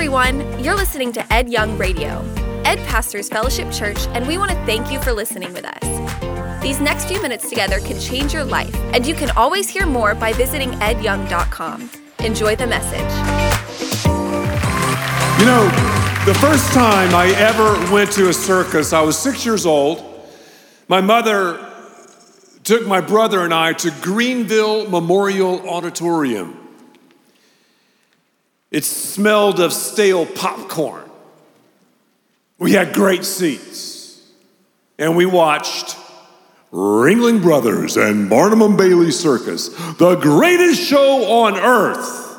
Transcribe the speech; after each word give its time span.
everyone. 0.00 0.64
You're 0.64 0.76
listening 0.76 1.12
to 1.12 1.30
Ed 1.30 1.50
Young 1.50 1.76
Radio, 1.76 2.24
Ed 2.64 2.78
Pastors 2.88 3.28
Fellowship 3.28 3.70
Church, 3.70 3.98
and 4.14 4.26
we 4.26 4.38
want 4.38 4.50
to 4.50 4.56
thank 4.64 4.90
you 4.90 4.98
for 4.98 5.12
listening 5.12 5.52
with 5.52 5.66
us. 5.66 6.62
These 6.62 6.80
next 6.80 7.04
few 7.04 7.20
minutes 7.20 7.50
together 7.50 7.80
can 7.80 8.00
change 8.00 8.32
your 8.32 8.44
life, 8.44 8.74
and 8.94 9.06
you 9.06 9.12
can 9.12 9.28
always 9.32 9.68
hear 9.68 9.84
more 9.84 10.14
by 10.14 10.32
visiting 10.32 10.70
edyoung.com. 10.70 11.90
Enjoy 12.20 12.56
the 12.56 12.66
message. 12.66 13.12
You 15.38 15.44
know, 15.44 15.64
the 16.24 16.34
first 16.40 16.72
time 16.72 17.14
I 17.14 17.34
ever 17.36 17.92
went 17.92 18.10
to 18.12 18.30
a 18.30 18.32
circus, 18.32 18.94
I 18.94 19.02
was 19.02 19.18
six 19.18 19.44
years 19.44 19.66
old. 19.66 20.02
My 20.88 21.02
mother 21.02 21.62
took 22.64 22.86
my 22.86 23.02
brother 23.02 23.44
and 23.44 23.52
I 23.52 23.74
to 23.74 23.90
Greenville 24.00 24.88
Memorial 24.88 25.68
Auditorium. 25.68 26.59
It 28.70 28.84
smelled 28.84 29.58
of 29.60 29.72
stale 29.72 30.26
popcorn. 30.26 31.10
We 32.58 32.72
had 32.72 32.92
great 32.92 33.24
seats, 33.24 34.20
and 34.98 35.16
we 35.16 35.26
watched 35.26 35.96
Ringling 36.72 37.42
Brothers 37.42 37.96
and 37.96 38.30
Barnum 38.30 38.62
and 38.62 38.76
Bailey 38.76 39.10
Circus, 39.10 39.68
the 39.94 40.14
greatest 40.16 40.80
show 40.80 41.42
on 41.42 41.56
earth. 41.56 42.38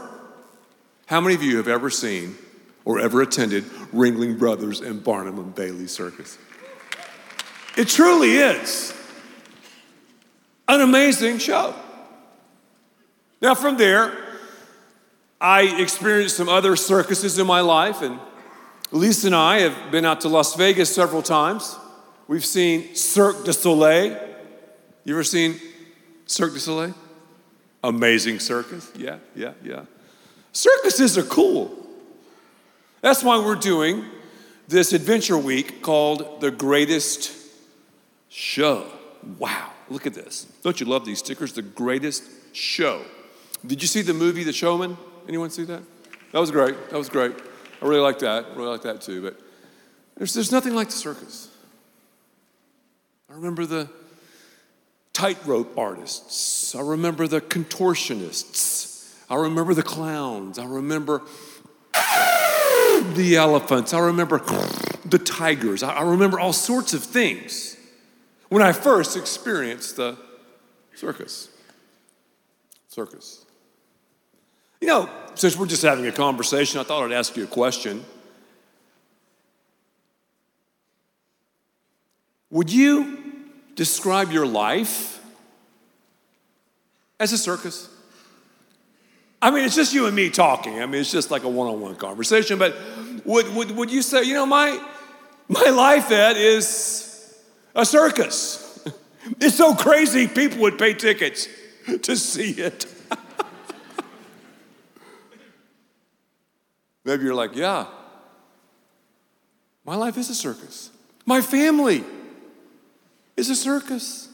How 1.07 1.19
many 1.19 1.35
of 1.35 1.43
you 1.43 1.57
have 1.57 1.67
ever 1.67 1.89
seen 1.89 2.37
or 2.85 2.99
ever 2.99 3.21
attended 3.21 3.65
Ringling 3.93 4.39
Brothers 4.39 4.79
and 4.79 5.03
Barnum 5.03 5.37
and 5.39 5.53
Bailey 5.53 5.87
Circus? 5.87 6.37
It 7.75 7.89
truly 7.89 8.35
is 8.35 8.93
an 10.67 10.81
amazing 10.81 11.39
show. 11.39 11.75
Now, 13.41 13.55
from 13.55 13.75
there, 13.75 14.30
I 15.41 15.63
experienced 15.81 16.37
some 16.37 16.47
other 16.47 16.75
circuses 16.75 17.39
in 17.39 17.47
my 17.47 17.61
life, 17.61 18.03
and 18.03 18.19
Lisa 18.91 19.27
and 19.27 19.35
I 19.35 19.61
have 19.61 19.91
been 19.91 20.05
out 20.05 20.21
to 20.21 20.29
Las 20.29 20.55
Vegas 20.55 20.93
several 20.93 21.23
times. 21.23 21.75
We've 22.27 22.45
seen 22.45 22.95
Cirque 22.95 23.43
du 23.43 23.51
Soleil. 23.51 24.19
You 25.03 25.15
ever 25.15 25.23
seen 25.23 25.59
Cirque 26.27 26.53
du 26.53 26.59
Soleil? 26.59 26.93
Amazing 27.83 28.39
circus. 28.39 28.91
Yeah, 28.95 29.17
yeah, 29.35 29.53
yeah. 29.63 29.85
Circuses 30.51 31.17
are 31.17 31.23
cool. 31.23 31.75
That's 33.01 33.23
why 33.23 33.43
we're 33.43 33.55
doing 33.55 34.05
this 34.67 34.93
adventure 34.93 35.39
week 35.39 35.81
called 35.81 36.39
The 36.39 36.51
Greatest 36.51 37.35
Show. 38.29 38.85
Wow, 39.39 39.71
look 39.89 40.05
at 40.05 40.13
this. 40.13 40.43
Don't 40.61 40.79
you 40.79 40.85
love 40.85 41.03
these 41.03 41.17
stickers? 41.17 41.53
The 41.53 41.63
Greatest 41.63 42.23
Show. 42.53 43.01
Did 43.65 43.81
you 43.81 43.87
see 43.87 44.03
the 44.03 44.13
movie 44.13 44.43
The 44.43 44.53
Showman? 44.53 44.97
Anyone 45.27 45.49
see 45.49 45.63
that? 45.65 45.81
That 46.31 46.39
was 46.39 46.51
great. 46.51 46.89
That 46.89 46.97
was 46.97 47.09
great. 47.09 47.33
I 47.81 47.85
really 47.85 48.01
like 48.01 48.19
that. 48.19 48.45
I 48.45 48.55
really 48.55 48.69
like 48.69 48.83
that 48.83 49.01
too. 49.01 49.21
But 49.21 49.39
there's, 50.17 50.33
there's 50.33 50.51
nothing 50.51 50.75
like 50.75 50.87
the 50.87 50.93
circus. 50.93 51.49
I 53.29 53.33
remember 53.33 53.65
the 53.65 53.89
tightrope 55.13 55.77
artists. 55.77 56.75
I 56.75 56.81
remember 56.81 57.27
the 57.27 57.41
contortionists. 57.41 59.15
I 59.29 59.35
remember 59.35 59.73
the 59.73 59.83
clowns. 59.83 60.59
I 60.59 60.65
remember 60.65 61.21
the 61.93 63.35
elephants. 63.37 63.93
I 63.93 63.99
remember 63.99 64.39
the 65.05 65.19
tigers. 65.19 65.83
I 65.83 66.01
remember 66.01 66.39
all 66.39 66.53
sorts 66.53 66.93
of 66.93 67.03
things 67.03 67.77
when 68.49 68.61
I 68.61 68.73
first 68.73 69.15
experienced 69.15 69.95
the 69.95 70.17
circus. 70.95 71.49
Circus. 72.89 73.40
You 74.81 74.87
know, 74.87 75.09
since 75.35 75.55
we're 75.55 75.67
just 75.67 75.83
having 75.83 76.07
a 76.07 76.11
conversation, 76.11 76.79
I 76.79 76.83
thought 76.83 77.05
I'd 77.05 77.11
ask 77.11 77.37
you 77.37 77.43
a 77.43 77.47
question. 77.47 78.03
Would 82.49 82.71
you 82.71 83.17
describe 83.75 84.31
your 84.31 84.45
life 84.45 85.23
as 87.19 87.31
a 87.31 87.37
circus? 87.37 87.89
I 89.41 89.51
mean, 89.51 89.63
it's 89.63 89.75
just 89.75 89.93
you 89.93 90.07
and 90.07 90.15
me 90.15 90.29
talking. 90.29 90.81
I 90.81 90.85
mean, 90.87 91.01
it's 91.01 91.11
just 91.11 91.31
like 91.31 91.43
a 91.43 91.49
one 91.49 91.67
on 91.67 91.79
one 91.79 91.95
conversation. 91.95 92.57
But 92.59 92.75
would, 93.23 93.53
would, 93.55 93.71
would 93.71 93.91
you 93.91 94.01
say, 94.01 94.23
you 94.23 94.33
know, 94.33 94.45
my, 94.45 94.83
my 95.47 95.69
life, 95.69 96.11
Ed, 96.11 96.37
is 96.37 97.39
a 97.75 97.85
circus? 97.85 98.67
It's 99.39 99.55
so 99.55 99.75
crazy, 99.75 100.27
people 100.27 100.61
would 100.61 100.79
pay 100.79 100.95
tickets 100.95 101.47
to 102.01 102.15
see 102.15 102.51
it. 102.53 102.87
Maybe 107.03 107.23
you're 107.23 107.33
like, 107.33 107.55
yeah, 107.55 107.87
my 109.85 109.95
life 109.95 110.17
is 110.17 110.29
a 110.29 110.35
circus. 110.35 110.91
My 111.25 111.41
family 111.41 112.03
is 113.35 113.49
a 113.49 113.55
circus. 113.55 114.29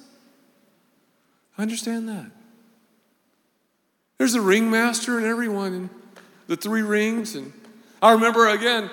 I 1.58 1.62
understand 1.62 2.10
that. 2.10 2.32
There's 4.18 4.36
a 4.36 4.42
ringmaster 4.42 5.18
and 5.18 5.26
everyone, 5.26 5.74
and 5.74 5.90
the 6.48 6.58
three 6.58 6.82
rings. 6.82 7.36
And 7.36 7.54
I 8.02 8.12
remember 8.14 8.48
again 8.48 8.90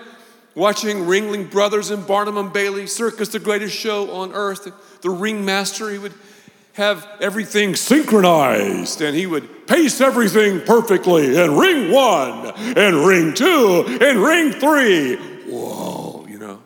watching 0.55 0.99
Ringling 0.99 1.51
Brothers 1.51 1.91
and 1.91 2.06
Barnum 2.06 2.37
and 2.37 2.53
Bailey 2.53 2.87
Circus, 2.87 3.29
the 3.29 3.39
greatest 3.39 3.77
show 3.77 4.11
on 4.12 4.33
earth. 4.33 4.71
The 5.01 5.11
ringmaster, 5.11 5.91
he 5.91 5.99
would 5.99 6.15
have 6.75 7.07
everything 7.21 7.77
synchronized 7.77 9.01
and 9.01 9.17
he 9.17 9.27
would 9.27 9.67
pace 9.67 10.01
everything 10.01 10.61
perfectly 10.61 11.41
and 11.41 11.57
ring 11.59 11.91
one 11.93 12.53
and 12.57 13.07
ring 13.07 13.33
two 13.33 13.85
and 14.01 14.19
ring 14.19 14.53
three. 14.53 15.17
Whoa, 15.47 16.27
you 16.29 16.39
know. 16.39 16.61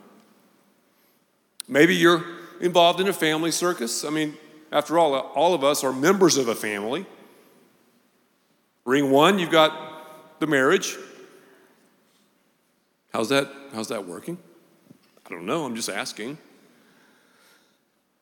Maybe 1.68 1.94
you're 1.94 2.24
involved 2.60 3.00
in 3.00 3.08
a 3.08 3.12
family 3.12 3.50
circus. 3.50 4.04
I 4.04 4.10
mean, 4.10 4.34
after 4.72 4.98
all, 4.98 5.14
all 5.14 5.54
of 5.54 5.62
us 5.62 5.84
are 5.84 5.92
members 5.92 6.38
of 6.38 6.48
a 6.48 6.54
family. 6.54 7.04
Ring 8.86 9.10
one, 9.10 9.38
you've 9.38 9.50
got 9.50 10.40
the 10.40 10.46
marriage. 10.46 10.96
How's 13.12 13.28
that, 13.28 13.50
how's 13.74 13.88
that 13.88 14.06
working? 14.06 14.38
I 15.26 15.30
don't 15.30 15.44
know, 15.44 15.66
I'm 15.66 15.76
just 15.76 15.90
asking. 15.90 16.38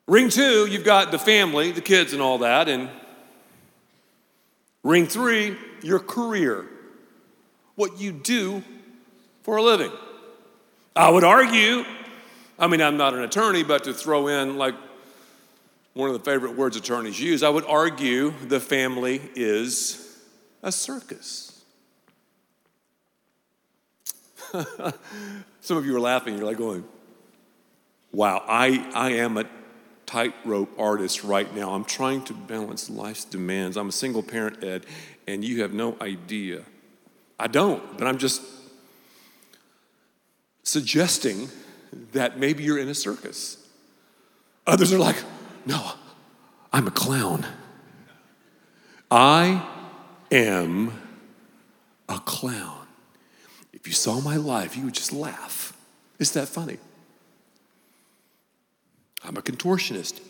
Ring 0.07 0.29
two, 0.29 0.67
you've 0.67 0.85
got 0.85 1.11
the 1.11 1.19
family, 1.19 1.73
the 1.73 1.81
kids, 1.81 2.13
and 2.13 2.23
all 2.23 2.39
that. 2.39 2.69
And 2.69 2.89
ring 4.85 5.07
three, 5.07 5.57
your 5.83 5.99
career, 5.99 6.67
what 7.75 7.99
you 7.99 8.13
do 8.13 8.63
for 9.43 9.57
a 9.57 9.63
living. 9.63 9.91
I 10.95 11.11
would 11.11 11.25
argue, 11.25 11.85
I 12.59 12.69
mean, 12.69 12.81
I'm 12.81 12.97
not 12.97 13.15
an 13.15 13.23
attorney, 13.23 13.65
but 13.65 13.85
to 13.85 13.93
throw 13.93 14.29
in 14.29 14.57
like 14.57 14.75
one 15.95 16.09
of 16.09 16.15
the 16.15 16.31
favorite 16.31 16.57
words 16.57 16.77
attorneys 16.77 17.19
use, 17.19 17.43
I 17.43 17.49
would 17.49 17.65
argue 17.65 18.33
the 18.47 18.61
family 18.61 19.21
is 19.35 20.21
a 20.63 20.71
circus. 20.71 21.65
Some 25.61 25.77
of 25.77 25.85
you 25.85 25.97
are 25.97 26.01
laughing, 26.01 26.37
you're 26.37 26.47
like 26.47 26.59
going, 26.59 26.85
wow, 28.13 28.45
I, 28.47 28.89
I 28.95 29.13
am 29.15 29.37
a 29.37 29.45
tightrope 30.07 30.71
artist 30.79 31.25
right 31.25 31.53
now. 31.55 31.73
I'm 31.73 31.85
trying 31.85 32.23
to 32.25 32.33
balance 32.33 32.89
life's 32.89 33.25
demands. 33.25 33.77
I'm 33.77 33.89
a 33.89 33.93
single 33.93 34.23
parent, 34.23 34.63
Ed, 34.63 34.87
and 35.27 35.45
you 35.45 35.63
have 35.63 35.75
no 35.75 35.97
idea. 36.01 36.63
I 37.39 37.49
don't, 37.49 37.99
but 37.99 38.07
I'm 38.07 38.19
just 38.19 38.43
suggesting 40.63 41.49
that 42.13 42.39
maybe 42.39 42.65
you're 42.65 42.79
in 42.79 42.89
a 42.89 42.95
circus. 42.95 43.59
Others 44.67 44.93
are 44.93 44.99
like, 44.99 45.17
no, 45.65 45.93
I'm 46.73 46.87
a 46.87 46.91
clown. 46.91 47.47
I 49.11 49.67
am 50.31 50.93
a 52.09 52.19
clown. 52.19 52.87
If 53.73 53.87
you 53.87 53.93
saw 53.93 54.21
my 54.21 54.37
life, 54.37 54.77
you 54.77 54.85
would 54.85 54.95
just 54.95 55.13
laugh. 55.13 55.77
Is 56.19 56.33
that 56.33 56.49
funny? 56.49 56.79
I'm 59.27 59.37
a 59.37 59.43
contortionist. 59.43 60.21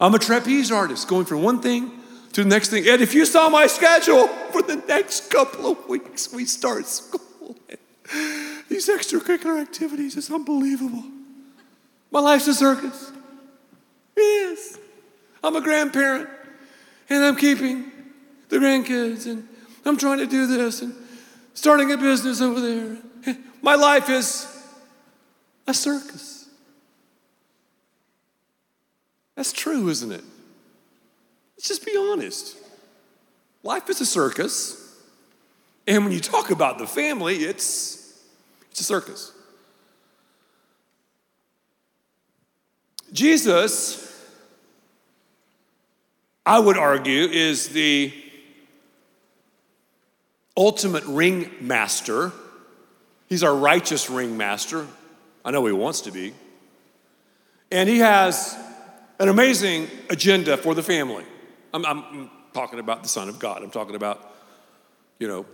I'm 0.00 0.14
a 0.14 0.18
trapeze 0.18 0.72
artist 0.72 1.06
going 1.06 1.26
from 1.26 1.42
one 1.42 1.60
thing 1.60 1.92
to 2.32 2.42
the 2.42 2.48
next 2.48 2.70
thing. 2.70 2.88
And 2.88 3.02
if 3.02 3.14
you 3.14 3.24
saw 3.24 3.48
my 3.48 3.66
schedule 3.66 4.26
for 4.26 4.62
the 4.62 4.76
next 4.88 5.30
couple 5.30 5.70
of 5.70 5.88
weeks, 5.88 6.32
we 6.32 6.44
start 6.44 6.86
school. 6.86 7.56
These 8.68 8.88
extracurricular 8.88 9.60
activities 9.60 10.16
is 10.16 10.30
unbelievable. 10.30 11.04
My 12.10 12.20
life's 12.20 12.48
a 12.48 12.54
circus. 12.54 13.12
Is. 14.16 14.78
I'm 15.44 15.56
a 15.56 15.60
grandparent 15.60 16.28
and 17.08 17.24
I'm 17.24 17.36
keeping 17.36 17.90
the 18.48 18.56
grandkids 18.56 19.26
and 19.26 19.48
I'm 19.84 19.96
trying 19.96 20.18
to 20.18 20.26
do 20.26 20.46
this 20.46 20.82
and 20.82 20.94
starting 21.54 21.92
a 21.92 21.96
business 21.96 22.40
over 22.40 22.60
there. 22.60 22.98
My 23.62 23.74
life 23.74 24.08
is 24.10 24.46
a 25.66 25.74
circus. 25.74 26.41
That's 29.42 29.52
true, 29.52 29.88
isn't 29.88 30.12
it? 30.12 30.22
Let's 31.56 31.66
just 31.66 31.84
be 31.84 31.96
honest. 31.96 32.56
Life 33.64 33.90
is 33.90 34.00
a 34.00 34.06
circus. 34.06 34.96
And 35.84 36.04
when 36.04 36.12
you 36.12 36.20
talk 36.20 36.52
about 36.52 36.78
the 36.78 36.86
family, 36.86 37.38
it's, 37.38 38.22
it's 38.70 38.78
a 38.78 38.84
circus. 38.84 39.32
Jesus, 43.12 44.16
I 46.46 46.60
would 46.60 46.78
argue, 46.78 47.24
is 47.24 47.70
the 47.70 48.14
ultimate 50.56 51.02
ringmaster. 51.06 52.30
He's 53.28 53.42
our 53.42 53.56
righteous 53.56 54.08
ringmaster. 54.08 54.86
I 55.44 55.50
know 55.50 55.66
he 55.66 55.72
wants 55.72 56.02
to 56.02 56.12
be. 56.12 56.32
And 57.72 57.88
he 57.88 57.98
has 57.98 58.56
an 59.18 59.28
amazing 59.28 59.88
agenda 60.10 60.56
for 60.56 60.74
the 60.74 60.82
family. 60.82 61.24
I'm, 61.72 61.84
I'm, 61.86 62.30
talking 62.52 62.78
about 62.78 63.02
the 63.02 63.08
Son 63.08 63.30
of 63.30 63.38
God. 63.38 63.62
I'm 63.62 63.70
talking 63.70 63.94
about, 63.94 64.30
you 65.18 65.26
know, 65.26 65.46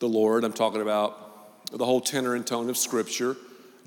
the 0.00 0.08
Lord. 0.08 0.42
I'm 0.42 0.52
talking 0.52 0.82
about 0.82 1.70
the 1.70 1.84
whole 1.84 2.00
tenor 2.00 2.34
and 2.34 2.44
tone 2.44 2.68
of 2.68 2.76
Scripture. 2.76 3.36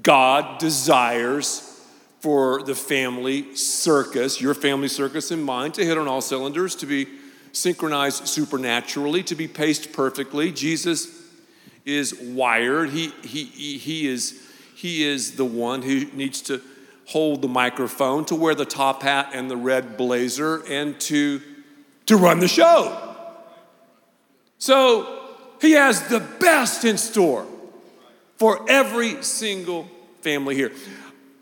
God 0.01 0.57
desires 0.57 1.69
for 2.21 2.63
the 2.63 2.75
family 2.75 3.56
circus, 3.57 4.39
your 4.39 4.53
family 4.53 4.88
circus 4.88 5.31
and 5.31 5.44
mine, 5.44 5.74
to 5.74 5.83
hit 5.83 5.97
on 5.97 6.07
all 6.07 6.21
cylinders, 6.21 6.75
to 6.75 6.85
be 6.85 7.07
synchronized 7.51 8.25
supernaturally, 8.25 9.21
to 9.24 9.35
be 9.35 9.47
paced 9.47 9.91
perfectly. 9.91 10.50
Jesus 10.50 11.30
is 11.85 12.18
wired. 12.21 12.91
He, 12.91 13.09
he, 13.21 13.44
he, 13.44 14.07
is, 14.07 14.41
he 14.75 15.03
is 15.03 15.35
the 15.35 15.44
one 15.44 15.81
who 15.81 16.06
needs 16.13 16.41
to 16.44 16.62
hold 17.06 17.42
the 17.42 17.48
microphone, 17.48 18.26
to 18.26 18.36
wear 18.36 18.56
the 18.56 18.66
top 18.66 19.04
hat 19.04 19.32
and 19.34 19.50
the 19.50 19.58
red 19.58 19.98
blazer, 19.98 20.64
and 20.70 21.00
to, 21.02 21.42
to 22.06 22.16
run 22.16 22.40
the 22.40 22.48
show. 22.48 23.16
So 24.58 25.20
he 25.62 25.72
has 25.72 26.08
the 26.08 26.20
best 26.20 26.86
in 26.86 26.98
store 26.98 27.46
for 28.38 28.70
every 28.70 29.22
single 29.24 29.88
family 30.22 30.56
here. 30.56 30.72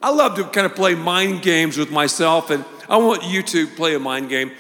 I 0.02 0.10
love 0.10 0.36
to 0.36 0.44
kind 0.46 0.66
of 0.66 0.76
play 0.76 0.96
mind 0.96 1.44
games 1.44 1.78
with 1.78 1.92
myself, 1.92 2.50
and 2.50 2.66
I 2.90 2.98
want 2.98 3.24
you 3.24 3.44
to 3.44 3.68
play 3.68 3.94
a 3.94 4.00
mind 4.00 4.30
game. 4.30 4.52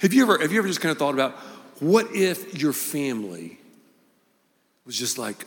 Have 0.00 0.14
you 0.14 0.22
ever, 0.22 0.38
have 0.38 0.52
you 0.52 0.58
ever 0.58 0.68
just 0.68 0.80
kind 0.80 0.90
of 0.90 0.98
thought 0.98 1.14
about 1.14 1.32
what 1.80 2.14
if 2.14 2.58
your 2.58 2.72
family 2.72 3.58
was 4.86 4.98
just 4.98 5.18
like 5.18 5.44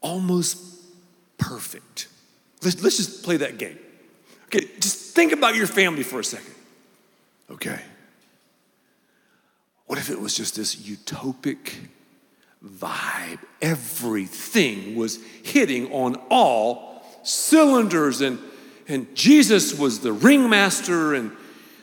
almost 0.00 0.58
perfect? 1.36 2.08
Let's, 2.62 2.82
let's 2.82 2.96
just 2.96 3.22
play 3.22 3.36
that 3.38 3.58
game. 3.58 3.78
Okay, 4.44 4.68
just 4.80 5.14
think 5.14 5.32
about 5.32 5.54
your 5.54 5.66
family 5.66 6.02
for 6.02 6.20
a 6.20 6.24
second. 6.24 6.54
Okay. 7.50 7.80
What 9.86 9.98
if 9.98 10.10
it 10.10 10.20
was 10.20 10.34
just 10.34 10.56
this 10.56 10.76
utopic 10.76 11.74
vibe? 12.64 13.38
Everything 13.60 14.96
was 14.96 15.18
hitting 15.42 15.92
on 15.92 16.16
all 16.30 17.02
cylinders 17.22 18.20
and 18.20 18.38
and 18.88 19.14
Jesus 19.14 19.78
was 19.78 20.00
the 20.00 20.12
ringmaster, 20.12 21.14
and, 21.14 21.32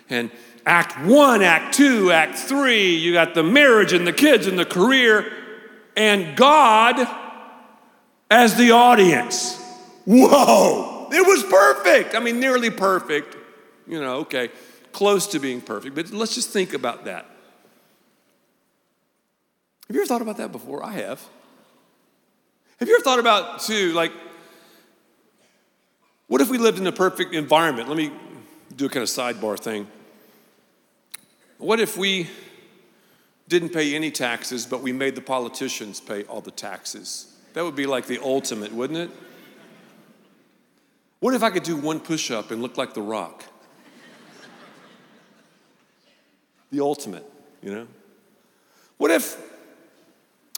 and 0.09 0.29
act 0.65 1.03
one, 1.05 1.41
act 1.41 1.73
two, 1.73 2.11
act 2.11 2.37
three, 2.37 2.95
you 2.95 3.13
got 3.13 3.33
the 3.33 3.43
marriage 3.43 3.93
and 3.93 4.05
the 4.05 4.13
kids 4.13 4.47
and 4.47 4.57
the 4.57 4.65
career, 4.65 5.31
and 5.97 6.37
God 6.37 7.07
as 8.29 8.55
the 8.55 8.71
audience. 8.71 9.59
Whoa, 10.05 10.90
it 11.11 11.25
was 11.25 11.43
perfect. 11.43 12.15
I 12.15 12.19
mean, 12.19 12.39
nearly 12.39 12.69
perfect. 12.69 13.37
You 13.87 13.99
know, 13.99 14.17
okay, 14.19 14.49
close 14.91 15.27
to 15.27 15.39
being 15.39 15.61
perfect, 15.61 15.95
but 15.95 16.11
let's 16.11 16.35
just 16.35 16.49
think 16.49 16.73
about 16.73 17.05
that. 17.05 17.25
Have 19.87 19.95
you 19.95 20.01
ever 20.01 20.07
thought 20.07 20.21
about 20.21 20.37
that 20.37 20.51
before? 20.51 20.85
I 20.85 20.93
have. 20.93 21.21
Have 22.79 22.87
you 22.87 22.95
ever 22.95 23.03
thought 23.03 23.19
about, 23.19 23.61
too, 23.61 23.91
like, 23.91 24.11
what 26.27 26.39
if 26.39 26.49
we 26.49 26.57
lived 26.57 26.79
in 26.79 26.87
a 26.87 26.91
perfect 26.91 27.33
environment? 27.33 27.89
Let 27.89 27.97
me 27.97 28.11
do 28.75 28.85
a 28.85 28.89
kind 28.89 29.03
of 29.03 29.09
sidebar 29.09 29.59
thing. 29.59 29.87
What 31.57 31.79
if 31.81 31.97
we 31.97 32.29
didn't 33.49 33.69
pay 33.69 33.93
any 33.93 34.11
taxes, 34.11 34.65
but 34.65 34.81
we 34.81 34.93
made 34.93 35.15
the 35.15 35.21
politicians 35.21 35.99
pay 35.99 36.23
all 36.23 36.39
the 36.39 36.51
taxes? 36.51 37.35
That 37.53 37.65
would 37.65 37.75
be 37.75 37.85
like 37.85 38.07
the 38.07 38.19
ultimate, 38.23 38.71
wouldn't 38.71 38.97
it? 38.97 39.09
What 41.21 41.35
if 41.35 41.43
I 41.43 41.51
could 41.51 41.61
do 41.61 41.77
one 41.77 41.99
push 41.99 42.31
up 42.31 42.49
and 42.49 42.61
look 42.61 42.77
like 42.77 42.93
The 42.95 43.01
Rock? 43.01 43.45
the 46.71 46.79
ultimate, 46.79 47.29
you 47.61 47.71
know? 47.71 47.87
What 48.97 49.11
if, 49.11 49.37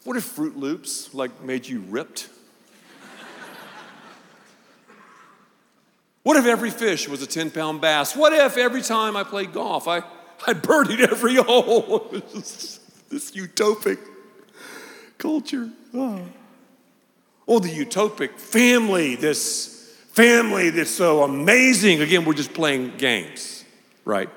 what 0.03 0.15
if 0.15 0.35
Froot 0.35 0.55
Loops 0.55 1.13
like 1.13 1.43
made 1.43 1.67
you 1.67 1.81
ripped? 1.81 2.29
What 6.21 6.37
if 6.37 6.45
every 6.45 6.69
fish 6.69 7.09
was 7.09 7.21
a 7.21 7.27
10 7.27 7.51
pound 7.51 7.81
bass? 7.81 8.15
What 8.15 8.31
if 8.31 8.55
every 8.55 8.81
time 8.81 9.17
I 9.17 9.23
played 9.23 9.51
golf, 9.51 9.89
I, 9.89 9.97
I 10.47 10.53
birdied 10.53 11.01
every 11.01 11.35
hole? 11.43 12.07
this, 12.09 12.79
utopic 13.31 13.97
culture. 15.17 15.69
Oh. 15.93 16.21
oh, 17.47 17.59
the 17.59 17.67
utopic 17.67 18.37
family, 18.37 19.15
this 19.15 19.72
family 20.13 20.69
that's 20.69 20.91
so 20.91 21.23
amazing. 21.23 22.01
Again, 22.01 22.23
we're 22.23 22.33
just 22.33 22.53
playing 22.53 22.97
games, 22.97 23.65
right? 24.05 24.29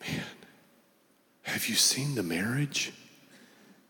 Man, 0.00 0.22
have 1.42 1.68
you 1.68 1.74
seen 1.74 2.14
the 2.14 2.22
marriage? 2.22 2.92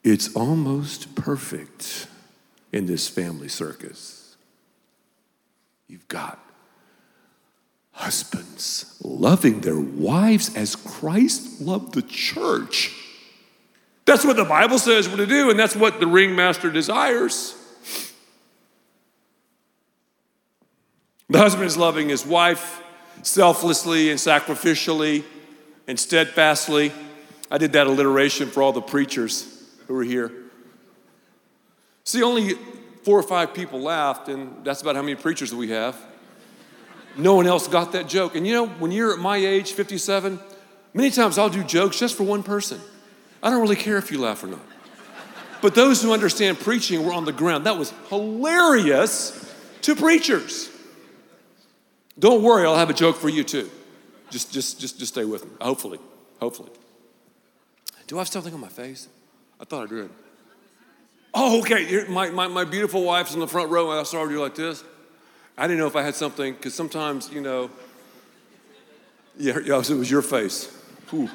It's 0.05 0.35
almost 0.35 1.15
perfect 1.15 2.09
in 2.73 2.87
this 2.87 3.09
family 3.09 3.49
circus. 3.49 4.37
You've 5.89 6.07
got 6.09 6.39
husbands 7.93 9.01
loving 9.03 9.61
their 9.61 9.79
wives 9.79 10.55
as 10.55 10.77
Christ 10.77 11.61
loved 11.61 11.95
the 11.95 12.03
church. 12.03 12.93
That's 14.05 14.25
what 14.25 14.37
the 14.37 14.45
Bible 14.45 14.79
says 14.79 15.09
we're 15.09 15.17
to 15.17 15.27
do, 15.27 15.51
and 15.51 15.59
that's 15.59 15.75
what 15.75 15.99
the 15.99 16.07
ringmaster 16.07 16.71
desires. 16.71 17.56
The 21.29 21.39
husband 21.39 21.67
is 21.67 21.77
loving 21.77 22.09
his 22.09 22.25
wife 22.25 22.83
selflessly 23.23 24.11
and 24.11 24.19
sacrificially 24.19 25.25
and 25.89 25.99
steadfastly. 25.99 26.93
I 27.51 27.59
did 27.59 27.73
that 27.73 27.89
alliteration 27.89 28.49
for 28.49 28.63
all 28.63 28.73
the 28.73 28.81
preachers 28.81 29.65
who 29.87 29.95
were 29.95 30.05
here. 30.05 30.31
See, 32.05 32.23
only 32.23 32.55
four 33.03 33.19
or 33.19 33.25
five 33.25 33.55
people 33.55 33.81
laughed, 33.81 34.29
and 34.29 34.65
that's 34.65 34.83
about 34.83 34.95
how 34.95 35.03
many 35.03 35.17
preachers 35.17 35.53
we 35.53 35.71
have. 35.71 35.97
No 37.17 37.35
one 37.35 37.47
else 37.47 37.67
got 37.67 37.93
that 37.93 38.09
joke. 38.09 38.37
And 38.37 38.47
you 38.47 38.53
know, 38.53 38.67
when 38.67 38.93
you're 38.93 39.13
at 39.13 39.19
my 39.19 39.37
age, 39.37 39.73
57, 39.73 40.39
many 40.95 41.11
times 41.11 41.39
I'll 41.39 41.49
do 41.49 41.65
jokes 41.65 41.99
just 41.99 42.17
for 42.17 42.23
one 42.23 42.45
person. 42.45 42.81
I 43.43 43.51
don't 43.51 43.61
really 43.61 43.77
care 43.77 43.97
if 43.97 44.13
you 44.13 44.21
laugh 44.21 44.45
or 44.45 44.49
not. 44.49 44.65
But 45.61 45.75
those 45.75 46.03
who 46.03 46.13
understand 46.13 46.61
preaching 46.61 47.05
were 47.05 47.13
on 47.13 47.25
the 47.25 47.33
ground. 47.33 47.67
That 47.67 47.79
was 47.79 47.93
hilarious 48.11 49.53
to 49.83 49.97
preachers. 49.97 50.69
Don't 52.19 52.43
worry, 52.43 52.67
I'll 52.67 52.77
have 52.77 52.91
a 52.91 52.95
joke 52.95 53.17
for 53.17 53.29
you 53.29 53.45
too. 53.45 53.71
Just, 54.31 54.53
just, 54.53 54.81
just, 54.81 54.99
just 54.99 55.13
stay 55.13 55.25
with 55.25 55.45
me. 55.45 55.51
Hopefully, 55.61 55.99
hopefully. 56.41 56.71
Do 58.07 58.17
I 58.17 58.21
have 58.21 58.29
something 58.29 58.55
on 58.55 58.61
my 58.61 58.69
face? 58.69 59.09
I 59.61 59.65
thought 59.65 59.85
I 59.85 59.95
did. 59.95 60.11
Oh, 61.35 61.61
okay. 61.61 62.05
My, 62.09 62.31
my, 62.31 62.47
my 62.49 62.65
beautiful 62.65 63.03
wife's 63.03 63.35
in 63.35 63.41
the 63.41 63.49
front 63.49 63.71
row, 63.71 63.91
and 63.91 64.01
I 64.01 64.05
saw 64.05 64.23
her 64.25 64.29
do 64.29 64.41
like 64.41 64.55
this. 64.55 64.83
I 65.59 65.67
didn't 65.67 65.79
know 65.79 65.87
if 65.87 65.97
I 65.97 66.03
had 66.03 66.15
something, 66.15 66.55
because 66.55 66.75
sometimes, 66.75 67.31
you 67.31 67.41
know, 67.41 67.71
yeah, 69.39 69.59
it 69.59 69.89
was 69.91 70.11
your 70.11 70.23
face. 70.23 70.73
Ooh. 71.13 71.29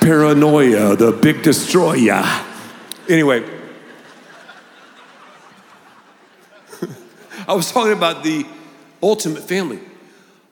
Paranoia, 0.00 0.96
the 0.96 1.12
big 1.12 1.42
destroyer. 1.42 2.24
Anyway, 3.08 3.44
I 7.48 7.52
was 7.54 7.70
talking 7.70 7.92
about 7.92 8.22
the 8.22 8.46
ultimate 9.02 9.42
family. 9.42 9.80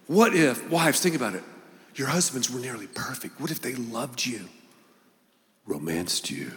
What 0.07 0.35
if, 0.35 0.71
wives, 0.71 1.01
think 1.01 1.17
about 1.17 1.35
it, 1.35 1.43
your 1.95 2.09
husbands 2.09 2.51
were 2.51 2.61
nearly 2.61 2.87
perfect? 2.87 3.41
What 3.41 3.51
if 3.51 3.61
they 3.61 3.75
loved 3.75 4.25
you, 4.25 4.49
romanced 5.67 6.31
you? 6.31 6.53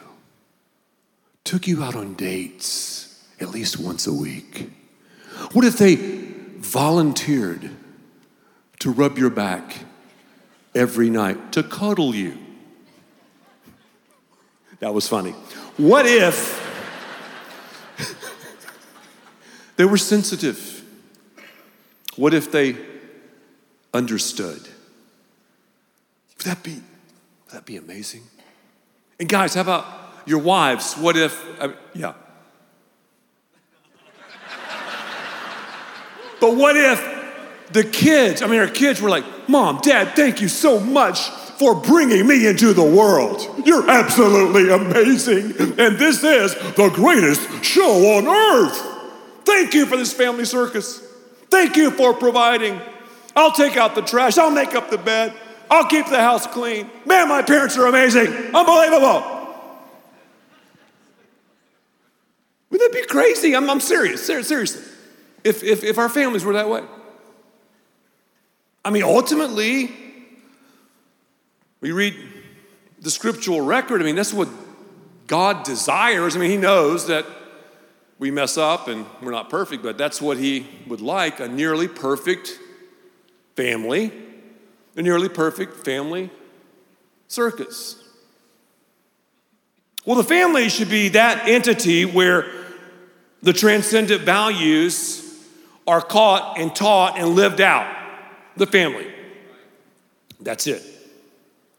took 1.49 1.67
you 1.67 1.83
out 1.83 1.95
on 1.95 2.13
dates 2.13 3.25
at 3.39 3.49
least 3.49 3.79
once 3.79 4.05
a 4.05 4.13
week? 4.13 4.69
What 5.51 5.65
if 5.65 5.79
they 5.79 5.95
volunteered 5.95 7.71
to 8.81 8.91
rub 8.91 9.17
your 9.17 9.31
back 9.31 9.83
every 10.75 11.09
night, 11.09 11.51
to 11.53 11.63
cuddle 11.63 12.13
you? 12.13 12.37
That 14.79 14.93
was 14.93 15.07
funny. 15.07 15.31
What 15.77 16.05
if 16.05 16.55
they 19.75 19.85
were 19.85 19.97
sensitive? 19.97 20.85
What 22.15 22.35
if 22.35 22.51
they 22.51 22.73
understood? 23.93 24.61
Would 26.37 26.45
that 26.45 26.63
be, 26.63 26.75
would 26.75 27.53
that 27.53 27.65
be 27.65 27.77
amazing? 27.77 28.23
And 29.19 29.27
guys, 29.27 29.53
how 29.55 29.61
about 29.61 29.85
your 30.25 30.39
wives? 30.39 30.95
What 30.95 31.17
if, 31.17 31.37
I 31.61 31.73
yeah. 31.93 32.13
but 36.39 36.55
what 36.55 36.77
if 36.77 37.19
the 37.71 37.83
kids, 37.83 38.41
I 38.41 38.47
mean, 38.47 38.59
our 38.59 38.67
kids 38.67 39.01
were 39.01 39.09
like, 39.09 39.25
Mom, 39.47 39.79
Dad, 39.81 40.15
thank 40.15 40.41
you 40.41 40.47
so 40.47 40.79
much 40.79 41.29
for 41.59 41.75
bringing 41.75 42.25
me 42.25 42.47
into 42.47 42.73
the 42.73 42.83
world. 42.83 43.45
You're 43.65 43.89
absolutely 43.89 44.69
amazing. 44.69 45.51
And 45.77 45.97
this 45.97 46.23
is 46.23 46.55
the 46.75 46.89
greatest 46.93 47.63
show 47.63 48.17
on 48.17 48.27
earth. 48.27 48.79
Thank 49.43 49.73
you 49.73 49.85
for 49.85 49.97
this 49.97 50.13
family 50.13 50.45
circus. 50.45 50.99
Thank 51.49 51.75
you 51.75 51.91
for 51.91 52.13
providing. 52.13 52.79
I'll 53.35 53.51
take 53.51 53.77
out 53.77 53.95
the 53.95 54.01
trash. 54.01 54.37
I'll 54.37 54.51
make 54.51 54.75
up 54.75 54.89
the 54.89 54.97
bed. 54.97 55.33
I'll 55.69 55.85
keep 55.85 56.07
the 56.07 56.19
house 56.19 56.47
clean. 56.47 56.89
Man, 57.05 57.29
my 57.29 57.41
parents 57.41 57.77
are 57.77 57.87
amazing. 57.87 58.27
Unbelievable. 58.27 59.39
Would 62.71 62.81
that 62.81 62.91
be 62.93 63.05
crazy? 63.05 63.55
I'm, 63.55 63.69
I'm 63.69 63.79
serious, 63.79 64.25
seriously. 64.25 64.83
If, 65.43 65.63
if, 65.63 65.83
if 65.83 65.97
our 65.97 66.09
families 66.09 66.43
were 66.43 66.53
that 66.53 66.69
way. 66.69 66.83
I 68.83 68.89
mean, 68.91 69.03
ultimately, 69.03 69.91
we 71.81 71.91
read 71.91 72.15
the 72.99 73.11
scriptural 73.11 73.61
record. 73.61 74.01
I 74.01 74.05
mean, 74.05 74.15
that's 74.15 74.33
what 74.33 74.49
God 75.27 75.63
desires. 75.63 76.35
I 76.35 76.39
mean, 76.39 76.49
He 76.49 76.57
knows 76.57 77.07
that 77.07 77.25
we 78.17 78.31
mess 78.31 78.57
up 78.57 78.87
and 78.87 79.05
we're 79.21 79.31
not 79.31 79.49
perfect, 79.49 79.83
but 79.83 79.97
that's 79.97 80.21
what 80.21 80.37
He 80.37 80.67
would 80.87 81.01
like 81.01 81.39
a 81.39 81.47
nearly 81.47 81.87
perfect 81.87 82.59
family, 83.59 84.09
a 84.95 85.01
nearly 85.01 85.27
perfect 85.27 85.83
family 85.83 86.29
circus. 87.27 88.01
Well, 90.05 90.15
the 90.15 90.23
family 90.23 90.69
should 90.69 90.89
be 90.89 91.09
that 91.09 91.45
entity 91.45 92.05
where 92.05 92.45
the 93.41 93.51
transcendent 93.51 94.21
values 94.21 95.25
are 95.85 96.01
caught 96.01 96.57
and 96.57 96.73
taught 96.73 97.19
and 97.19 97.35
lived 97.35 97.59
out. 97.59 97.93
The 98.55 98.65
family. 98.65 99.07
That's 100.39 100.65
it. 100.65 100.81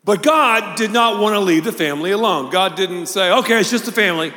But 0.05 0.23
God 0.23 0.77
did 0.77 0.93
not 0.93 1.19
want 1.19 1.35
to 1.35 1.41
leave 1.41 1.65
the 1.65 1.73
family 1.73 2.11
alone. 2.11 2.51
God 2.51 2.77
didn't 2.77 3.07
say, 3.07 3.33
okay, 3.33 3.61
it's 3.61 3.71
just 3.71 3.89
a 3.89 3.93
family. 3.93 4.35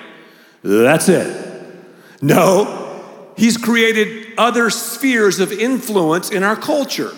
That's 0.61 1.09
it. 1.09 1.75
No, 2.21 3.33
He's 3.35 3.57
created 3.57 4.33
other 4.37 4.69
spheres 4.69 5.41
of 5.41 5.51
influence 5.51 6.29
in 6.29 6.43
our 6.43 6.55
culture. 6.55 7.11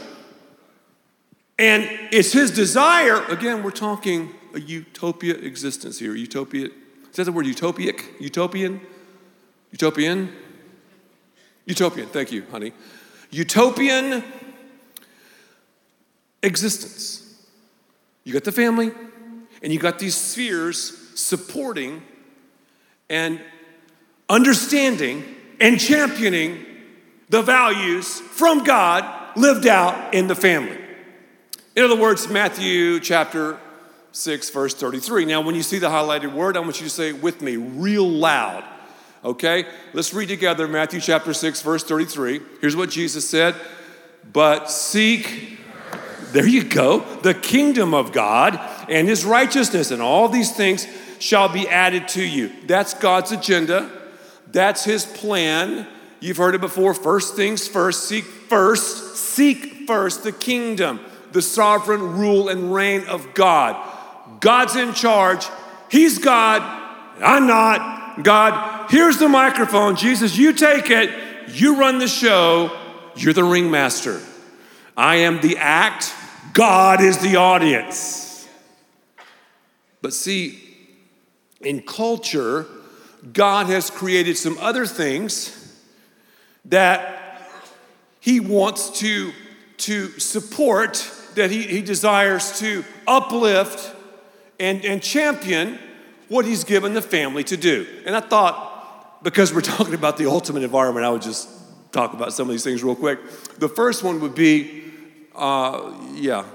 And 1.58 1.84
it's 2.12 2.34
His 2.34 2.52
desire, 2.52 3.24
again, 3.26 3.64
we're 3.64 3.72
talking 3.72 4.32
a 4.54 4.60
utopia 4.60 5.36
existence 5.36 6.00
here. 6.00 6.16
Utopia, 6.16 6.66
is 6.66 7.16
that 7.16 7.24
the 7.26 7.32
word 7.32 7.46
utopic? 7.46 8.20
Utopian? 8.20 8.82
Utopian? 9.72 10.34
Utopian, 11.66 12.08
thank 12.08 12.32
you, 12.32 12.44
honey. 12.52 12.74
Utopian 13.32 14.24
existence. 16.44 17.22
You 18.24 18.34
got 18.34 18.44
the 18.44 18.52
family, 18.52 18.92
and 19.62 19.72
you 19.72 19.80
got 19.80 20.00
these 20.00 20.16
spheres 20.16 20.98
supporting 21.16 22.02
and 23.10 23.40
understanding 24.30 25.24
and 25.60 25.80
championing 25.80 26.66
the 27.30 27.42
values 27.42 28.20
from 28.20 28.64
God 28.64 29.38
lived 29.38 29.68
out 29.68 30.14
in 30.14 30.28
the 30.28 30.36
family. 30.36 30.85
In 31.76 31.84
other 31.84 31.96
words, 32.00 32.30
Matthew 32.30 33.00
chapter 33.00 33.60
6, 34.14 34.50
verse 34.52 34.74
33. 34.74 35.26
Now, 35.26 35.42
when 35.42 35.56
you 35.56 35.64
see 35.64 35.78
the 35.78 35.90
highlighted 35.90 36.34
word, 36.34 36.56
I 36.56 36.62
want 36.62 36.80
you 36.80 36.86
to 36.86 36.90
say 36.90 37.10
it 37.10 37.22
with 37.22 37.42
me 37.42 37.58
real 37.58 38.10
loud. 38.10 38.64
Okay? 39.24 39.66
Let's 39.94 40.14
read 40.14 40.30
together 40.30 40.68
Matthew 40.68 41.02
chapter 41.02 41.34
6, 41.34 41.62
verse 41.62 41.84
33. 41.84 42.40
Here's 42.62 42.76
what 42.76 42.90
Jesus 42.90 43.30
said 43.30 43.56
But 44.32 44.72
seek 44.72 45.60
there 46.36 46.48
you 46.48 46.66
go. 46.66 47.00
The 47.22 47.34
kingdom 47.34 47.94
of 47.94 48.12
God 48.12 48.60
and 48.90 49.08
his 49.08 49.24
righteousness, 49.24 49.92
and 49.92 50.02
all 50.02 50.28
these 50.28 50.52
things 50.54 50.86
shall 51.18 51.48
be 51.48 51.68
added 51.70 52.10
to 52.10 52.24
you. 52.24 52.52
That's 52.68 52.94
God's 52.94 53.32
agenda. 53.32 53.90
That's 54.52 54.84
his 54.84 55.06
plan. 55.06 55.88
You've 56.20 56.36
heard 56.36 56.54
it 56.56 56.60
before. 56.62 56.94
First 56.94 57.36
things 57.36 57.68
first, 57.68 58.10
seek 58.10 58.26
first, 58.26 59.16
seek 59.16 59.88
first 59.88 60.24
the 60.24 60.34
kingdom, 60.34 61.00
the 61.36 61.42
sovereign 61.42 62.18
rule 62.18 62.48
and 62.48 62.74
reign 62.74 63.06
of 63.08 63.34
God. 63.34 63.76
God's 64.40 64.78
in 64.78 64.94
charge. 64.94 65.46
He's 65.92 66.18
God. 66.18 66.62
I'm 67.22 67.46
not. 67.46 68.24
God, 68.24 68.90
here's 68.90 69.18
the 69.18 69.28
microphone. 69.28 69.98
Jesus, 69.98 70.38
you 70.38 70.54
take 70.54 70.90
it. 70.90 71.10
You 71.50 71.78
run 71.78 72.00
the 72.00 72.08
show. 72.08 72.72
You're 73.18 73.34
the 73.34 73.44
ringmaster. 73.44 74.22
I 74.96 75.18
am 75.18 75.42
the 75.42 75.58
act. 75.58 76.14
God 76.54 77.02
is 77.02 77.18
the 77.18 77.36
audience. 77.36 78.48
But 80.02 80.14
see, 80.14 80.58
in 81.60 81.82
culture, 81.82 82.66
God 83.34 83.66
has 83.68 83.90
created 83.90 84.38
some 84.38 84.58
other 84.60 84.86
things 84.86 85.82
that 86.64 87.50
He 88.22 88.40
wants 88.40 89.00
to, 89.02 89.34
to 89.80 90.18
support, 90.18 91.12
that 91.36 91.52
he, 91.52 91.64
he 91.64 91.82
desires 91.82 92.60
to 92.60 92.84
uplift 93.08 93.96
and, 94.60 94.84
and 94.86 95.02
champion 95.02 95.80
what 96.28 96.46
He's 96.46 96.64
given 96.64 96.94
the 96.94 97.02
family 97.02 97.44
to 97.46 97.58
do. 97.58 97.86
And 98.06 98.16
I 98.16 98.20
thought, 98.20 99.24
because 99.24 99.54
we're 99.54 99.62
talking 99.78 99.94
about 99.94 100.18
the 100.18 100.30
ultimate 100.30 100.64
environment, 100.64 101.06
I 101.06 101.10
would 101.10 101.22
just 101.22 101.50
talk 101.92 102.14
about 102.14 102.34
some 102.34 102.48
of 102.48 102.52
these 102.52 102.64
things 102.64 102.84
real 102.84 102.96
quick. 102.96 103.20
The 103.58 103.70
first 103.70 104.04
one 104.04 104.20
would 104.22 104.36
be 104.36 104.84
uh, 105.36 105.94
yeah, 106.14 106.46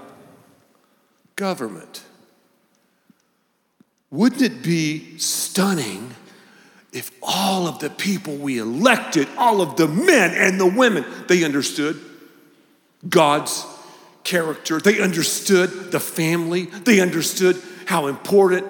government. 1.35 2.03
Wouldn't 4.09 4.41
it 4.41 4.61
be 4.61 5.17
stunning 5.17 6.13
if 6.91 7.11
all 7.21 7.67
of 7.67 7.79
the 7.79 7.89
people 7.89 8.35
we 8.35 8.57
elected, 8.57 9.27
all 9.37 9.61
of 9.61 9.77
the 9.77 9.87
men 9.87 10.33
and 10.35 10.59
the 10.59 10.65
women, 10.65 11.05
they 11.27 11.45
understood 11.45 11.99
God's 13.07 13.65
character, 14.23 14.79
they 14.79 15.01
understood 15.01 15.91
the 15.91 15.99
family, 15.99 16.65
they 16.65 16.99
understood 16.99 17.61
how 17.85 18.07
important 18.07 18.67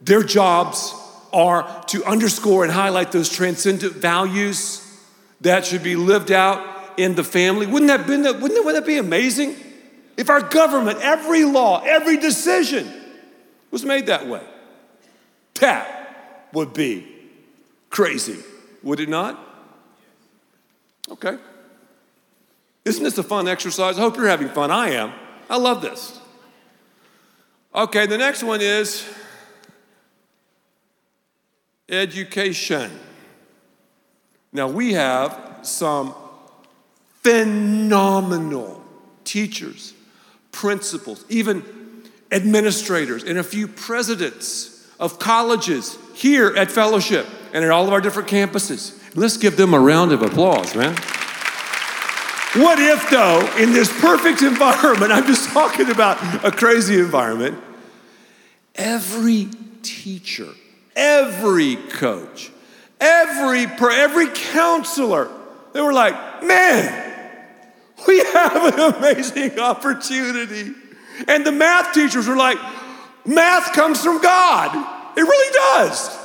their 0.00 0.22
jobs 0.22 0.94
are 1.32 1.84
to 1.86 2.04
underscore 2.04 2.64
and 2.64 2.72
highlight 2.72 3.12
those 3.12 3.28
transcendent 3.28 3.94
values 3.94 4.78
that 5.40 5.64
should 5.64 5.82
be 5.82 5.96
lived 5.96 6.30
out 6.30 6.98
in 6.98 7.14
the 7.14 7.24
family. 7.24 7.66
Wouldn't 7.66 7.88
that, 7.88 8.06
been, 8.06 8.22
wouldn't, 8.22 8.40
that, 8.40 8.64
wouldn't 8.64 8.74
that 8.74 8.86
be 8.86 8.98
amazing? 8.98 9.56
If 10.16 10.28
our 10.28 10.40
government, 10.40 10.98
every 11.00 11.44
law, 11.44 11.82
every 11.84 12.16
decision 12.16 12.90
was 13.70 13.84
made 13.84 14.06
that 14.06 14.26
way, 14.26 14.42
that 15.60 16.48
would 16.52 16.74
be 16.74 17.06
crazy, 17.90 18.38
would 18.82 19.00
it 19.00 19.08
not? 19.08 19.38
Okay. 21.10 21.38
Isn't 22.84 23.04
this 23.04 23.18
a 23.18 23.22
fun 23.22 23.46
exercise? 23.46 23.98
I 23.98 24.00
hope 24.00 24.16
you're 24.16 24.28
having 24.28 24.48
fun. 24.48 24.70
I 24.70 24.90
am. 24.90 25.12
I 25.48 25.56
love 25.56 25.82
this. 25.82 26.18
Okay, 27.74 28.06
the 28.06 28.18
next 28.18 28.42
one 28.42 28.60
is 28.60 29.08
education. 31.88 32.90
Now, 34.52 34.68
we 34.68 34.92
have 34.92 35.60
some 35.62 36.14
phenomenal 37.22 38.82
teachers, 39.24 39.94
principals, 40.50 41.24
even 41.28 41.64
administrators, 42.30 43.22
and 43.22 43.38
a 43.38 43.44
few 43.44 43.68
presidents 43.68 44.90
of 44.98 45.18
colleges 45.18 45.96
here 46.14 46.54
at 46.56 46.70
Fellowship 46.70 47.26
and 47.52 47.64
at 47.64 47.70
all 47.70 47.86
of 47.86 47.92
our 47.92 48.00
different 48.00 48.28
campuses. 48.28 48.98
Let's 49.14 49.36
give 49.36 49.56
them 49.56 49.72
a 49.72 49.80
round 49.80 50.12
of 50.12 50.22
applause, 50.22 50.74
man. 50.74 50.96
What 52.54 52.78
if, 52.78 53.08
though, 53.08 53.40
in 53.56 53.72
this 53.72 53.90
perfect 54.00 54.42
environment, 54.42 55.10
I'm 55.10 55.26
just 55.26 55.48
talking 55.48 55.90
about 55.90 56.44
a 56.44 56.50
crazy 56.50 57.00
environment, 57.00 57.58
every 58.74 59.48
teacher, 59.82 60.48
every 60.94 61.76
coach, 61.76 62.50
every, 63.00 63.64
every 63.64 64.28
counselor, 64.34 65.30
they 65.72 65.80
were 65.80 65.94
like, 65.94 66.42
man, 66.42 67.46
we 68.06 68.18
have 68.18 68.78
an 68.78 68.96
amazing 68.96 69.58
opportunity. 69.58 70.74
And 71.28 71.46
the 71.46 71.52
math 71.52 71.94
teachers 71.94 72.28
were 72.28 72.36
like, 72.36 72.58
math 73.24 73.72
comes 73.72 74.04
from 74.04 74.20
God. 74.20 75.16
It 75.16 75.22
really 75.22 75.54
does. 75.54 76.18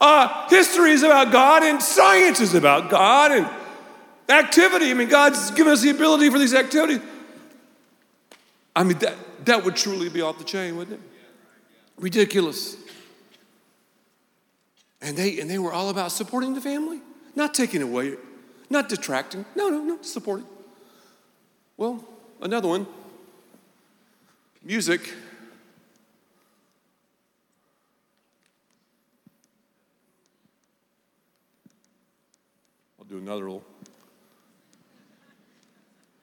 Uh, 0.00 0.48
history 0.48 0.90
is 0.90 1.04
about 1.04 1.30
God, 1.30 1.62
and 1.62 1.80
science 1.80 2.40
is 2.40 2.56
about 2.56 2.90
God, 2.90 3.30
and 3.30 3.48
activity. 4.28 4.90
I 4.90 4.94
mean, 4.94 5.08
God's 5.08 5.50
given 5.52 5.72
us 5.72 5.82
the 5.82 5.90
ability 5.90 6.30
for 6.30 6.38
these 6.38 6.54
activities. 6.54 7.00
I 8.74 8.84
mean, 8.84 8.98
that, 8.98 9.14
that 9.44 9.64
would 9.64 9.76
truly 9.76 10.08
be 10.08 10.22
off 10.22 10.38
the 10.38 10.44
chain, 10.44 10.76
wouldn't 10.76 11.00
it? 11.00 11.08
Ridiculous. 11.98 12.76
And 15.00 15.16
they, 15.16 15.40
and 15.40 15.50
they 15.50 15.58
were 15.58 15.72
all 15.72 15.90
about 15.90 16.12
supporting 16.12 16.54
the 16.54 16.60
family, 16.60 17.00
not 17.34 17.54
taking 17.54 17.82
away, 17.82 18.16
not 18.70 18.88
detracting. 18.88 19.44
No, 19.54 19.68
no, 19.68 19.82
no, 19.82 19.98
supporting. 20.02 20.46
Well, 21.76 22.04
another 22.40 22.68
one 22.68 22.86
music. 24.64 25.12
I'll 32.98 33.04
do 33.04 33.18
another 33.18 33.42
little. 33.42 33.71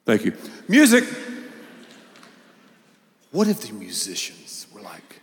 Thank 0.06 0.26
you. 0.26 0.34
Music. 0.68 1.04
What 3.32 3.48
if 3.48 3.62
the 3.62 3.74
musicians 3.74 4.66
were 4.74 4.82
like, 4.82 5.22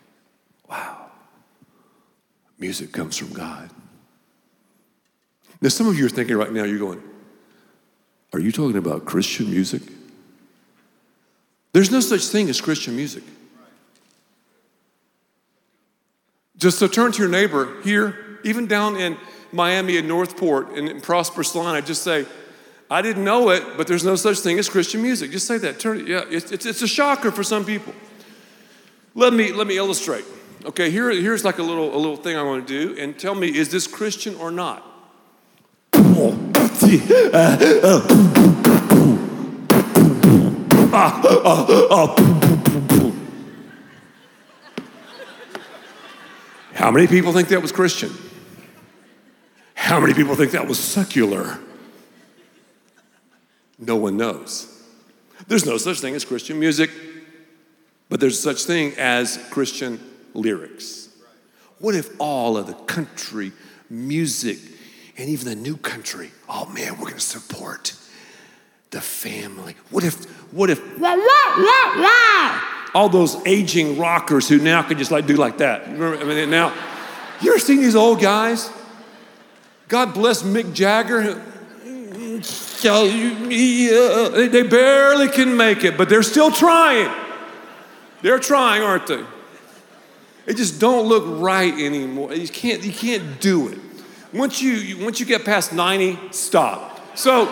wow, 0.68 1.10
music 2.58 2.92
comes 2.92 3.16
from 3.16 3.32
God? 3.32 3.70
Now, 5.60 5.70
some 5.70 5.88
of 5.88 5.98
you 5.98 6.06
are 6.06 6.10
thinking 6.10 6.36
right 6.36 6.52
now, 6.52 6.64
you're 6.64 6.78
going, 6.78 7.02
are 8.32 8.38
you 8.38 8.52
talking 8.52 8.76
about 8.76 9.04
Christian 9.04 9.50
music? 9.50 9.82
There's 11.72 11.90
no 11.90 12.00
such 12.00 12.26
thing 12.26 12.48
as 12.48 12.60
Christian 12.60 12.94
music. 12.94 13.24
Just 16.56 16.78
to 16.78 16.88
turn 16.88 17.12
to 17.12 17.18
your 17.18 17.28
neighbor 17.28 17.80
here, 17.82 18.38
even 18.44 18.66
down 18.66 18.96
in 18.96 19.16
Miami 19.52 19.98
and 19.98 20.08
North 20.08 20.36
Port 20.36 20.70
and 20.70 20.88
in 20.88 21.00
Prosper 21.00 21.42
I 21.56 21.80
just 21.80 22.02
say, 22.02 22.26
I 22.90 23.02
didn't 23.02 23.24
know 23.24 23.50
it, 23.50 23.76
but 23.76 23.86
there's 23.88 24.04
no 24.04 24.14
such 24.14 24.38
thing 24.38 24.58
as 24.58 24.68
Christian 24.68 25.02
music. 25.02 25.32
Just 25.32 25.46
say 25.46 25.58
that. 25.58 25.80
Turn, 25.80 26.00
it. 26.00 26.06
yeah, 26.06 26.24
it's, 26.30 26.52
it's, 26.52 26.66
it's 26.66 26.82
a 26.82 26.86
shocker 26.86 27.32
for 27.32 27.42
some 27.42 27.64
people. 27.64 27.92
Let 29.14 29.32
me, 29.32 29.52
let 29.52 29.66
me 29.66 29.76
illustrate. 29.76 30.24
Okay, 30.64 30.90
here, 30.90 31.10
here's 31.10 31.44
like 31.44 31.58
a 31.58 31.62
little, 31.62 31.94
a 31.94 31.98
little 31.98 32.16
thing 32.16 32.36
I 32.36 32.42
want 32.42 32.66
to 32.66 32.86
do, 32.94 33.00
and 33.00 33.18
tell 33.18 33.34
me, 33.34 33.48
is 33.48 33.70
this 33.70 33.86
Christian 33.86 34.34
or 34.36 34.50
not? 34.50 34.84
How 46.74 46.90
many 46.90 47.06
people 47.06 47.32
think 47.32 47.48
that 47.48 47.62
was 47.62 47.72
Christian? 47.72 48.12
How 49.74 49.98
many 49.98 50.14
people 50.14 50.36
think 50.36 50.52
that 50.52 50.68
was 50.68 50.78
secular? 50.78 51.58
No 53.78 53.96
one 53.96 54.16
knows. 54.16 54.72
There's 55.48 55.66
no 55.66 55.76
such 55.76 56.00
thing 56.00 56.14
as 56.14 56.24
Christian 56.24 56.58
music, 56.58 56.90
but 58.08 58.20
there's 58.20 58.40
such 58.40 58.64
thing 58.64 58.94
as 58.98 59.38
Christian 59.50 60.00
lyrics. 60.34 61.08
What 61.78 61.94
if 61.94 62.08
all 62.18 62.56
of 62.56 62.66
the 62.66 62.74
country 62.74 63.52
music 63.90 64.58
and 65.18 65.28
even 65.28 65.46
the 65.46 65.54
new 65.54 65.76
country, 65.76 66.30
oh 66.48 66.66
man, 66.66 66.94
we're 66.94 67.04
going 67.04 67.14
to 67.14 67.20
support 67.20 67.94
the 68.90 69.00
family. 69.00 69.74
What 69.90 70.04
if, 70.04 70.24
what 70.52 70.70
if, 70.70 70.80
all 72.94 73.08
those 73.08 73.36
aging 73.46 73.98
rockers 73.98 74.48
who 74.48 74.58
now 74.58 74.82
can 74.82 74.96
just 74.96 75.10
like 75.10 75.26
do 75.26 75.36
like 75.36 75.58
that. 75.58 75.86
Remember, 75.86 76.18
I 76.18 76.24
mean, 76.24 76.50
now, 76.50 76.72
you 77.42 77.50
ever 77.50 77.58
seen 77.58 77.78
these 77.78 77.96
old 77.96 78.20
guys? 78.20 78.70
God 79.88 80.14
bless 80.14 80.42
Mick 80.42 80.72
Jagger. 80.72 81.42
They 82.82 84.62
barely 84.62 85.28
can 85.28 85.56
make 85.56 85.84
it, 85.84 85.96
but 85.96 86.08
they're 86.08 86.22
still 86.22 86.50
trying. 86.50 87.10
They're 88.22 88.38
trying, 88.38 88.82
aren't 88.82 89.06
they? 89.06 89.24
They 90.46 90.54
just 90.54 90.80
don't 90.80 91.08
look 91.08 91.24
right 91.40 91.72
anymore. 91.74 92.32
You 92.32 92.48
can't, 92.48 92.82
you 92.82 92.92
can't 92.92 93.40
do 93.40 93.68
it. 93.68 93.78
Once 94.32 94.62
you, 94.62 95.04
once 95.04 95.18
you 95.20 95.26
get 95.26 95.44
past 95.44 95.72
90, 95.72 96.18
stop. 96.32 97.16
So, 97.16 97.46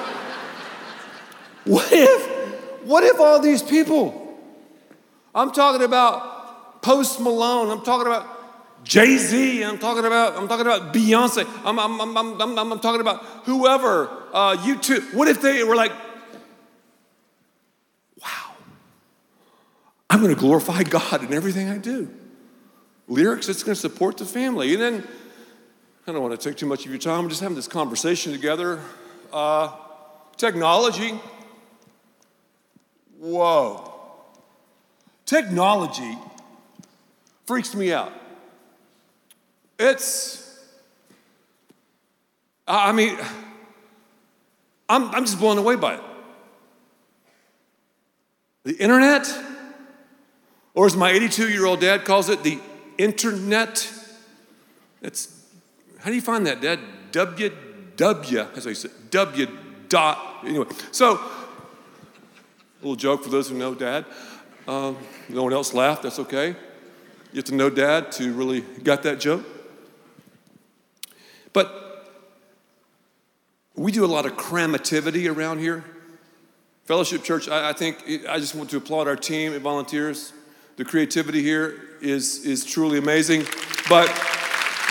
what 1.64 1.88
if, 1.92 2.84
what 2.84 3.04
if 3.04 3.18
all 3.18 3.40
these 3.40 3.62
people, 3.62 4.38
I'm 5.34 5.50
talking 5.52 5.82
about 5.82 6.82
Post 6.82 7.20
Malone, 7.20 7.70
I'm 7.70 7.82
talking 7.82 8.06
about 8.06 8.33
Jay 8.84 9.16
Z, 9.16 9.64
I'm 9.64 9.78
talking 9.78 10.04
about, 10.04 10.36
I'm 10.36 10.46
talking 10.46 10.66
about 10.66 10.92
Beyonce, 10.92 11.48
I'm, 11.64 11.78
I'm, 11.78 12.00
I'm, 12.00 12.40
I'm, 12.40 12.58
I'm, 12.58 12.80
talking 12.80 13.00
about 13.00 13.24
whoever, 13.44 14.08
uh, 14.32 14.56
YouTube. 14.58 15.14
What 15.14 15.26
if 15.26 15.40
they 15.40 15.64
were 15.64 15.74
like, 15.74 15.90
wow, 18.22 18.52
I'm 20.10 20.20
gonna 20.20 20.34
glorify 20.34 20.82
God 20.82 21.24
in 21.24 21.32
everything 21.32 21.70
I 21.70 21.78
do? 21.78 22.10
Lyrics, 23.08 23.48
it's 23.48 23.62
gonna 23.62 23.74
support 23.74 24.18
the 24.18 24.26
family. 24.26 24.74
And 24.74 24.82
then, 24.82 25.08
I 26.06 26.12
don't 26.12 26.22
wanna 26.22 26.36
take 26.36 26.56
too 26.56 26.66
much 26.66 26.84
of 26.84 26.90
your 26.90 27.00
time, 27.00 27.24
we're 27.24 27.30
just 27.30 27.40
having 27.40 27.56
this 27.56 27.68
conversation 27.68 28.32
together. 28.32 28.80
Uh, 29.32 29.72
technology, 30.36 31.18
whoa. 33.18 33.92
Technology 35.24 36.18
freaks 37.46 37.74
me 37.74 37.90
out. 37.90 38.12
It's, 39.78 40.60
I 42.66 42.92
mean, 42.92 43.18
I'm, 44.88 45.10
I'm 45.10 45.24
just 45.24 45.38
blown 45.38 45.58
away 45.58 45.76
by 45.76 45.94
it. 45.94 46.00
The 48.64 48.76
internet, 48.76 49.26
or 50.74 50.86
as 50.86 50.96
my 50.96 51.10
82 51.10 51.50
year 51.50 51.66
old 51.66 51.80
dad 51.80 52.04
calls 52.04 52.28
it, 52.28 52.42
the 52.42 52.58
internet. 52.96 53.92
It's, 55.02 55.44
how 55.98 56.10
do 56.10 56.16
you 56.16 56.22
find 56.22 56.46
that, 56.46 56.60
Dad? 56.60 56.78
W, 57.12 57.52
W, 57.96 58.36
that's 58.36 58.64
how 58.64 58.68
you 58.68 58.74
say 58.74 58.88
W 59.10 59.46
dot, 59.88 60.44
anyway. 60.44 60.66
So, 60.92 61.16
a 61.16 61.20
little 62.80 62.96
joke 62.96 63.22
for 63.22 63.30
those 63.30 63.48
who 63.50 63.56
know 63.56 63.74
Dad. 63.74 64.06
Um, 64.66 64.96
no 65.28 65.42
one 65.42 65.52
else 65.52 65.74
laughed, 65.74 66.02
that's 66.02 66.18
okay. 66.18 66.48
You 66.48 67.36
have 67.36 67.44
to 67.44 67.54
know 67.54 67.68
Dad 67.68 68.12
to 68.12 68.32
really 68.32 68.62
got 68.62 69.02
that 69.02 69.20
joke. 69.20 69.44
But 71.54 72.10
we 73.74 73.90
do 73.90 74.04
a 74.04 74.06
lot 74.06 74.26
of 74.26 74.32
crammativity 74.32 75.34
around 75.34 75.60
here. 75.60 75.84
Fellowship 76.84 77.22
Church, 77.22 77.48
I, 77.48 77.70
I 77.70 77.72
think 77.72 78.04
I 78.28 78.38
just 78.38 78.54
want 78.54 78.68
to 78.70 78.76
applaud 78.76 79.08
our 79.08 79.16
team 79.16 79.54
and 79.54 79.62
volunteers. 79.62 80.34
The 80.76 80.84
creativity 80.84 81.42
here 81.42 81.80
is, 82.02 82.44
is 82.44 82.64
truly 82.64 82.98
amazing. 82.98 83.46
But 83.88 84.10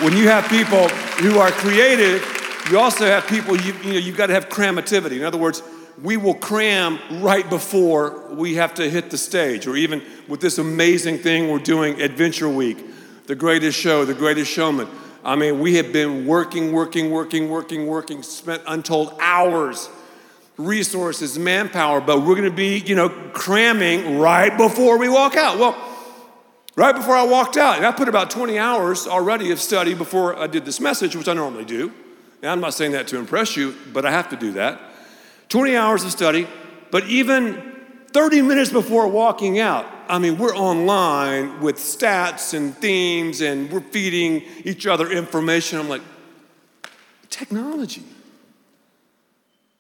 when 0.02 0.17
you 0.17 0.28
have 0.30 0.49
people 0.49 0.88
who 1.19 1.38
are 1.38 1.52
creative, 1.52 2.26
you 2.71 2.80
also 2.80 3.06
have 3.06 3.28
people, 3.28 3.56
you, 3.60 3.73
you 3.84 3.93
know, 3.93 3.99
you've 3.99 4.17
got 4.17 4.28
to 4.28 4.34
have 4.34 4.49
crammativity. 4.49 5.17
In 5.17 5.23
other 5.23 5.38
words, 5.38 5.62
we 6.02 6.17
will 6.17 6.34
cram 6.34 6.97
right 7.21 7.47
before 7.49 8.34
we 8.34 8.56
have 8.56 8.73
to 8.76 8.89
hit 8.89 9.12
the 9.12 9.17
stage, 9.17 9.67
or 9.67 9.76
even 9.76 10.02
with 10.28 10.39
this 10.39 10.58
amazing 10.58 11.19
thing 11.19 11.49
we're 11.52 11.60
doing, 11.60 12.02
Adventure 12.02 12.49
Week, 12.49 13.26
the 13.28 13.36
greatest 13.36 13.78
show, 13.78 14.06
the 14.06 14.13
greatest 14.13 14.49
showman. 14.49 14.88
I 15.25 15.36
mean, 15.36 15.59
we 15.59 15.75
have 15.75 15.93
been 15.93 16.27
working, 16.27 16.73
working, 16.73 17.09
working, 17.09 17.49
working, 17.49 17.88
working, 17.88 18.23
spent 18.23 18.62
untold 18.67 19.17
hours, 19.21 19.89
resources, 20.57 21.39
manpower, 21.39 22.01
but 22.01 22.23
we're 22.23 22.36
gonna 22.36 22.51
be, 22.51 22.79
you 22.79 22.95
know, 22.95 23.09
cramming 23.31 24.19
right 24.19 24.55
before 24.57 24.97
we 24.97 25.07
walk 25.07 25.36
out. 25.36 25.57
Well, 25.57 25.77
right 26.75 26.93
before 26.93 27.15
I 27.15 27.23
walked 27.23 27.55
out, 27.55 27.77
and 27.77 27.86
I 27.86 27.91
put 27.91 28.09
about 28.09 28.29
20 28.31 28.59
hours 28.59 29.07
already 29.07 29.51
of 29.51 29.62
study 29.62 29.93
before 29.93 30.38
I 30.38 30.47
did 30.47 30.65
this 30.65 30.81
message, 30.81 31.15
which 31.15 31.29
I 31.29 31.33
normally 31.33 31.65
do. 31.65 31.91
And 32.41 32.51
I'm 32.51 32.59
not 32.59 32.73
saying 32.73 32.91
that 32.91 33.07
to 33.07 33.17
impress 33.17 33.55
you, 33.55 33.75
but 33.93 34.05
I 34.05 34.12
have 34.12 34.29
to 34.29 34.36
do 34.36 34.51
that. 34.53 34.81
20 35.47 35.77
hours 35.77 36.03
of 36.03 36.12
study, 36.12 36.47
but 36.91 37.07
even 37.07 37.72
30 38.13 38.43
minutes 38.43 38.71
before 38.71 39.08
walking 39.08 39.60
out, 39.60 39.86
I 40.08 40.19
mean, 40.19 40.38
we're 40.38 40.56
online 40.56 41.62
with 41.62 41.78
stats 41.78 42.54
and 42.54 42.76
themes 42.78 43.41
and 43.41 43.71
we're 43.71 43.82
feeding 43.82 44.43
each 44.63 44.86
other 44.86 45.12
information. 45.12 45.80
I'm 45.80 45.89
like, 45.89 46.04
technology. 47.30 48.04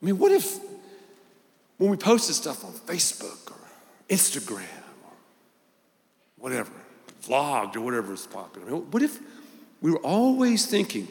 I 0.01 0.05
mean, 0.05 0.17
what 0.17 0.31
if 0.31 0.59
when 1.77 1.91
we 1.91 1.97
posted 1.97 2.35
stuff 2.35 2.65
on 2.65 2.71
Facebook 2.71 3.51
or 3.51 3.57
Instagram 4.09 4.63
or 5.03 5.13
whatever, 6.37 6.71
vlogged 7.23 7.75
or 7.75 7.81
whatever 7.81 8.13
is 8.13 8.25
popular, 8.25 8.67
I 8.67 8.71
mean, 8.71 8.91
what 8.91 9.03
if 9.03 9.19
we 9.81 9.91
were 9.91 9.99
always 9.99 10.65
thinking, 10.65 11.07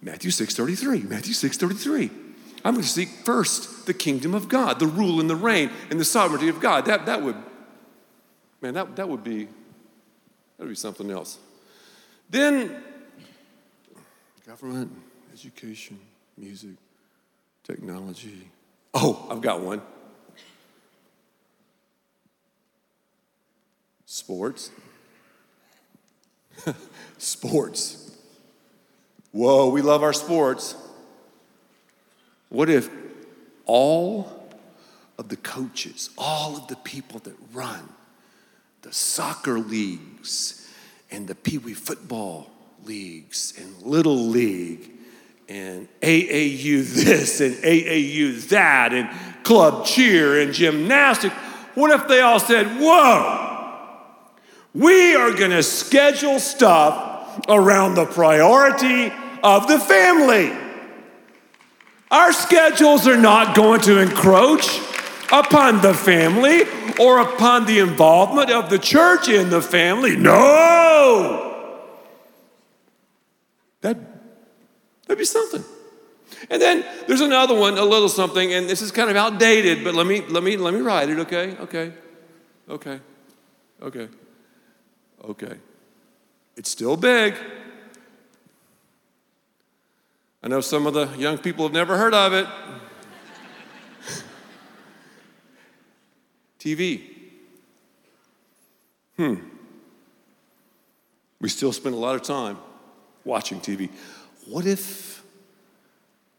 Matthew 0.00 0.30
6:33, 0.30 1.08
Matthew 1.08 1.34
6:33. 1.34 2.23
I'm 2.64 2.72
going 2.72 2.82
to 2.82 2.88
seek 2.88 3.10
first 3.10 3.84
the 3.84 3.92
kingdom 3.92 4.34
of 4.34 4.48
God, 4.48 4.78
the 4.78 4.86
rule 4.86 5.20
and 5.20 5.28
the 5.28 5.36
reign 5.36 5.70
and 5.90 6.00
the 6.00 6.04
sovereignty 6.04 6.48
of 6.48 6.60
God. 6.60 6.86
That, 6.86 7.04
that 7.04 7.22
would, 7.22 7.36
man, 8.62 8.72
that, 8.74 8.96
that 8.96 9.06
would 9.06 9.22
be, 9.22 9.44
that 9.44 10.60
would 10.60 10.70
be 10.70 10.74
something 10.74 11.10
else. 11.10 11.38
Then, 12.30 12.82
government, 14.46 14.90
education, 15.32 15.98
music, 16.38 16.76
technology. 17.64 18.48
Oh, 18.94 19.26
I've 19.30 19.42
got 19.42 19.60
one. 19.60 19.82
Sports. 24.06 24.70
Sports. 27.18 28.16
Whoa, 29.32 29.68
we 29.68 29.82
love 29.82 30.02
our 30.02 30.12
sports. 30.14 30.76
What 32.48 32.70
if 32.70 32.88
all 33.66 34.48
of 35.18 35.28
the 35.28 35.36
coaches, 35.36 36.10
all 36.18 36.56
of 36.56 36.66
the 36.68 36.76
people 36.76 37.20
that 37.20 37.34
run 37.52 37.88
the 38.82 38.92
soccer 38.92 39.58
leagues 39.58 40.68
and 41.10 41.26
the 41.26 41.34
Pee 41.34 41.58
Wee 41.58 41.72
football 41.72 42.50
leagues 42.84 43.54
and 43.58 43.82
Little 43.82 44.26
League 44.26 44.90
and 45.48 45.88
AAU 46.02 46.84
this 46.84 47.40
and 47.40 47.54
AAU 47.56 48.48
that 48.48 48.92
and 48.92 49.44
club 49.44 49.86
cheer 49.86 50.40
and 50.40 50.52
gymnastics, 50.52 51.34
what 51.74 51.90
if 51.90 52.06
they 52.08 52.20
all 52.20 52.38
said, 52.38 52.66
Whoa, 52.78 54.10
we 54.74 55.14
are 55.14 55.32
gonna 55.32 55.62
schedule 55.62 56.38
stuff 56.38 57.40
around 57.48 57.94
the 57.94 58.06
priority 58.06 59.12
of 59.42 59.66
the 59.66 59.78
family? 59.78 60.63
Our 62.14 62.32
schedules 62.32 63.08
are 63.08 63.16
not 63.16 63.56
going 63.56 63.80
to 63.80 63.98
encroach 63.98 64.78
upon 65.32 65.80
the 65.80 65.92
family 65.92 66.62
or 67.00 67.18
upon 67.18 67.66
the 67.66 67.80
involvement 67.80 68.50
of 68.50 68.70
the 68.70 68.78
church 68.78 69.28
in 69.28 69.50
the 69.50 69.60
family. 69.60 70.14
No! 70.14 71.50
That, 73.80 73.98
that'd 75.06 75.18
be 75.18 75.24
something. 75.24 75.64
And 76.48 76.62
then 76.62 76.84
there's 77.08 77.20
another 77.20 77.58
one, 77.58 77.78
a 77.78 77.84
little 77.84 78.08
something, 78.08 78.52
and 78.52 78.68
this 78.68 78.80
is 78.80 78.92
kind 78.92 79.10
of 79.10 79.16
outdated, 79.16 79.82
but 79.82 79.96
let 79.96 80.06
me 80.06 80.20
let 80.20 80.44
me 80.44 80.56
let 80.56 80.72
me 80.72 80.78
write 80.82 81.08
it, 81.08 81.18
okay? 81.18 81.56
Okay. 81.56 81.92
Okay. 82.68 83.00
Okay. 83.82 84.08
Okay. 85.24 85.56
It's 86.56 86.70
still 86.70 86.96
big. 86.96 87.34
I 90.44 90.48
know 90.48 90.60
some 90.60 90.86
of 90.86 90.92
the 90.92 91.06
young 91.16 91.38
people 91.38 91.64
have 91.64 91.72
never 91.72 91.96
heard 91.96 92.12
of 92.12 92.34
it. 92.34 92.46
TV. 96.60 97.00
Hmm. 99.16 99.36
We 101.40 101.48
still 101.48 101.72
spend 101.72 101.94
a 101.94 101.98
lot 101.98 102.14
of 102.14 102.22
time 102.22 102.58
watching 103.24 103.58
TV. 103.58 103.88
What 104.46 104.66
if 104.66 105.22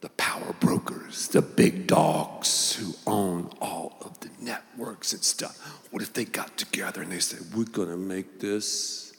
the 0.02 0.10
power 0.10 0.54
brokers, 0.60 1.30
the 1.30 1.42
big 1.42 1.88
dogs 1.88 2.74
who 2.76 2.94
own 3.12 3.50
all 3.60 3.98
of 4.02 4.20
the 4.20 4.30
networks 4.40 5.14
and 5.14 5.24
stuff, 5.24 5.58
what 5.90 6.04
if 6.04 6.14
they 6.14 6.26
got 6.26 6.56
together 6.58 7.02
and 7.02 7.12
they 7.12 7.20
said, 7.20 7.40
We're 7.56 7.66
going 7.66 7.90
to 7.90 7.98
make 7.98 8.40
this 8.40 9.14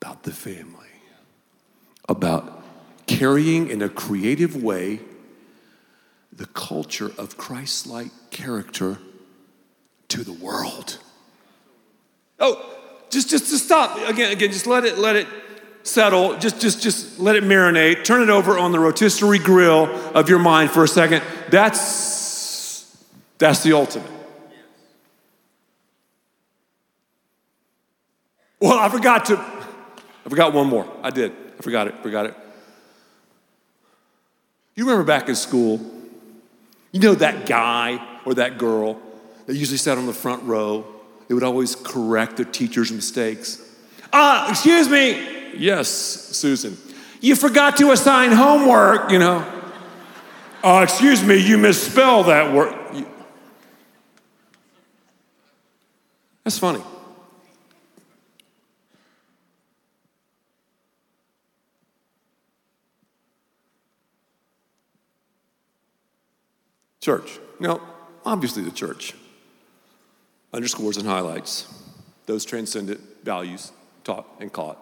about 0.00 0.22
the 0.22 0.30
family, 0.30 0.86
about 2.08 2.67
carrying 3.08 3.68
in 3.70 3.82
a 3.82 3.88
creative 3.88 4.62
way 4.62 5.00
the 6.32 6.46
culture 6.46 7.10
of 7.18 7.36
Christ 7.36 7.86
like 7.88 8.10
character 8.30 8.98
to 10.08 10.22
the 10.22 10.32
world. 10.32 10.98
Oh, 12.38 12.64
just 13.10 13.28
just 13.28 13.50
to 13.50 13.58
stop. 13.58 13.98
Again 14.08 14.30
again 14.30 14.52
just 14.52 14.66
let 14.66 14.84
it 14.84 14.98
let 14.98 15.16
it 15.16 15.26
settle. 15.82 16.38
Just 16.38 16.60
just 16.60 16.80
just 16.80 17.18
let 17.18 17.34
it 17.34 17.42
marinate. 17.42 18.04
Turn 18.04 18.22
it 18.22 18.30
over 18.30 18.56
on 18.56 18.70
the 18.70 18.78
rotisserie 18.78 19.40
grill 19.40 19.86
of 20.14 20.28
your 20.28 20.38
mind 20.38 20.70
for 20.70 20.84
a 20.84 20.88
second. 20.88 21.24
That's 21.50 22.96
that's 23.38 23.62
the 23.64 23.72
ultimate. 23.72 24.12
Well 28.60 28.78
i 28.78 28.88
forgot 28.88 29.24
to 29.26 29.38
i 29.38 30.28
forgot 30.28 30.52
one 30.52 30.68
more. 30.68 30.86
I 31.02 31.10
did. 31.10 31.32
I 31.58 31.62
forgot 31.62 31.88
it 31.88 31.98
forgot 31.98 32.26
it 32.26 32.34
you 34.78 34.84
remember 34.84 35.04
back 35.04 35.28
in 35.28 35.34
school 35.34 35.80
you 36.92 37.00
know 37.00 37.14
that 37.14 37.46
guy 37.46 38.00
or 38.24 38.34
that 38.34 38.58
girl 38.58 39.00
that 39.46 39.56
usually 39.56 39.78
sat 39.78 39.98
on 39.98 40.06
the 40.06 40.12
front 40.12 40.42
row. 40.44 40.86
They 41.26 41.34
would 41.34 41.42
always 41.42 41.74
correct 41.74 42.36
their 42.36 42.46
teacher's 42.46 42.90
mistakes. 42.90 43.62
Ah, 44.12 44.50
excuse 44.50 44.88
me. 44.88 45.56
Yes, 45.56 45.88
Susan. 45.88 46.76
You 47.20 47.34
forgot 47.34 47.76
to 47.78 47.90
assign 47.90 48.32
homework, 48.32 49.10
you 49.10 49.18
know. 49.18 49.46
Uh, 50.62 50.80
excuse 50.82 51.22
me, 51.22 51.36
you 51.36 51.58
misspelled 51.58 52.26
that 52.26 52.52
word. 52.52 52.74
That's 56.44 56.58
funny. 56.58 56.82
Church. 67.00 67.38
Now, 67.60 67.80
obviously 68.24 68.62
the 68.62 68.70
church 68.70 69.14
underscores 70.52 70.96
and 70.96 71.06
highlights 71.06 71.72
those 72.26 72.44
transcendent 72.44 73.00
values 73.24 73.72
taught 74.04 74.26
and 74.40 74.52
caught 74.52 74.78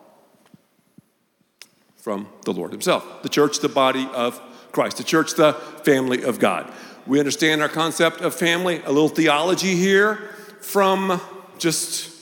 from 1.97 2.29
the 2.45 2.53
Lord 2.53 2.73
Himself. 2.73 3.23
The 3.23 3.29
church, 3.29 3.61
the 3.61 3.69
body 3.69 4.09
of 4.15 4.41
Christ, 4.73 4.99
the 4.99 5.05
church, 5.05 5.35
the 5.35 5.55
family 5.85 6.23
of 6.23 6.39
God. 6.39 6.73
We 7.07 7.19
understand 7.19 7.63
our 7.63 7.69
concept 7.69 8.21
of 8.21 8.35
family, 8.35 8.81
a 8.85 8.93
little 8.93 9.09
theology 9.09 9.75
here 9.75 10.17
from 10.61 11.21
just 11.59 12.13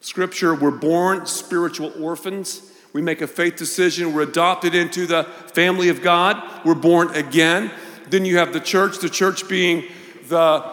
scripture. 0.00 0.54
We're 0.54 0.70
born 0.70 1.26
spiritual 1.26 1.92
orphans. 2.02 2.72
We 2.92 3.02
make 3.02 3.20
a 3.20 3.26
faith 3.26 3.56
decision. 3.56 4.12
We're 4.12 4.22
adopted 4.22 4.74
into 4.74 5.06
the 5.06 5.24
family 5.54 5.88
of 5.88 6.02
God. 6.02 6.42
We're 6.64 6.74
born 6.74 7.14
again. 7.14 7.70
Then 8.08 8.24
you 8.24 8.38
have 8.38 8.52
the 8.52 8.60
church, 8.60 8.98
the 8.98 9.08
church 9.08 9.48
being 9.48 9.84
the 10.28 10.64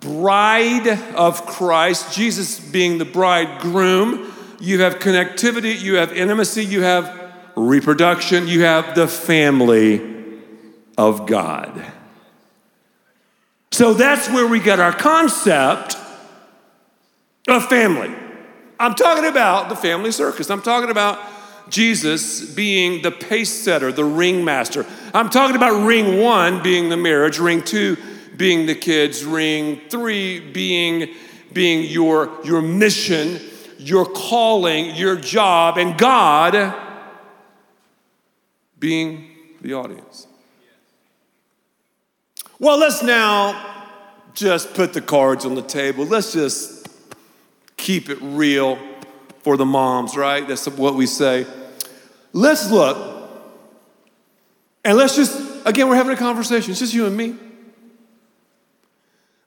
bride 0.00 0.86
of 1.14 1.46
Christ, 1.46 2.14
Jesus 2.14 2.60
being 2.60 2.98
the 2.98 3.04
bridegroom. 3.04 4.32
You 4.60 4.82
have 4.82 4.98
connectivity, 4.98 5.80
you 5.80 5.94
have 5.96 6.12
intimacy, 6.12 6.64
you 6.64 6.82
have 6.82 7.32
reproduction, 7.56 8.46
you 8.46 8.62
have 8.62 8.94
the 8.94 9.08
family 9.08 10.38
of 10.96 11.26
God. 11.26 11.84
So 13.72 13.94
that's 13.94 14.28
where 14.28 14.46
we 14.46 14.60
get 14.60 14.80
our 14.80 14.92
concept 14.92 15.96
of 17.48 17.66
family. 17.68 18.14
I'm 18.78 18.94
talking 18.94 19.26
about 19.26 19.68
the 19.68 19.76
family 19.76 20.12
circus. 20.12 20.50
I'm 20.50 20.62
talking 20.62 20.90
about 20.90 21.18
Jesus 21.68 22.52
being 22.54 23.02
the 23.02 23.10
pace 23.10 23.52
setter, 23.52 23.92
the 23.92 24.04
ringmaster. 24.04 24.86
I'm 25.14 25.30
talking 25.30 25.56
about 25.56 25.86
ring 25.86 26.20
one 26.20 26.62
being 26.62 26.88
the 26.88 26.96
marriage, 26.96 27.38
ring 27.38 27.62
two 27.62 27.96
being 28.36 28.66
the 28.66 28.74
kids, 28.74 29.24
ring 29.24 29.80
three 29.88 30.40
being, 30.40 31.14
being 31.52 31.90
your, 31.90 32.30
your 32.44 32.62
mission, 32.62 33.40
your 33.78 34.06
calling, 34.06 34.94
your 34.96 35.16
job, 35.16 35.76
and 35.76 35.98
God 35.98 36.74
being 38.78 39.30
the 39.60 39.74
audience. 39.74 40.26
Well, 42.58 42.78
let's 42.78 43.02
now 43.02 43.98
just 44.34 44.74
put 44.74 44.92
the 44.92 45.00
cards 45.00 45.44
on 45.44 45.54
the 45.54 45.62
table. 45.62 46.04
Let's 46.04 46.32
just 46.32 46.88
keep 47.76 48.08
it 48.08 48.18
real 48.20 48.78
for 49.50 49.56
the 49.56 49.66
moms, 49.66 50.16
right? 50.16 50.46
That's 50.46 50.68
what 50.68 50.94
we 50.94 51.06
say. 51.06 51.44
Let's 52.32 52.70
look 52.70 52.96
and 54.84 54.96
let's 54.96 55.16
just, 55.16 55.66
again, 55.66 55.88
we're 55.88 55.96
having 55.96 56.12
a 56.12 56.16
conversation. 56.16 56.70
It's 56.70 56.78
just 56.78 56.94
you 56.94 57.04
and 57.04 57.16
me. 57.16 57.34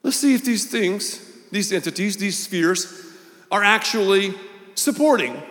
Let's 0.02 0.18
see 0.18 0.34
if 0.34 0.44
these 0.44 0.66
things, 0.70 1.26
these 1.50 1.72
entities, 1.72 2.18
these 2.18 2.38
spheres, 2.38 3.02
are 3.50 3.64
actually 3.64 4.34
supporting 4.74 5.42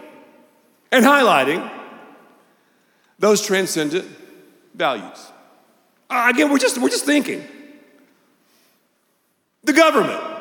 and 0.92 1.04
highlighting 1.04 1.68
those 3.18 3.44
transcendent 3.44 4.06
values. 4.76 5.32
Uh, 6.12 6.28
again, 6.32 6.52
we're 6.52 6.60
just, 6.60 6.78
we're 6.78 6.89
just 6.89 7.06
thinking. 7.06 7.44
The 9.63 9.74
government. 9.74 10.33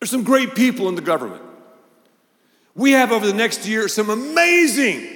There's 0.00 0.10
some 0.10 0.24
great 0.24 0.54
people 0.54 0.88
in 0.88 0.94
the 0.94 1.02
government. 1.02 1.42
We 2.74 2.92
have 2.92 3.12
over 3.12 3.26
the 3.26 3.34
next 3.34 3.66
year 3.66 3.86
some 3.88 4.08
amazing 4.08 5.06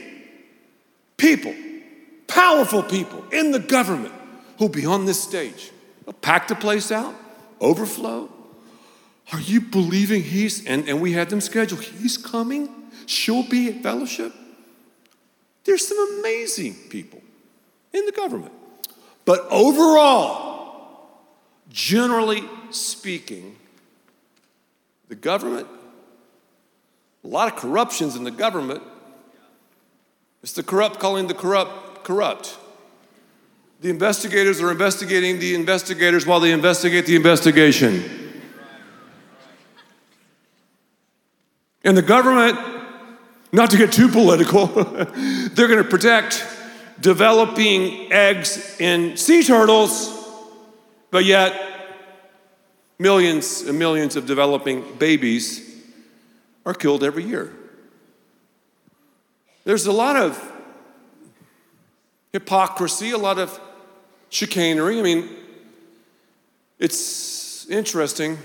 people, 1.17 1.55
powerful 2.27 2.83
people 2.83 3.25
in 3.33 3.51
the 3.51 3.59
government 3.59 4.13
who'll 4.59 4.69
be 4.69 4.85
on 4.85 5.07
this 5.07 5.23
stage. 5.23 5.71
They'll 6.05 6.13
pack 6.13 6.49
the 6.49 6.55
place 6.55 6.93
out, 6.93 7.15
overflow. 7.61 8.29
Are 9.33 9.41
you 9.41 9.63
believing 9.63 10.23
he's, 10.23 10.67
and, 10.67 10.87
and 10.87 11.01
we 11.01 11.13
had 11.13 11.31
them 11.31 11.41
scheduled, 11.41 11.83
he's 11.83 12.19
coming? 12.19 12.69
She'll 13.07 13.49
be 13.49 13.71
at 13.71 13.83
fellowship? 13.83 14.35
There's 15.65 15.89
some 15.89 16.19
amazing 16.19 16.75
people 16.91 17.23
in 17.95 18.05
the 18.05 18.13
government. 18.13 18.53
But 19.25 19.47
overall, 19.51 21.09
generally 21.71 22.45
speaking, 22.71 23.57
the 25.15 25.21
government 25.21 25.69
a 27.23 27.29
lot 27.29 27.47
of 27.47 27.57
corruptions 27.57 28.17
in 28.17 28.25
the 28.25 28.31
government. 28.33 28.83
It's 30.43 30.53
the 30.53 30.63
corrupt 30.63 30.99
calling 30.99 31.29
the 31.29 31.35
corrupt 31.35 32.05
corrupt. 32.05 32.59
The 33.81 33.91
investigators 33.91 34.61
are 34.61 34.71
investigating 34.71 35.39
the 35.39 35.55
investigators 35.55 36.27
while 36.27 36.41
they 36.41 36.51
investigate 36.51 37.07
the 37.07 37.15
investigation. 37.15 38.43
And 41.85 41.97
the 41.97 42.03
government, 42.03 42.59
not 43.53 43.71
to 43.71 43.79
get 43.79 43.93
too 43.93 44.09
political, 44.09 44.67
they're 44.67 45.69
going 45.69 45.83
to 45.83 45.89
protect 45.89 46.45
developing 47.01 48.13
eggs 48.13 48.81
in 48.81 49.17
sea 49.17 49.45
turtles, 49.45 50.11
but 51.11 51.25
yet 51.25 51.74
millions 52.99 53.63
and 53.63 53.79
millions 53.79 54.17
of 54.17 54.27
developing 54.27 54.85
babies 54.99 55.83
are 56.65 56.75
killed 56.75 57.03
every 57.03 57.25
year. 57.25 57.53
There's 59.65 59.87
a 59.87 59.93
lot 59.93 60.17
of 60.17 60.53
hypocrisy, 62.33 63.11
a 63.11 63.19
lot 63.19 63.39
of 63.39 63.59
chicanery. 64.29 64.99
I 64.99 65.03
mean, 65.03 65.29
it's 66.79 67.69
interesting 67.69 68.39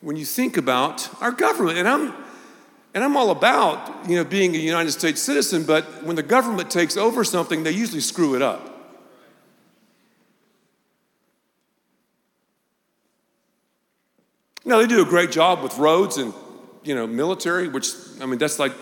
when 0.00 0.16
you 0.16 0.24
think 0.24 0.56
about 0.56 1.08
our 1.22 1.32
government, 1.32 1.78
and 1.78 1.88
I'm 1.88 2.14
and 2.94 3.02
I'm 3.02 3.16
all 3.16 3.30
about, 3.30 4.08
you 4.08 4.14
know, 4.14 4.24
being 4.24 4.54
a 4.54 4.58
United 4.58 4.92
States 4.92 5.20
citizen, 5.20 5.64
but 5.64 6.04
when 6.04 6.14
the 6.14 6.22
government 6.22 6.70
takes 6.70 6.96
over 6.96 7.24
something, 7.24 7.64
they 7.64 7.72
usually 7.72 8.00
screw 8.00 8.36
it 8.36 8.42
up. 8.42 8.73
Now, 14.64 14.78
they 14.78 14.86
do 14.86 15.02
a 15.02 15.04
great 15.04 15.30
job 15.30 15.62
with 15.62 15.76
roads 15.76 16.16
and, 16.16 16.32
you 16.82 16.94
know, 16.94 17.06
military, 17.06 17.68
which, 17.68 17.88
I 18.20 18.26
mean, 18.26 18.38
that's 18.38 18.58
like, 18.58 18.72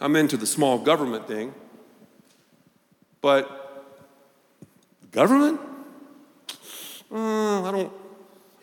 I'm 0.00 0.14
into 0.16 0.36
the 0.36 0.46
small 0.46 0.78
government 0.78 1.26
thing. 1.26 1.54
But 3.20 3.48
government? 5.10 5.60
Uh, 7.10 7.62
I 7.62 7.70
don't, 7.70 7.92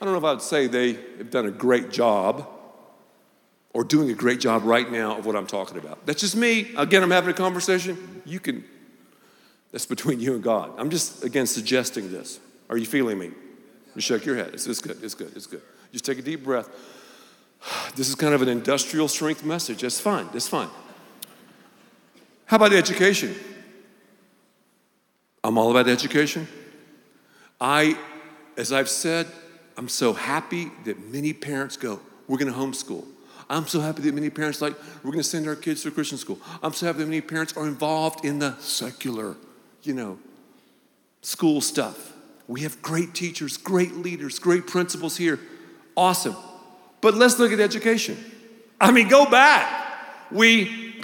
I 0.02 0.06
don't 0.06 0.14
know 0.14 0.20
if 0.20 0.24
I 0.24 0.32
would 0.32 0.42
say 0.42 0.68
they 0.68 0.94
have 1.18 1.32
done 1.32 1.46
a 1.46 1.52
great 1.52 1.92
job 1.92 2.48
or 3.74 3.84
doing 3.84 4.10
a 4.10 4.14
great 4.14 4.40
job 4.40 4.64
right 4.64 4.92
now 4.92 5.18
of 5.18 5.26
what 5.26 5.36
I'm 5.36 5.48
talking 5.48 5.78
about. 5.78 6.06
That's 6.06 6.22
just 6.22 6.36
me. 6.36 6.74
Again, 6.76 7.04
I'm 7.04 7.12
having 7.12 7.30
a 7.30 7.34
conversation. 7.34 8.22
You 8.26 8.40
can, 8.40 8.64
that's 9.72 9.86
between 9.86 10.20
you 10.20 10.34
and 10.34 10.44
God. 10.44 10.72
I'm 10.78 10.90
just, 10.90 11.24
again, 11.24 11.48
suggesting 11.48 12.12
this. 12.12 12.40
Are 12.70 12.78
you 12.78 12.86
feeling 12.86 13.18
me? 13.18 13.32
You 13.96 14.02
shake 14.02 14.26
your 14.26 14.36
head. 14.36 14.52
It's, 14.54 14.68
it's 14.68 14.82
good, 14.82 14.98
it's 15.04 15.16
good, 15.16 15.32
it's 15.36 15.48
good. 15.48 15.62
Just 15.92 16.06
take 16.06 16.20
a 16.20 16.22
deep 16.22 16.44
breath. 16.44 16.70
This 17.96 18.10
is 18.10 18.16
kind 18.16 18.34
of 18.34 18.42
an 18.42 18.48
industrial 18.48 19.08
strength 19.08 19.44
message. 19.44 19.82
That's 19.82 20.00
fine, 20.00 20.28
that's 20.32 20.48
fine. 20.48 20.70
How 22.46 22.58
about 22.58 22.74
education? 22.74 23.36
I'm 25.44 25.58
all 25.58 25.72
about 25.72 25.88
education. 25.88 26.48
I, 27.62 27.98
as 28.58 28.72
I've 28.72 28.90
said, 28.90 29.28
I'm 29.78 29.88
so 29.88 30.14
happy 30.14 30.72
that 30.86 31.00
many 31.12 31.34
parents 31.34 31.78
go, 31.78 32.00
we're 32.28 32.38
going 32.38 32.52
to 32.52 32.58
homeschool. 32.58 33.06
I'm 33.50 33.66
so 33.66 33.80
happy 33.80 34.02
that 34.04 34.14
many 34.14 34.30
parents 34.30 34.62
like, 34.62 34.76
we're 35.04 35.12
going 35.12 35.24
to 35.24 35.30
send 35.30 35.48
our 35.48 35.56
kids 35.56 35.82
to 35.84 35.88
a 35.88 35.92
Christian 35.92 36.18
school. 36.18 36.40
I'm 36.62 36.74
so 36.74 36.86
happy 36.86 37.00
that 37.00 37.06
many 37.08 37.22
parents 37.22 37.58
are 37.58 37.66
involved 37.66 38.24
in 38.24 38.40
the 38.40 38.56
secular, 38.60 39.36
you 39.84 39.94
know, 39.94 40.20
school 41.22 41.62
stuff. 41.62 42.14
We 42.48 42.62
have 42.62 42.82
great 42.82 43.14
teachers, 43.14 43.58
great 43.58 43.94
leaders, 43.94 44.40
great 44.40 44.68
principals 44.68 45.18
here. 45.18 45.40
Awesome. 45.96 46.36
But 47.02 47.16
let's 47.16 47.40
look 47.40 47.52
at 47.52 47.60
education. 47.60 48.18
I 48.80 48.92
mean, 48.92 49.08
go 49.08 49.30
back. 49.30 50.32
We 50.32 51.02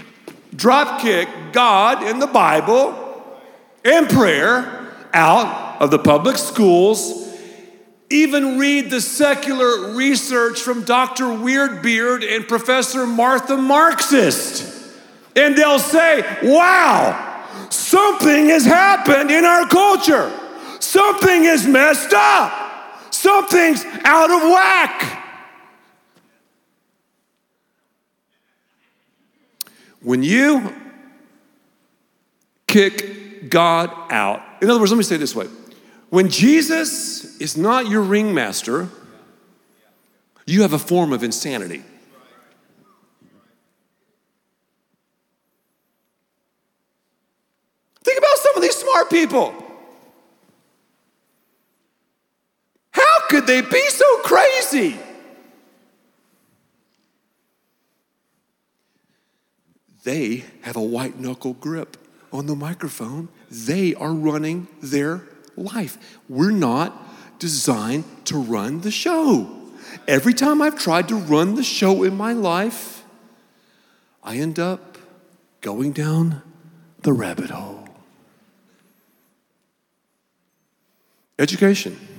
drop 0.56 1.02
kick 1.02 1.28
God 1.52 2.04
in 2.04 2.20
the 2.20 2.28
Bible 2.28 3.40
and 3.84 4.10
prayer 4.10 4.94
out 5.14 5.82
of 5.82 5.92
the 5.92 6.00
public 6.00 6.38
schools 6.38 7.26
even 8.10 8.60
read 8.60 8.90
the 8.90 9.02
secular 9.02 9.92
research 9.94 10.62
from 10.62 10.84
Dr. 10.84 11.26
Weirdbeard 11.26 12.24
and 12.24 12.48
Professor 12.48 13.08
Martha 13.08 13.58
Marxist. 13.58 14.74
And 15.36 15.58
they'll 15.58 15.80
say, 15.80 16.22
wow, 16.44 17.48
something 17.70 18.48
has 18.48 18.64
happened 18.64 19.32
in 19.32 19.44
our 19.44 19.68
culture. 19.68 20.32
Something 20.80 21.46
is 21.46 21.68
messed 21.68 22.14
up. 22.14 22.65
Something's 23.26 23.84
out 24.04 24.30
of 24.30 24.44
whack. 24.44 25.24
When 30.00 30.22
you 30.22 30.72
kick 32.68 33.50
God 33.50 33.90
out, 34.12 34.44
in 34.62 34.70
other 34.70 34.80
words, 34.80 34.92
let 34.92 34.98
me 34.98 35.04
say 35.04 35.18
this 35.18 35.36
way 35.36 35.48
when 36.12 36.30
Jesus 36.30 37.42
is 37.42 37.58
not 37.58 37.90
your 37.90 38.04
ringmaster, 38.04 38.90
you 40.46 40.62
have 40.62 40.74
a 40.74 40.80
form 40.80 41.12
of 41.12 41.24
insanity. 41.24 41.82
Think 48.04 48.20
about 48.20 48.38
some 48.38 48.56
of 48.56 48.62
these 48.62 48.76
smart 48.76 49.10
people. 49.10 49.66
How 52.96 53.25
could 53.36 53.48
they 53.48 53.60
be 53.60 53.90
so 53.90 54.06
crazy? 54.20 54.98
They 60.06 60.46
have 60.62 60.78
a 60.78 60.82
white 60.82 61.20
knuckle 61.20 61.52
grip 61.52 61.98
on 62.32 62.46
the 62.46 62.56
microphone. 62.56 63.28
They 63.52 63.94
are 63.94 64.14
running 64.14 64.70
their 64.82 65.22
life. 65.58 65.98
We're 66.30 66.52
not 66.52 66.96
designed 67.38 68.06
to 68.28 68.38
run 68.38 68.80
the 68.82 68.92
show. 68.92 69.50
Every 70.08 70.34
time 70.34 70.62
I've 70.62 70.80
tried 70.80 71.10
to 71.10 71.16
run 71.16 71.56
the 71.56 71.64
show 71.64 72.04
in 72.04 72.16
my 72.16 72.32
life, 72.32 73.04
I 74.24 74.38
end 74.38 74.60
up 74.60 74.98
going 75.60 75.92
down 75.92 76.42
the 77.02 77.12
rabbit 77.12 77.50
hole. 77.50 77.90
Education. 81.38 82.15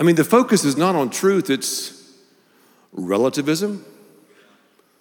I 0.00 0.02
mean, 0.02 0.16
the 0.16 0.24
focus 0.24 0.64
is 0.64 0.78
not 0.78 0.96
on 0.96 1.10
truth, 1.10 1.50
it's 1.50 2.10
relativism. 2.90 3.84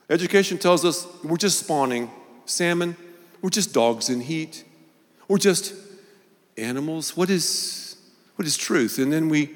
Education 0.10 0.58
tells 0.58 0.84
us 0.84 1.08
we're 1.24 1.38
just 1.38 1.60
spawning 1.60 2.12
salmon, 2.46 2.98
we're 3.42 3.50
just 3.50 3.74
dogs 3.74 4.10
in 4.10 4.20
heat, 4.20 4.66
we're 5.30 5.38
just 5.38 5.74
animals? 6.58 7.16
What 7.16 7.30
is, 7.30 7.96
what 8.36 8.46
is 8.46 8.58
truth? 8.58 8.98
And 9.00 9.12
then 9.12 9.30
we 9.30 9.50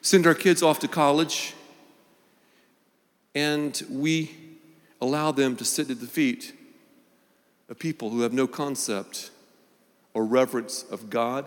send 0.00 0.26
our 0.26 0.34
kids 0.34 0.62
off 0.62 0.78
to 0.80 0.88
college 0.88 1.54
and 3.34 3.82
we 3.90 4.30
allow 5.00 5.32
them 5.32 5.56
to 5.56 5.64
sit 5.64 5.90
at 5.90 6.00
the 6.00 6.06
feet 6.06 6.54
of 7.68 7.78
people 7.78 8.10
who 8.10 8.20
have 8.20 8.32
no 8.32 8.46
concept 8.46 9.30
or 10.14 10.24
reverence 10.24 10.84
of 10.84 11.10
God, 11.10 11.44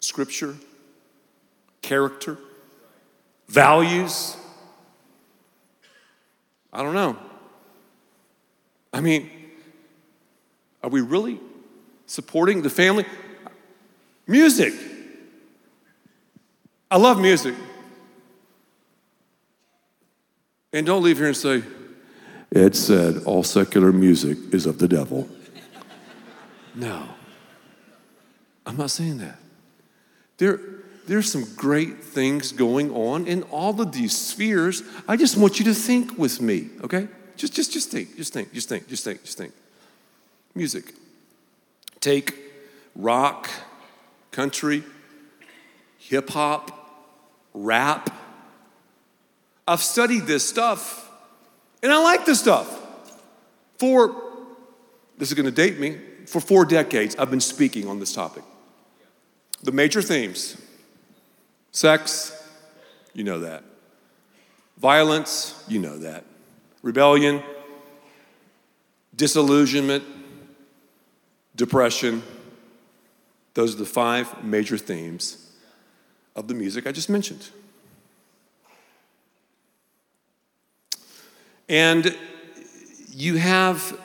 Scripture, 0.00 0.56
character, 1.82 2.38
values. 3.48 4.36
I 6.72 6.82
don't 6.82 6.94
know. 6.94 7.18
I 8.92 9.00
mean, 9.00 9.30
are 10.82 10.90
we 10.90 11.00
really 11.00 11.38
supporting 12.06 12.62
the 12.62 12.70
family? 12.70 13.04
Music. 14.26 14.72
I 16.90 16.96
love 16.96 17.20
music. 17.20 17.54
And 20.72 20.86
don't 20.86 21.02
leave 21.02 21.18
here 21.18 21.26
and 21.26 21.36
say, 21.36 21.62
Ed 22.54 22.76
said 22.76 23.24
all 23.24 23.42
secular 23.42 23.92
music 23.92 24.38
is 24.52 24.66
of 24.66 24.78
the 24.78 24.88
devil. 24.88 25.28
no. 26.74 27.08
I'm 28.64 28.76
not 28.76 28.90
saying 28.90 29.18
that. 29.18 29.38
There, 30.36 30.60
there's 31.06 31.30
some 31.30 31.46
great 31.56 32.02
things 32.02 32.52
going 32.52 32.90
on 32.92 33.26
in 33.26 33.42
all 33.44 33.80
of 33.80 33.92
these 33.92 34.16
spheres. 34.16 34.82
I 35.08 35.16
just 35.16 35.36
want 35.36 35.58
you 35.58 35.64
to 35.66 35.74
think 35.74 36.16
with 36.16 36.40
me, 36.40 36.70
okay? 36.82 37.08
Just, 37.36 37.54
just, 37.54 37.72
just 37.72 37.90
think, 37.90 38.16
just 38.16 38.32
think, 38.32 38.52
just 38.52 38.68
think, 38.68 38.88
just 38.88 39.04
think, 39.04 39.24
just 39.24 39.36
think. 39.36 39.52
Music. 40.54 40.94
Take 42.00 42.36
rock, 42.94 43.48
country, 44.30 44.84
hip 45.98 46.30
hop, 46.30 46.70
rap. 47.52 48.10
I've 49.66 49.82
studied 49.82 50.26
this 50.26 50.48
stuff 50.48 51.10
and 51.82 51.92
I 51.92 52.02
like 52.02 52.24
this 52.24 52.38
stuff. 52.38 52.78
For, 53.78 54.14
this 55.18 55.32
is 55.32 55.34
to 55.36 55.50
date 55.50 55.80
me, 55.80 55.98
for 56.26 56.40
four 56.40 56.64
decades 56.64 57.16
I've 57.16 57.30
been 57.30 57.40
speaking 57.40 57.88
on 57.88 57.98
this 57.98 58.12
topic. 58.12 58.44
The 59.64 59.72
major 59.72 60.02
themes 60.02 60.56
sex, 61.72 62.32
you 63.12 63.24
know 63.24 63.40
that. 63.40 63.64
Violence, 64.78 65.64
you 65.68 65.78
know 65.78 65.98
that. 65.98 66.24
rebellion, 66.82 67.42
disillusionment, 69.14 70.04
depression. 71.56 72.22
Those 73.54 73.74
are 73.74 73.78
the 73.78 73.86
five 73.86 74.42
major 74.44 74.76
themes 74.76 75.50
of 76.34 76.48
the 76.48 76.54
music 76.54 76.86
I 76.86 76.92
just 76.92 77.08
mentioned. 77.08 77.48
And 81.68 82.16
you 83.10 83.36
have 83.36 83.98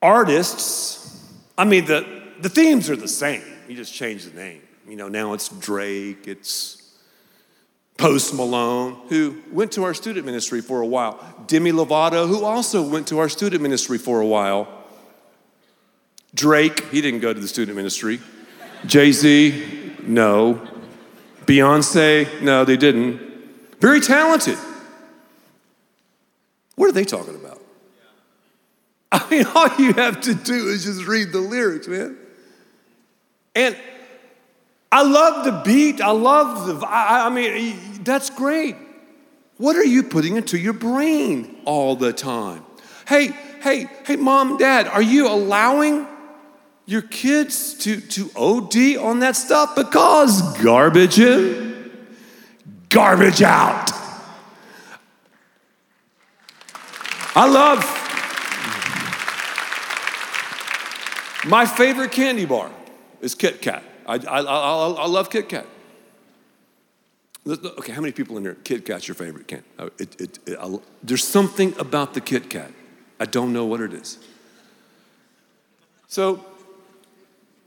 artists, 0.00 1.24
I 1.58 1.64
mean, 1.64 1.86
the, 1.86 2.06
the 2.40 2.48
themes 2.48 2.88
are 2.88 2.96
the 2.96 3.08
same. 3.08 3.42
You 3.68 3.74
just 3.76 3.92
change 3.92 4.24
the 4.24 4.38
name. 4.38 4.62
You 4.88 4.94
know, 4.94 5.08
now 5.08 5.32
it's 5.32 5.48
Drake, 5.48 6.28
it's 6.28 6.82
Post 7.96 8.34
Malone, 8.34 8.96
who 9.08 9.42
went 9.50 9.72
to 9.72 9.82
our 9.82 9.94
student 9.94 10.24
ministry 10.26 10.60
for 10.60 10.80
a 10.80 10.86
while. 10.86 11.18
Demi 11.48 11.72
Lovato, 11.72 12.28
who 12.28 12.44
also 12.44 12.88
went 12.88 13.08
to 13.08 13.18
our 13.18 13.28
student 13.28 13.62
ministry 13.62 13.98
for 13.98 14.20
a 14.20 14.26
while. 14.26 14.68
Drake, 16.34 16.84
he 16.90 17.00
didn't 17.00 17.20
go 17.20 17.32
to 17.32 17.40
the 17.40 17.48
student 17.48 17.76
ministry. 17.76 18.20
Jay 18.84 19.10
Z, 19.10 19.94
no. 20.02 20.60
Beyonce, 21.46 22.42
no, 22.42 22.64
they 22.64 22.76
didn't. 22.76 23.20
Very 23.80 24.00
talented. 24.00 24.58
What 26.76 26.88
are 26.88 26.92
they 26.92 27.04
talking 27.04 27.34
about? 27.34 27.60
I 29.10 29.26
mean, 29.30 29.46
all 29.54 29.68
you 29.78 29.94
have 29.94 30.20
to 30.22 30.34
do 30.34 30.68
is 30.68 30.84
just 30.84 31.06
read 31.06 31.32
the 31.32 31.40
lyrics, 31.40 31.88
man. 31.88 32.16
And 33.54 33.76
I 34.96 35.02
love 35.02 35.44
the 35.44 35.52
beat. 35.52 36.00
I 36.00 36.10
love 36.10 36.66
the, 36.66 36.86
I, 36.86 37.26
I 37.26 37.28
mean, 37.28 38.02
that's 38.02 38.30
great. 38.30 38.76
What 39.58 39.76
are 39.76 39.84
you 39.84 40.02
putting 40.02 40.38
into 40.38 40.56
your 40.56 40.72
brain 40.72 41.60
all 41.66 41.96
the 41.96 42.14
time? 42.14 42.64
Hey, 43.06 43.26
hey, 43.60 43.90
hey, 44.06 44.16
mom, 44.16 44.56
dad, 44.56 44.88
are 44.88 45.02
you 45.02 45.28
allowing 45.28 46.06
your 46.86 47.02
kids 47.02 47.74
to, 47.80 48.00
to 48.00 48.30
OD 48.36 48.96
on 48.96 49.18
that 49.18 49.36
stuff? 49.36 49.76
Because 49.76 50.56
garbage 50.62 51.18
in, 51.18 52.06
garbage 52.88 53.42
out. 53.42 53.90
I 57.34 57.46
love 57.46 57.84
my 61.46 61.66
favorite 61.66 62.12
candy 62.12 62.46
bar 62.46 62.70
is 63.20 63.34
Kit 63.34 63.60
Kat. 63.60 63.82
I, 64.06 64.14
I, 64.14 64.40
I, 64.40 64.88
I 64.90 65.06
love 65.06 65.30
Kit 65.30 65.48
Kat. 65.48 65.66
Okay, 67.46 67.92
how 67.92 68.00
many 68.00 68.12
people 68.12 68.36
in 68.36 68.42
here? 68.42 68.56
Kit 68.64 68.84
Kat's 68.84 69.06
your 69.06 69.14
favorite? 69.14 69.46
Can 69.46 69.62
oh, 69.78 69.86
uh, 69.86 69.90
it, 69.98 70.20
it, 70.20 70.38
it, 70.46 70.80
there's 71.02 71.24
something 71.24 71.74
about 71.78 72.14
the 72.14 72.20
Kit 72.20 72.50
Kat. 72.50 72.72
I 73.20 73.26
don't 73.26 73.52
know 73.52 73.64
what 73.64 73.80
it 73.80 73.92
is. 73.92 74.18
So, 76.08 76.44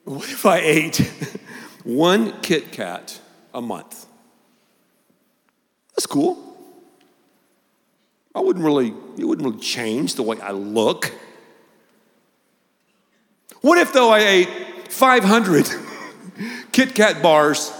what 0.03 0.29
if 0.29 0.45
I 0.45 0.59
ate 0.59 0.97
one 1.83 2.39
Kit 2.41 2.71
Kat 2.71 3.19
a 3.53 3.61
month? 3.61 4.05
That's 5.95 6.05
cool. 6.05 6.45
I 8.35 8.41
wouldn't 8.41 8.63
really, 8.63 8.93
it 9.17 9.25
wouldn't 9.25 9.47
really 9.47 9.61
change 9.61 10.15
the 10.15 10.23
way 10.23 10.39
I 10.39 10.51
look. 10.51 11.13
What 13.61 13.77
if, 13.77 13.91
though, 13.91 14.09
I 14.09 14.19
ate 14.19 14.49
500 14.91 15.67
Kit 16.71 16.95
Kat 16.95 17.21
bars 17.21 17.71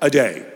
a 0.00 0.10
day. 0.10 0.50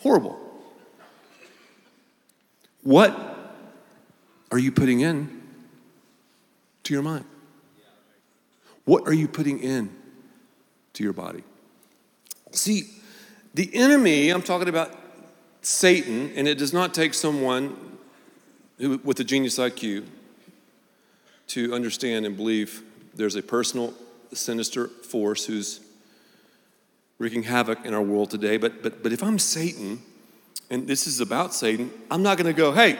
Horrible. 0.00 0.38
What 2.82 3.14
are 4.50 4.58
you 4.58 4.72
putting 4.72 5.00
in 5.00 5.42
to 6.84 6.94
your 6.94 7.02
mind? 7.02 7.24
What 8.84 9.06
are 9.06 9.12
you 9.12 9.28
putting 9.28 9.58
in 9.58 9.94
to 10.94 11.02
your 11.02 11.12
body? 11.12 11.42
See, 12.52 12.84
the 13.52 13.68
enemy, 13.74 14.30
I'm 14.30 14.40
talking 14.40 14.68
about 14.68 14.97
Satan, 15.68 16.32
and 16.34 16.48
it 16.48 16.56
does 16.56 16.72
not 16.72 16.94
take 16.94 17.12
someone 17.12 17.76
who, 18.78 18.98
with 19.04 19.20
a 19.20 19.24
genius 19.24 19.58
IQ 19.58 20.06
to 21.48 21.74
understand 21.74 22.24
and 22.24 22.38
believe 22.38 22.82
there's 23.14 23.36
a 23.36 23.42
personal, 23.42 23.92
sinister 24.32 24.88
force 24.88 25.44
who's 25.44 25.80
wreaking 27.18 27.42
havoc 27.42 27.84
in 27.84 27.92
our 27.92 28.00
world 28.00 28.30
today. 28.30 28.56
But, 28.56 28.82
but, 28.82 29.02
but 29.02 29.12
if 29.12 29.22
I'm 29.22 29.38
Satan, 29.38 30.00
and 30.70 30.88
this 30.88 31.06
is 31.06 31.20
about 31.20 31.52
Satan, 31.52 31.90
I'm 32.10 32.22
not 32.22 32.38
going 32.38 32.46
to 32.46 32.58
go, 32.58 32.72
hey, 32.72 32.98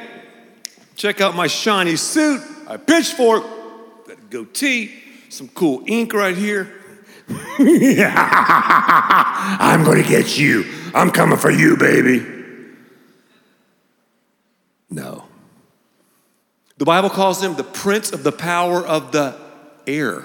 check 0.95 1.23
out 1.23 1.35
my 1.35 1.47
shiny 1.47 1.97
suit, 1.97 2.43
a 2.67 2.79
pitchfork, 2.79 3.45
that 4.09 4.29
goatee, 4.29 4.93
some 5.31 5.49
cool 5.49 5.85
ink 5.87 6.13
right 6.13 6.37
here. 6.37 6.71
I'm 7.31 7.65
going 9.85 10.03
to 10.03 10.09
get 10.09 10.37
you. 10.37 10.67
I'm 10.95 11.11
coming 11.11 11.39
for 11.39 11.51
you, 11.51 11.79
baby. 11.79 12.35
No. 14.91 15.25
The 16.79 16.85
Bible 16.85 17.11
calls 17.11 17.43
him 17.43 17.57
the 17.57 17.65
prince 17.65 18.13
of 18.13 18.23
the 18.23 18.33
power 18.33 18.87
of 18.87 19.11
the 19.11 19.37
air. 19.87 20.25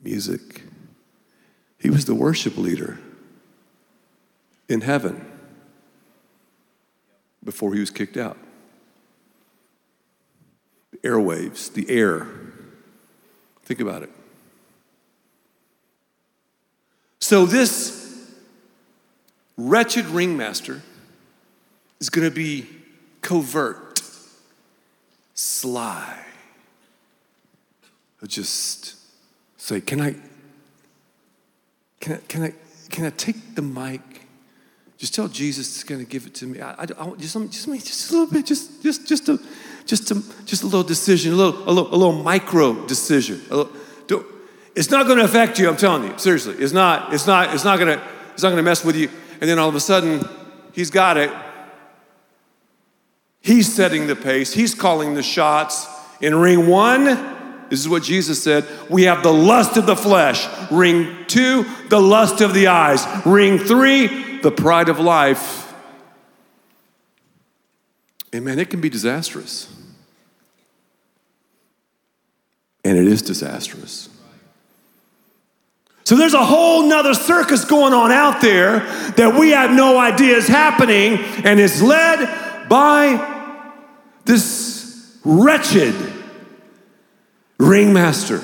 Music. 0.00 0.62
He 1.78 1.90
was 1.90 2.04
the 2.04 2.14
worship 2.14 2.56
leader 2.56 2.98
in 4.68 4.80
heaven 4.80 5.24
before 7.44 7.74
he 7.74 7.80
was 7.80 7.90
kicked 7.90 8.16
out. 8.16 8.38
The 10.92 10.98
airwaves, 10.98 11.72
the 11.72 11.90
air. 11.90 12.28
Think 13.64 13.80
about 13.80 14.04
it. 14.04 14.10
So, 17.18 17.44
this 17.44 18.30
wretched 19.56 20.06
ringmaster 20.06 20.82
is 22.00 22.10
going 22.10 22.28
to 22.28 22.34
be 22.34 22.66
covert, 23.20 24.00
sly. 25.34 26.24
He'll 28.20 28.28
just 28.28 28.96
say, 29.56 29.80
Can 29.80 30.00
I, 30.00 30.16
can 32.00 32.14
I, 32.14 32.16
can 32.28 32.42
I, 32.42 32.54
can 32.90 33.04
I 33.06 33.10
take 33.10 33.54
the 33.54 33.62
mic? 33.62 34.00
Just 34.98 35.14
tell 35.14 35.28
Jesus 35.28 35.76
is 35.76 35.84
going 35.84 36.02
to 36.02 36.10
give 36.10 36.26
it 36.26 36.34
to 36.36 36.46
me. 36.46 36.60
I, 36.60 36.72
I, 36.72 36.82
I 36.82 37.10
just, 37.18 37.34
just, 37.34 37.68
just 37.86 38.10
a 38.10 38.12
little 38.14 38.32
bit, 38.32 38.46
just, 38.46 38.82
just, 38.82 39.06
just 39.06 39.28
a, 39.28 39.38
just 39.84 40.10
a, 40.10 40.22
just 40.46 40.62
a 40.62 40.66
little 40.66 40.82
decision, 40.82 41.34
a 41.34 41.36
little, 41.36 41.62
a 41.68 41.70
little, 41.70 41.94
a 41.94 41.96
little 41.96 42.22
micro 42.22 42.86
decision. 42.86 43.42
Little, 43.50 43.70
it's 44.74 44.90
not 44.90 45.06
going 45.06 45.18
to 45.18 45.24
affect 45.24 45.58
you. 45.58 45.68
I'm 45.68 45.76
telling 45.76 46.10
you, 46.10 46.18
seriously. 46.18 46.54
It's 46.56 46.72
not. 46.72 47.12
It's 47.14 47.26
not. 47.26 47.54
It's 47.54 47.64
not 47.64 47.78
going 47.78 47.98
to. 47.98 48.04
It's 48.34 48.42
not 48.42 48.50
going 48.50 48.58
to 48.58 48.62
mess 48.62 48.84
with 48.84 48.96
you 48.96 49.08
and 49.40 49.50
then 49.50 49.58
all 49.58 49.68
of 49.68 49.74
a 49.74 49.80
sudden, 49.80 50.26
he's 50.72 50.90
got 50.90 51.16
it. 51.16 51.30
He's 53.46 53.72
setting 53.72 54.08
the 54.08 54.16
pace, 54.16 54.52
he's 54.52 54.74
calling 54.74 55.14
the 55.14 55.22
shots. 55.22 55.86
In 56.20 56.34
ring 56.34 56.66
one, 56.66 57.04
this 57.70 57.78
is 57.78 57.88
what 57.88 58.02
Jesus 58.02 58.42
said 58.42 58.66
we 58.90 59.04
have 59.04 59.22
the 59.22 59.32
lust 59.32 59.76
of 59.76 59.86
the 59.86 59.94
flesh. 59.94 60.48
Ring 60.68 61.16
two, 61.28 61.64
the 61.88 62.00
lust 62.00 62.40
of 62.40 62.54
the 62.54 62.66
eyes. 62.66 63.06
Ring 63.24 63.60
three, 63.60 64.40
the 64.40 64.50
pride 64.50 64.88
of 64.88 64.98
life. 64.98 65.72
And 68.32 68.44
man, 68.44 68.58
it 68.58 68.68
can 68.68 68.80
be 68.80 68.90
disastrous. 68.90 69.72
And 72.84 72.98
it 72.98 73.06
is 73.06 73.22
disastrous. 73.22 74.08
So 76.02 76.16
there's 76.16 76.34
a 76.34 76.44
whole 76.44 76.88
nother 76.88 77.14
circus 77.14 77.64
going 77.64 77.92
on 77.92 78.10
out 78.10 78.40
there 78.40 78.80
that 79.12 79.36
we 79.38 79.50
have 79.50 79.70
no 79.70 79.98
idea 79.98 80.36
is 80.36 80.48
happening, 80.48 81.18
and 81.44 81.60
it's 81.60 81.80
led 81.80 82.68
by 82.68 83.34
this 84.26 85.18
wretched 85.24 85.94
ringmaster. 87.58 88.42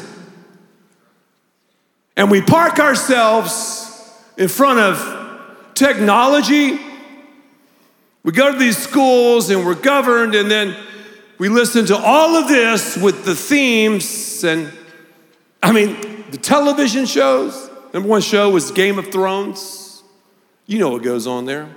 And 2.17 2.31
we 2.31 2.41
park 2.41 2.79
ourselves 2.79 3.89
in 4.37 4.49
front 4.49 4.79
of 4.81 5.75
technology. 5.75 6.79
We 8.23 8.33
go 8.33 8.53
to 8.53 8.59
these 8.59 8.79
schools 8.79 9.51
and 9.51 9.65
we're 9.67 9.75
governed, 9.75 10.35
and 10.35 10.51
then 10.51 10.77
we 11.39 11.49
listen 11.49 11.87
to 11.87 11.97
all 11.97 12.37
of 12.37 12.49
this 12.49 12.97
with 12.97 13.25
the 13.25 13.35
themes. 13.35 14.45
And 14.45 14.73
I 15.63 15.73
mean, 15.73 16.25
the 16.31 16.39
television 16.39 17.07
shows. 17.07 17.71
Number 17.93 18.09
one 18.09 18.23
show 18.23 18.51
was 18.51 18.71
Game 18.71 18.99
of 18.99 19.09
Thrones. 19.09 20.03
You 20.67 20.79
know 20.79 20.91
what 20.91 21.03
goes 21.03 21.27
on 21.27 21.45
there. 21.45 21.69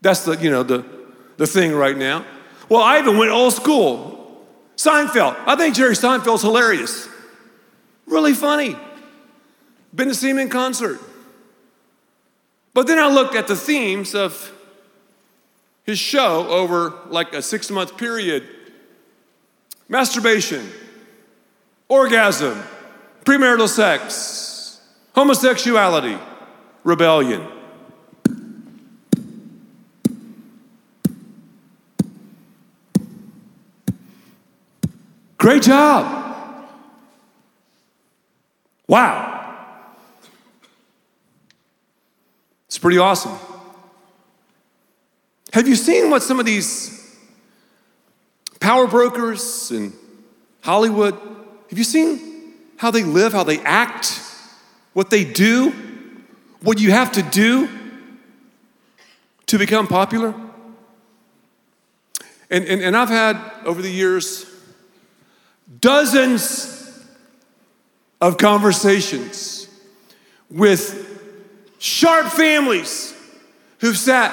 That's 0.00 0.24
the, 0.24 0.36
you 0.38 0.50
know, 0.50 0.62
the, 0.62 0.84
the 1.36 1.46
thing 1.46 1.72
right 1.72 1.96
now. 1.96 2.24
Well, 2.72 2.80
I 2.80 3.00
even 3.00 3.18
went 3.18 3.30
old 3.30 3.52
school. 3.52 4.46
Seinfeld. 4.76 5.36
I 5.46 5.56
think 5.56 5.74
Jerry 5.74 5.94
Seinfeld's 5.94 6.40
hilarious. 6.40 7.06
Really 8.06 8.32
funny. 8.32 8.78
Been 9.94 10.08
to 10.08 10.14
see 10.14 10.30
him 10.30 10.38
in 10.38 10.48
concert. 10.48 10.98
But 12.72 12.86
then 12.86 12.98
I 12.98 13.08
looked 13.08 13.34
at 13.34 13.46
the 13.46 13.56
themes 13.56 14.14
of 14.14 14.50
his 15.84 15.98
show 15.98 16.48
over 16.48 16.94
like 17.08 17.34
a 17.34 17.42
six 17.42 17.70
month 17.70 17.98
period 17.98 18.48
masturbation, 19.86 20.66
orgasm, 21.90 22.62
premarital 23.26 23.68
sex, 23.68 24.80
homosexuality, 25.14 26.16
rebellion. 26.84 27.46
Great 35.42 35.64
job. 35.64 36.68
Wow. 38.86 39.56
It's 42.68 42.78
pretty 42.78 42.98
awesome. 42.98 43.36
Have 45.52 45.66
you 45.66 45.74
seen 45.74 46.10
what 46.10 46.22
some 46.22 46.38
of 46.38 46.46
these 46.46 47.18
power 48.60 48.86
brokers 48.86 49.72
in 49.72 49.92
Hollywood, 50.60 51.14
have 51.70 51.76
you 51.76 51.82
seen 51.82 52.54
how 52.76 52.92
they 52.92 53.02
live, 53.02 53.32
how 53.32 53.42
they 53.42 53.58
act, 53.62 54.20
what 54.92 55.10
they 55.10 55.24
do, 55.24 55.70
what 56.60 56.80
you 56.80 56.92
have 56.92 57.10
to 57.10 57.22
do 57.22 57.68
to 59.46 59.58
become 59.58 59.88
popular? 59.88 60.32
And, 62.48 62.64
and, 62.64 62.80
and 62.80 62.96
I've 62.96 63.08
had 63.08 63.42
over 63.64 63.82
the 63.82 63.90
years 63.90 64.46
dozens 65.80 67.04
of 68.20 68.38
conversations 68.38 69.68
with 70.50 71.08
sharp 71.78 72.26
families 72.26 73.14
who've 73.78 73.96
sat 73.96 74.32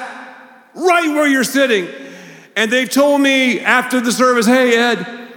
right 0.74 1.08
where 1.08 1.26
you're 1.26 1.44
sitting. 1.44 1.88
And 2.56 2.70
they've 2.70 2.90
told 2.90 3.20
me 3.20 3.60
after 3.60 4.00
the 4.00 4.12
service, 4.12 4.46
hey, 4.46 4.76
Ed, 4.76 5.28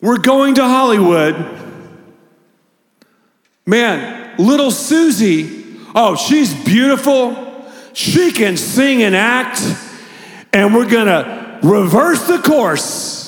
we're 0.00 0.18
going 0.18 0.54
to 0.54 0.62
Hollywood. 0.62 1.34
Man, 3.66 4.36
little 4.38 4.70
Susie, 4.70 5.78
oh, 5.94 6.16
she's 6.16 6.54
beautiful. 6.64 7.66
She 7.92 8.32
can 8.32 8.56
sing 8.56 9.02
and 9.02 9.14
act. 9.14 9.60
And 10.52 10.74
we're 10.74 10.88
going 10.88 11.06
to 11.06 11.60
reverse 11.62 12.26
the 12.26 12.38
course 12.38 13.23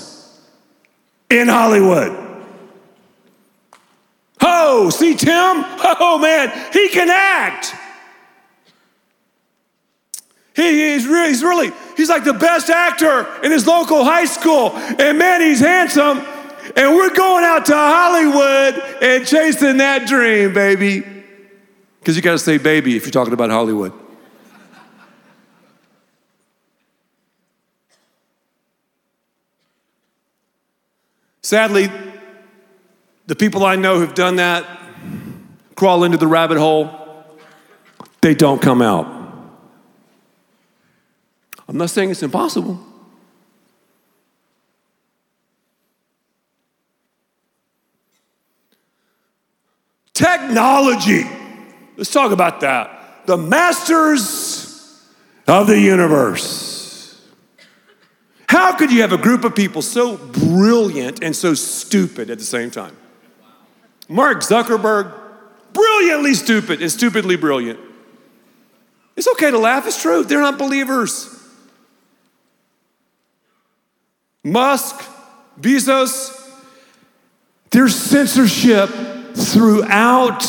in 1.31 1.49
Hollywood. 1.49 2.25
Oh, 4.41 4.91
see 4.91 5.15
Tim? 5.15 5.33
Oh 5.99 6.19
man, 6.21 6.51
he 6.73 6.89
can 6.89 7.09
act. 7.11 7.75
He, 10.55 10.93
he's, 10.93 11.07
really, 11.07 11.29
he's 11.29 11.43
really, 11.43 11.73
he's 11.97 12.09
like 12.09 12.25
the 12.25 12.33
best 12.33 12.71
actor 12.71 13.27
in 13.43 13.53
his 13.53 13.67
local 13.67 14.05
high 14.05 14.25
school. 14.25 14.73
And 14.73 15.19
man, 15.19 15.43
he's 15.43 15.61
handsome. 15.61 16.25
And 16.75 16.95
we're 16.95 17.15
going 17.15 17.45
out 17.45 17.67
to 17.67 17.75
Hollywood 17.75 19.03
and 19.03 19.27
chasing 19.27 19.77
that 19.77 20.09
dream, 20.09 20.55
baby. 20.55 21.05
Because 22.01 22.17
you 22.17 22.23
got 22.23 22.33
to 22.33 22.39
say 22.39 22.57
baby 22.57 22.97
if 22.97 23.05
you're 23.05 23.13
talking 23.13 23.35
about 23.35 23.51
Hollywood. 23.51 23.93
Sadly, 31.47 31.89
the 33.29 33.37
people 33.37 33.65
I 33.65 33.77
know 33.77 34.01
who've 34.01 34.17
done 34.17 34.35
that 34.35 34.67
crawl 35.77 36.03
into 36.03 36.19
the 36.19 36.27
rabbit 36.27 36.59
hole, 36.59 36.91
they 38.21 38.35
don't 38.35 38.61
come 38.61 38.83
out. 38.83 39.07
I'm 41.69 41.77
not 41.77 41.91
saying 41.91 42.11
it's 42.11 42.25
impossible. 42.25 42.81
Technology. 50.15 51.31
Let's 51.97 52.11
talk 52.11 52.33
about 52.33 52.59
that. 52.63 53.25
The 53.27 53.37
masters 53.37 55.01
of 55.47 55.69
the 55.69 55.79
universe. 55.79 56.66
How 58.49 58.77
could 58.77 58.93
you 58.93 59.01
have 59.03 59.13
a 59.13 59.19
group 59.19 59.45
of 59.45 59.55
people 59.55 59.83
so 59.83 60.17
brilliant 60.17 61.23
and 61.23 61.35
so 61.35 61.55
stupid 61.55 62.31
at 62.31 62.39
the 62.39 62.45
same 62.45 62.71
time? 62.71 62.97
Mark 64.09 64.41
Zuckerberg, 64.41 65.13
brilliantly 65.73 66.35
stupid 66.35 66.81
and 66.81 66.91
stupidly 66.91 67.37
brilliant. 67.37 67.81
It's 69.17 69.27
okay 69.29 69.51
to 69.51 69.59
laugh, 69.59 69.87
it's 69.87 70.01
true. 70.01 70.23
They're 70.23 70.41
not 70.41 70.59
believers. 70.59 71.33
Musk, 74.45 75.05
Bezos, 75.61 76.33
there's 77.71 77.97
censorship 77.97 78.91
throughout 79.35 80.47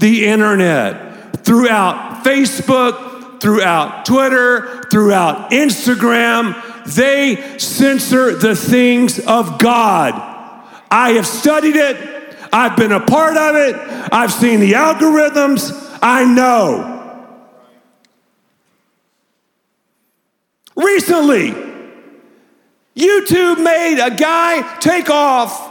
the 0.00 0.26
internet, 0.26 1.44
throughout 1.44 2.24
Facebook, 2.24 3.40
throughout 3.40 4.04
Twitter, 4.04 4.82
throughout 4.90 5.52
Instagram 5.52 6.60
they 6.94 7.58
censor 7.58 8.34
the 8.34 8.56
things 8.56 9.18
of 9.18 9.58
God. 9.58 10.14
I 10.90 11.12
have 11.12 11.26
studied 11.26 11.76
it, 11.76 12.36
I've 12.52 12.76
been 12.76 12.92
a 12.92 13.00
part 13.00 13.36
of 13.36 13.56
it, 13.56 13.76
I've 14.12 14.32
seen 14.32 14.60
the 14.60 14.72
algorithms, 14.72 15.98
I 16.02 16.24
know. 16.24 16.96
Recently, 20.76 21.50
YouTube 22.96 23.62
made 23.62 24.00
a 24.04 24.14
guy 24.14 24.78
take 24.78 25.10
off 25.10 25.66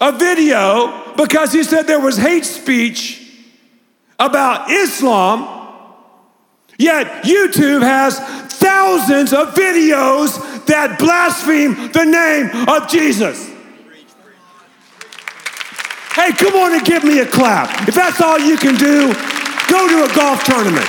a 0.00 0.12
video 0.12 1.14
because 1.16 1.52
he 1.52 1.62
said 1.62 1.82
there 1.82 2.00
was 2.00 2.16
hate 2.16 2.44
speech 2.44 3.28
about 4.18 4.70
Islam. 4.70 5.58
Yet 6.78 7.24
YouTube 7.24 7.82
has 7.82 8.18
thousands 8.54 9.32
of 9.32 9.54
videos 9.54 10.49
that 10.70 10.98
blaspheme 10.98 11.74
the 11.92 12.04
name 12.04 12.68
of 12.68 12.88
Jesus. 12.88 13.48
Hey, 16.14 16.32
come 16.32 16.54
on 16.54 16.72
and 16.74 16.84
give 16.84 17.04
me 17.04 17.20
a 17.20 17.26
clap. 17.26 17.88
If 17.88 17.94
that's 17.94 18.20
all 18.20 18.38
you 18.38 18.56
can 18.56 18.74
do, 18.76 19.12
go 19.68 19.88
to 19.88 20.10
a 20.10 20.14
golf 20.14 20.44
tournament. 20.44 20.88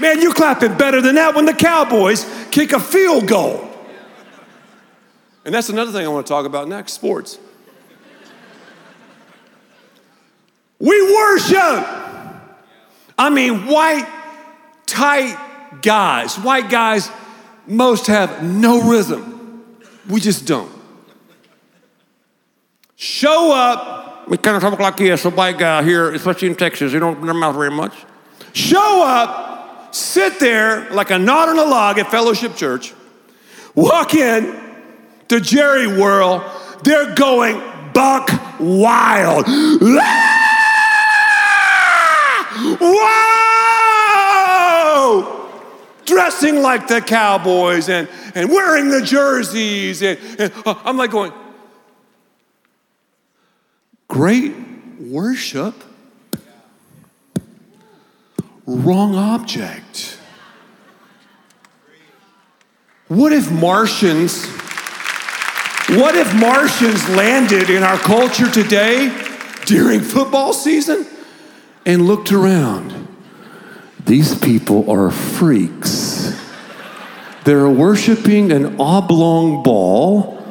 Man, 0.00 0.20
you're 0.20 0.34
clapping 0.34 0.76
better 0.76 1.00
than 1.00 1.14
that 1.14 1.34
when 1.34 1.44
the 1.44 1.52
Cowboys 1.52 2.26
kick 2.50 2.72
a 2.72 2.80
field 2.80 3.28
goal. 3.28 3.68
And 5.44 5.54
that's 5.54 5.68
another 5.68 5.92
thing 5.92 6.04
I 6.04 6.08
want 6.08 6.26
to 6.26 6.30
talk 6.30 6.46
about 6.46 6.68
next 6.68 6.94
sports. 6.94 7.38
We 10.78 11.02
worship. 11.14 12.11
I 13.22 13.30
mean, 13.30 13.66
white, 13.66 14.08
tight 14.84 15.38
guys. 15.80 16.34
White 16.40 16.68
guys, 16.68 17.08
most 17.68 18.08
have 18.08 18.42
no 18.42 18.90
rhythm. 18.90 19.64
We 20.10 20.18
just 20.20 20.44
don't. 20.44 20.72
Show 22.96 23.52
up. 23.52 24.28
We 24.28 24.38
kind 24.38 24.56
of 24.56 24.62
talk 24.62 24.76
like 24.80 24.96
this, 24.96 25.24
a 25.24 25.30
white 25.30 25.56
guy 25.56 25.84
here, 25.84 26.10
especially 26.10 26.48
in 26.48 26.56
Texas. 26.56 26.90
They 26.90 26.98
don't 26.98 27.12
open 27.12 27.26
their 27.26 27.34
mouth 27.34 27.54
very 27.54 27.70
much. 27.70 27.94
Show 28.54 29.04
up, 29.04 29.94
sit 29.94 30.40
there 30.40 30.90
like 30.90 31.12
a 31.12 31.18
knot 31.18 31.48
on 31.48 31.60
a 31.60 31.64
log 31.64 32.00
at 32.00 32.10
Fellowship 32.10 32.56
Church, 32.56 32.92
walk 33.76 34.16
in 34.16 34.60
to 35.28 35.38
Jerry 35.38 35.86
World. 35.86 36.42
They're 36.82 37.14
going 37.14 37.62
buck 37.92 38.30
wild. 38.58 39.46
Whoa! 42.80 43.52
Dressing 46.04 46.62
like 46.62 46.88
the 46.88 47.00
cowboys 47.00 47.88
and, 47.88 48.08
and 48.34 48.50
wearing 48.50 48.90
the 48.90 49.00
jerseys. 49.02 50.02
And, 50.02 50.18
and 50.38 50.52
uh, 50.66 50.74
I'm 50.84 50.96
like 50.96 51.10
going, 51.10 51.32
great 54.08 54.54
worship. 54.98 55.74
Wrong 58.66 59.14
object. 59.16 60.18
What 63.08 63.32
if 63.32 63.50
Martians, 63.50 64.46
what 65.98 66.14
if 66.14 66.32
Martians 66.34 67.06
landed 67.10 67.68
in 67.68 67.82
our 67.82 67.98
culture 67.98 68.50
today 68.50 69.10
during 69.66 70.00
football 70.00 70.54
season? 70.54 71.06
And 71.84 72.06
looked 72.06 72.32
around. 72.32 73.08
these 74.04 74.34
people 74.34 74.90
are 74.90 75.10
freaks. 75.10 76.36
They're 77.44 77.68
worshiping 77.68 78.52
an 78.52 78.80
oblong 78.80 79.62
ball 79.62 80.42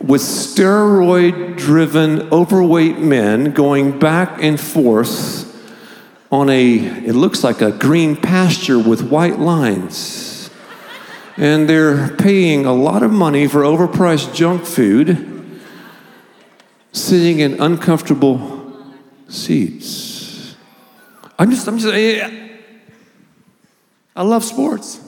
with 0.00 0.20
steroid 0.20 1.56
driven 1.56 2.32
overweight 2.32 2.98
men 2.98 3.52
going 3.52 3.98
back 3.98 4.42
and 4.42 4.58
forth 4.58 5.48
on 6.30 6.48
a, 6.48 6.76
it 6.76 7.14
looks 7.14 7.44
like 7.44 7.60
a 7.60 7.70
green 7.70 8.16
pasture 8.16 8.78
with 8.78 9.02
white 9.02 9.38
lines. 9.38 10.50
And 11.36 11.68
they're 11.68 12.08
paying 12.16 12.66
a 12.66 12.72
lot 12.72 13.02
of 13.02 13.12
money 13.12 13.46
for 13.46 13.60
overpriced 13.60 14.34
junk 14.34 14.64
food, 14.64 15.60
sitting 16.92 17.40
in 17.40 17.60
uncomfortable 17.60 18.61
seats. 19.32 20.54
I'm 21.38 21.50
just, 21.50 21.66
I'm 21.66 21.78
just, 21.78 21.94
I 24.14 24.22
love 24.22 24.44
sports. 24.44 25.00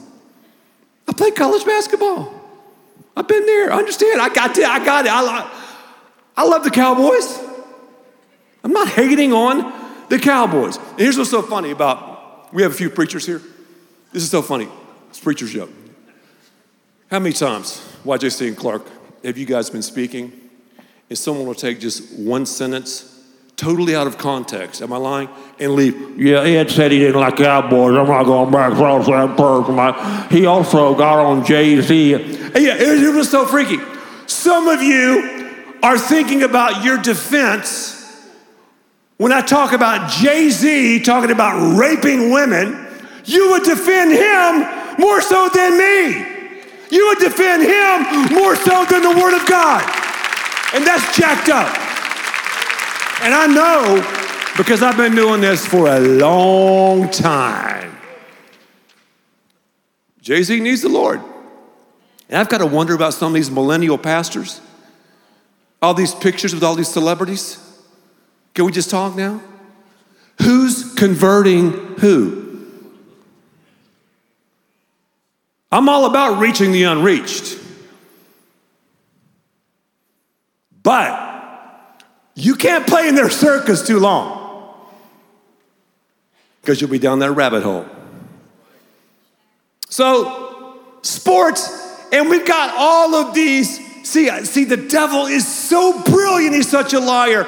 I 1.07 1.13
play 1.13 1.31
college 1.31 1.65
basketball. 1.65 2.33
I've 3.15 3.27
been 3.27 3.45
there. 3.45 3.71
I 3.71 3.77
understand. 3.77 4.19
I 4.21 4.29
got 4.29 4.57
it. 4.57 4.65
I 4.65 4.83
got 4.83 5.05
it. 5.05 5.11
I, 5.11 5.49
I 6.35 6.45
love 6.45 6.63
the 6.63 6.71
Cowboys. 6.71 7.39
I'm 8.63 8.73
not 8.73 8.89
hating 8.89 9.31
on 9.31 9.71
the 10.09 10.19
Cowboys. 10.19 10.77
And 10.77 10.99
here's 10.99 11.17
what's 11.17 11.29
so 11.29 11.41
funny 11.41 11.71
about 11.71 12.53
we 12.53 12.63
have 12.63 12.71
a 12.71 12.75
few 12.75 12.89
preachers 12.89 13.25
here. 13.25 13.41
This 14.11 14.23
is 14.23 14.31
so 14.31 14.41
funny. 14.41 14.67
It's 15.09 15.19
preacher's 15.19 15.53
joke. 15.53 15.69
How 17.11 17.19
many 17.19 17.33
times, 17.33 17.87
YJC 18.03 18.47
and 18.47 18.57
Clark, 18.57 18.83
have 19.23 19.37
you 19.37 19.45
guys 19.45 19.69
been 19.69 19.83
speaking 19.83 20.33
and 21.09 21.17
someone 21.17 21.45
will 21.45 21.53
take 21.53 21.79
just 21.79 22.17
one 22.17 22.45
sentence 22.45 23.14
totally 23.57 23.95
out 23.95 24.07
of 24.07 24.17
context, 24.17 24.81
am 24.81 24.91
I 24.91 24.97
lying? 24.97 25.29
And 25.59 25.75
leave, 25.75 26.19
yeah, 26.19 26.41
Ed 26.41 26.69
said 26.69 26.91
he 26.91 26.99
didn't 26.99 27.19
like 27.19 27.37
Cowboys. 27.37 27.97
I'm 27.97 28.07
not 28.07 28.23
going 28.25 28.51
back 28.51 28.73
across 28.73 29.07
that 29.07 29.37
person. 29.37 30.37
He 30.37 30.45
also 30.45 30.93
got 30.95 31.19
on 31.19 31.45
Jay 31.45 31.79
Z. 31.81 32.11
Yeah, 32.11 32.75
it 32.77 33.15
was 33.15 33.29
so 33.29 33.45
freaky. 33.45 33.79
Some 34.27 34.67
of 34.67 34.81
you 34.81 35.63
are 35.81 35.97
thinking 35.97 36.43
about 36.43 36.83
your 36.83 36.97
defense 36.97 37.93
when 39.17 39.31
I 39.31 39.41
talk 39.41 39.71
about 39.71 40.11
Jay 40.11 40.49
Z 40.49 41.01
talking 41.03 41.31
about 41.31 41.77
raping 41.77 42.31
women. 42.31 42.85
You 43.23 43.51
would 43.51 43.63
defend 43.63 44.11
him 44.11 44.99
more 44.99 45.21
so 45.21 45.49
than 45.49 45.77
me. 45.77 46.33
You 46.91 47.07
would 47.07 47.19
defend 47.19 47.63
him 47.63 48.35
more 48.35 48.55
so 48.55 48.85
than 48.85 49.01
the 49.01 49.19
Word 49.19 49.35
of 49.35 49.47
God. 49.47 49.81
And 50.73 50.85
that's 50.85 51.15
jacked 51.17 51.49
up. 51.49 51.84
And 53.21 53.33
I 53.33 53.47
know 53.47 54.23
because 54.57 54.81
I've 54.81 54.97
been 54.97 55.15
doing 55.15 55.41
this 55.41 55.65
for 55.65 55.87
a 55.87 55.99
long 55.99 57.09
time. 57.09 57.97
Jay 60.21 60.41
Z 60.41 60.59
needs 60.59 60.81
the 60.81 60.89
Lord. 60.89 61.21
And 62.29 62.37
I've 62.37 62.49
got 62.49 62.57
to 62.59 62.65
wonder 62.65 62.95
about 62.95 63.13
some 63.13 63.27
of 63.27 63.33
these 63.35 63.51
millennial 63.51 63.97
pastors, 63.97 64.59
all 65.81 65.93
these 65.93 66.15
pictures 66.15 66.53
with 66.53 66.63
all 66.63 66.75
these 66.75 66.87
celebrities. 66.87 67.59
Can 68.53 68.65
we 68.65 68.71
just 68.71 68.89
talk 68.89 69.15
now? 69.15 69.41
Who's 70.41 70.93
converting 70.95 71.71
who? 71.99 72.45
I'm 75.71 75.89
all 75.89 76.05
about 76.05 76.39
reaching 76.39 76.71
the 76.71 76.83
unreached. 76.83 77.59
But 80.81 81.34
you 82.35 82.55
can't 82.55 82.85
play 82.85 83.07
in 83.07 83.15
their 83.15 83.29
circus 83.29 83.87
too 83.87 83.99
long 83.99 84.43
because 86.61 86.81
you'll 86.81 86.89
be 86.89 86.99
down 86.99 87.19
that 87.19 87.31
rabbit 87.31 87.63
hole. 87.63 87.85
So, 89.87 90.81
sports, 91.01 91.69
and 92.11 92.29
we've 92.29 92.45
got 92.45 92.73
all 92.75 93.15
of 93.15 93.33
these. 93.33 93.79
See, 94.05 94.29
see, 94.43 94.65
the 94.65 94.77
devil 94.77 95.25
is 95.25 95.47
so 95.47 96.01
brilliant, 96.03 96.55
he's 96.55 96.69
such 96.69 96.93
a 96.93 96.99
liar. 96.99 97.47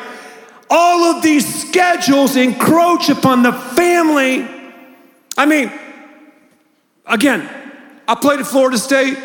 All 0.70 1.04
of 1.16 1.22
these 1.22 1.68
schedules 1.68 2.36
encroach 2.36 3.10
upon 3.10 3.44
the 3.44 3.52
family. 3.52 4.48
I 5.38 5.46
mean, 5.46 5.72
again, 7.06 7.50
I 8.08 8.16
played 8.16 8.40
at 8.40 8.48
Florida 8.48 8.78
State. 8.78 9.18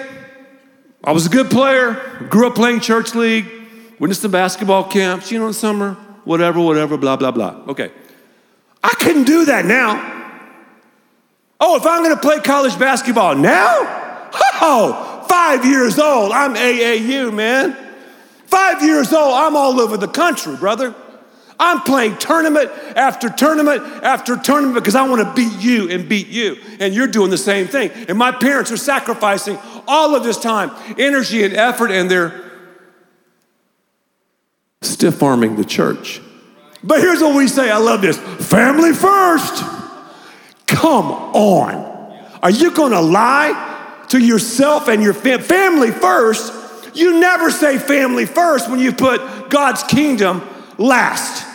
I 1.04 1.12
was 1.12 1.26
a 1.26 1.30
good 1.30 1.50
player, 1.50 2.26
grew 2.28 2.48
up 2.48 2.54
playing 2.54 2.80
church 2.80 3.14
league 3.14 3.61
went 4.02 4.12
to 4.12 4.18
some 4.18 4.32
basketball 4.32 4.82
camps, 4.82 5.30
you 5.30 5.38
know, 5.38 5.46
in 5.46 5.52
summer, 5.52 5.92
whatever, 6.24 6.58
whatever, 6.58 6.96
blah, 6.96 7.14
blah, 7.14 7.30
blah. 7.30 7.54
Okay. 7.68 7.92
I 8.82 8.88
couldn't 8.98 9.26
do 9.26 9.44
that 9.44 9.64
now. 9.64 10.40
Oh, 11.60 11.76
if 11.76 11.86
I'm 11.86 12.02
gonna 12.02 12.16
play 12.16 12.40
college 12.40 12.76
basketball 12.80 13.36
now? 13.36 14.30
Oh, 14.60 15.24
five 15.28 15.64
years 15.64 16.00
old, 16.00 16.32
I'm 16.32 16.54
AAU, 16.54 17.32
man. 17.32 17.76
Five 18.46 18.82
years 18.82 19.12
old, 19.12 19.34
I'm 19.34 19.54
all 19.54 19.80
over 19.80 19.96
the 19.96 20.08
country, 20.08 20.56
brother. 20.56 20.96
I'm 21.60 21.82
playing 21.82 22.18
tournament 22.18 22.72
after 22.96 23.30
tournament 23.30 23.84
after 24.02 24.36
tournament 24.36 24.74
because 24.74 24.96
I 24.96 25.08
want 25.08 25.22
to 25.22 25.32
beat 25.32 25.62
you 25.62 25.88
and 25.90 26.08
beat 26.08 26.26
you. 26.26 26.56
And 26.80 26.92
you're 26.92 27.06
doing 27.06 27.30
the 27.30 27.38
same 27.38 27.68
thing. 27.68 27.92
And 28.08 28.18
my 28.18 28.32
parents 28.32 28.72
are 28.72 28.76
sacrificing 28.76 29.60
all 29.86 30.16
of 30.16 30.24
this 30.24 30.38
time, 30.38 30.72
energy, 30.98 31.44
and 31.44 31.54
effort, 31.54 31.92
and 31.92 32.10
they're 32.10 32.51
stiff 34.84 35.22
arming 35.22 35.56
the 35.56 35.64
church. 35.64 36.20
But 36.84 37.00
here's 37.00 37.20
what 37.20 37.36
we 37.36 37.48
say 37.48 37.70
I 37.70 37.78
love 37.78 38.02
this 38.02 38.18
family 38.18 38.92
first. 38.92 39.62
Come 40.66 41.12
on. 41.12 41.92
Are 42.42 42.50
you 42.50 42.72
to 42.92 43.00
lie 43.00 44.04
to 44.08 44.18
yourself 44.18 44.88
and 44.88 45.02
your 45.02 45.14
fam- 45.14 45.40
family 45.40 45.90
first? 45.90 46.52
You 46.94 47.20
never 47.20 47.50
say 47.50 47.78
family 47.78 48.26
first 48.26 48.68
when 48.68 48.80
you 48.80 48.92
put 48.92 49.48
God's 49.48 49.82
kingdom 49.84 50.42
last. 50.76 51.46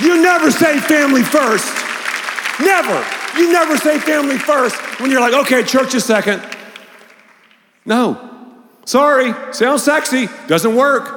You 0.00 0.20
never 0.20 0.50
say 0.50 0.80
family 0.80 1.22
first. 1.22 1.72
Never. 2.60 3.06
You 3.38 3.52
never 3.52 3.76
say 3.76 3.98
family 3.98 4.38
first 4.38 4.76
when 5.00 5.10
you're 5.10 5.20
like, 5.20 5.34
okay, 5.46 5.62
church 5.62 5.94
is 5.94 6.04
second. 6.04 6.42
No. 7.86 8.30
Sorry, 8.84 9.32
sounds 9.52 9.82
sexy, 9.82 10.28
doesn't 10.46 10.74
work. 10.74 11.13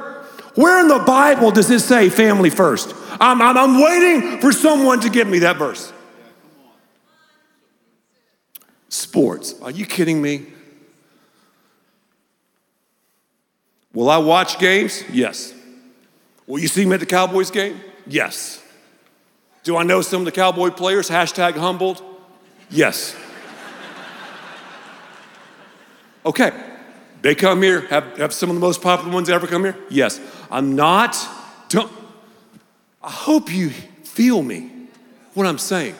Where 0.57 0.81
in 0.81 0.87
the 0.87 0.97
Bible 0.97 1.51
does 1.51 1.69
it 1.69 1.81
say 1.81 2.09
family 2.09 2.49
first? 2.49 2.95
I'm, 3.21 3.39
I'm, 3.43 3.55
I'm 3.55 3.79
waiting 3.79 4.41
for 4.41 4.51
someone 4.51 4.99
to 5.01 5.09
give 5.11 5.27
me 5.27 5.37
that 5.39 5.57
verse. 5.57 5.93
Sports. 8.89 9.53
Are 9.61 9.69
you 9.69 9.85
kidding 9.85 10.19
me? 10.19 10.47
Will 13.93 14.09
I 14.09 14.17
watch 14.17 14.57
games? 14.57 15.03
Yes. 15.11 15.53
Will 16.47 16.57
you 16.57 16.67
see 16.67 16.87
me 16.87 16.95
at 16.95 17.01
the 17.01 17.05
Cowboys 17.05 17.51
game? 17.51 17.79
Yes. 18.07 18.59
Do 19.61 19.77
I 19.77 19.83
know 19.83 20.01
some 20.01 20.21
of 20.21 20.25
the 20.25 20.31
Cowboy 20.31 20.71
players? 20.71 21.07
Hashtag 21.07 21.55
humbled? 21.55 22.01
Yes. 22.71 23.15
Okay. 26.25 26.51
They 27.27 27.35
come 27.35 27.61
here, 27.61 27.81
have, 27.87 28.17
have 28.19 28.33
some 28.33 28.49
of 28.49 28.55
the 28.55 28.61
most 28.61 28.81
popular 28.81 29.13
ones 29.13 29.29
ever 29.29 29.47
come 29.47 29.65
here? 29.65 29.75
Yes. 29.89 30.21
I'm 30.49 30.77
not, 30.77 31.17
don't, 31.67 31.91
I 33.03 33.11
hope 33.11 33.51
you 33.51 33.69
feel 33.69 34.41
me, 34.41 34.71
what 35.33 35.45
I'm 35.45 35.57
saying. 35.57 35.95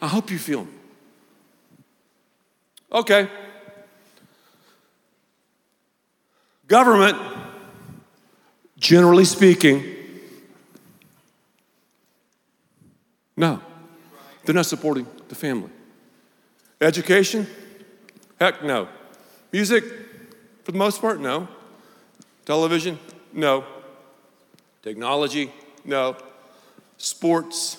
I 0.00 0.08
hope 0.08 0.32
you 0.32 0.40
feel 0.40 0.64
me. 0.64 0.72
Okay. 2.90 3.30
Government, 6.66 7.16
generally 8.78 9.24
speaking, 9.24 9.84
no, 13.36 13.60
they're 14.44 14.56
not 14.56 14.66
supporting 14.66 15.06
the 15.28 15.36
family. 15.36 15.70
Education? 16.80 17.46
Heck 18.40 18.64
no. 18.64 18.88
Music? 19.52 19.84
For 20.64 20.72
the 20.72 20.78
most 20.78 21.00
part, 21.00 21.20
no. 21.20 21.48
Television? 22.44 22.98
No. 23.32 23.64
Technology? 24.82 25.52
No. 25.84 26.16
Sports? 26.96 27.78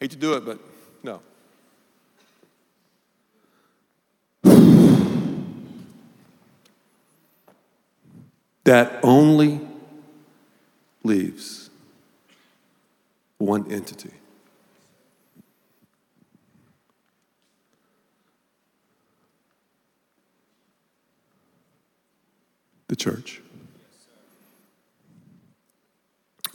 Hate 0.00 0.10
to 0.10 0.16
do 0.16 0.34
it, 0.34 0.44
but 0.44 0.58
no. 1.02 1.20
that 8.64 8.98
only 9.02 9.60
leaves 11.02 11.70
one 13.38 13.70
entity. 13.70 14.10
The 22.94 23.10
church, 23.10 23.40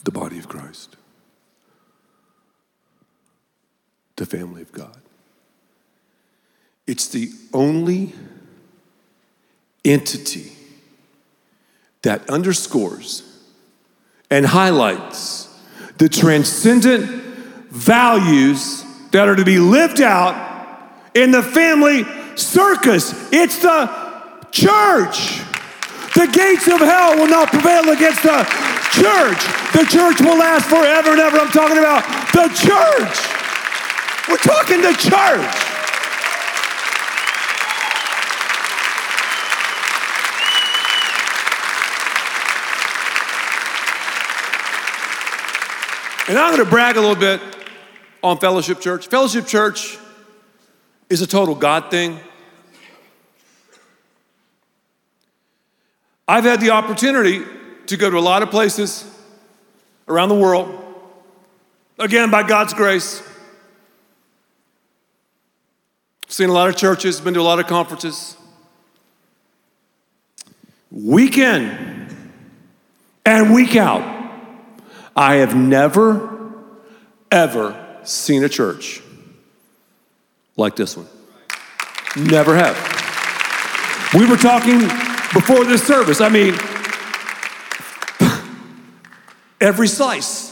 the 0.06 0.12
body 0.12 0.40
of 0.40 0.48
Christ. 0.48 0.96
the 4.16 4.26
family 4.26 4.62
of 4.62 4.72
God. 4.74 4.98
It's 6.86 7.08
the 7.08 7.32
only 7.54 8.14
entity 9.86 10.52
that 12.02 12.30
underscores 12.30 13.24
and 14.30 14.46
highlights 14.46 15.48
the 16.00 16.10
transcendent 16.10 17.06
values 17.70 18.84
that 19.12 19.30
are 19.30 19.38
to 19.38 19.46
be 19.46 19.58
lived 19.58 20.02
out 20.02 20.36
in 21.16 21.32
the 21.32 21.42
family 21.42 22.04
circus. 22.36 23.14
It's 23.32 23.62
the 23.62 23.90
church. 24.52 25.49
The 26.20 26.28
gates 26.28 26.68
of 26.68 26.82
hell 26.82 27.16
will 27.16 27.30
not 27.30 27.48
prevail 27.48 27.90
against 27.92 28.24
the 28.24 28.44
church. 28.92 29.40
The 29.72 29.88
church 29.90 30.20
will 30.20 30.38
last 30.38 30.68
forever 30.68 31.12
and 31.12 31.20
ever. 31.22 31.38
I'm 31.38 31.48
talking 31.48 31.78
about 31.78 32.04
the 32.34 32.50
church. 32.60 33.16
We're 34.28 34.36
talking 34.36 34.82
the 34.82 34.92
church. 35.00 35.70
And 46.28 46.38
I'm 46.38 46.54
going 46.54 46.66
to 46.66 46.70
brag 46.70 46.98
a 46.98 47.00
little 47.00 47.16
bit 47.16 47.40
on 48.22 48.40
Fellowship 48.40 48.82
Church. 48.82 49.08
Fellowship 49.08 49.48
Church 49.48 49.98
is 51.10 51.22
a 51.22 51.28
total 51.28 51.56
God 51.56 51.90
thing. 51.90 52.20
I've 56.30 56.44
had 56.44 56.62
the 56.62 56.70
opportunity 56.70 57.44
to 57.88 57.98
go 57.98 58.08
to 58.08 58.16
a 58.16 58.20
lot 58.20 58.44
of 58.44 58.52
places 58.52 59.04
around 60.08 60.30
the 60.30 60.36
world, 60.36 60.70
again, 61.98 62.30
by 62.30 62.44
God's 62.44 62.72
grace. 62.76 63.24
Seen 66.28 66.50
a 66.50 66.54
lot 66.54 66.70
of 66.70 66.76
churches, 66.76 67.20
been 67.20 67.34
to 67.34 67.40
a 67.40 67.42
lot 67.42 67.58
of 67.58 67.66
conferences. 67.66 68.38
Week 70.92 71.40
in 71.40 72.16
and 73.26 73.52
week 73.52 73.76
out, 73.76 74.04
I 75.16 75.38
have 75.38 75.56
never, 75.56 76.54
ever 77.32 77.98
seen 78.04 78.44
a 78.44 78.50
church 78.50 79.02
like 80.58 80.76
this 80.76 80.96
one. 80.96 81.08
Never 82.16 82.56
have. 82.56 82.78
We 84.14 84.30
were 84.30 84.38
talking 84.38 85.09
before 85.34 85.66
this 85.66 85.86
service. 85.86 86.22
I 86.22 86.30
mean, 86.30 86.56
every 89.62 89.88
slice 89.88 90.50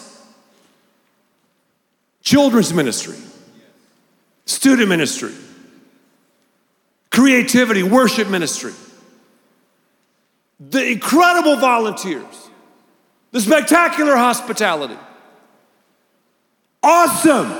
children's 2.22 2.74
ministry, 2.74 3.16
student 4.46 4.90
ministry, 4.90 5.34
creativity, 7.10 7.84
worship 7.84 8.28
ministry, 8.30 8.74
the 10.60 10.92
incredible 10.92 11.56
volunteers, 11.56 12.50
the 13.32 13.40
spectacular 13.40 14.16
hospitality. 14.16 14.98
Awesome. 16.84 17.52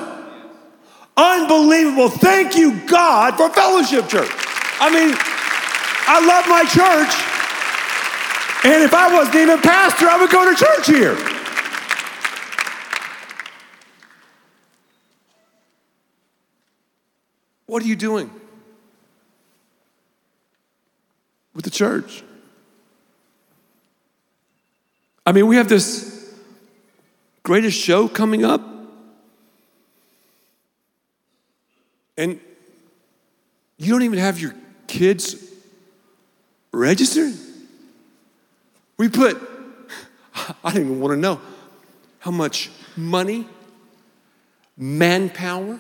Unbelievable. 1.16 2.10
Thank 2.10 2.56
you, 2.56 2.80
God, 2.88 3.36
for 3.36 3.50
Fellowship 3.50 4.08
Church. 4.08 4.30
I 4.80 4.92
mean, 4.94 5.16
I 6.10 6.26
love 6.26 6.48
my 6.48 6.64
church. 6.64 7.38
And 8.64 8.84
if 8.84 8.94
I 8.94 9.14
wasn't 9.14 9.36
even 9.36 9.60
pastor, 9.60 10.08
I 10.08 10.20
would 10.20 10.30
go 10.30 10.50
to 10.50 10.56
church 10.56 10.88
here. 10.88 11.16
What 17.66 17.84
are 17.84 17.86
you 17.86 17.96
doing 17.96 18.32
with 21.54 21.66
the 21.66 21.72
church? 21.72 22.24
I 25.26 25.34
mean, 25.34 25.48
we 25.48 25.58
have 25.58 25.68
this 25.68 26.34
greatest 27.44 27.78
show 27.78 28.08
coming 28.08 28.46
up. 28.46 28.62
And 32.18 32.40
you 33.78 33.92
don't 33.92 34.04
even 34.04 34.20
have 34.20 34.40
your 34.40 34.56
kids 34.88 35.47
registered? 36.72 37.34
We 38.98 39.10
put, 39.10 39.38
I 40.64 40.74
don't 40.74 40.82
even 40.82 41.00
want 41.00 41.14
to 41.14 41.20
know 41.20 41.40
how 42.20 42.32
much 42.32 42.70
money, 42.96 43.48
manpower. 44.78 45.80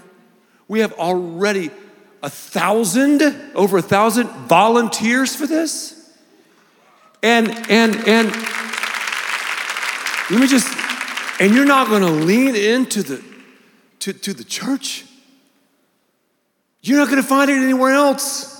We 0.67 0.79
have 0.81 0.93
already 0.93 1.71
a 2.21 2.29
thousand, 2.29 3.21
over 3.55 3.77
a 3.77 3.81
thousand 3.81 4.27
volunteers 4.47 5.35
for 5.35 5.47
this. 5.47 5.93
And, 7.23 7.49
and, 7.69 7.95
and, 8.07 8.31
let 10.29 10.41
me 10.41 10.47
just, 10.47 10.67
and 11.39 11.55
you're 11.55 11.65
not 11.65 11.87
going 11.87 12.01
to 12.01 12.11
lean 12.11 12.55
into 12.55 13.01
the, 13.01 13.23
to, 13.99 14.13
to 14.13 14.33
the 14.33 14.43
church. 14.43 15.05
You're 16.81 16.97
not 16.97 17.09
going 17.09 17.21
to 17.21 17.27
find 17.27 17.49
it 17.49 17.57
anywhere 17.57 17.93
else. 17.93 18.56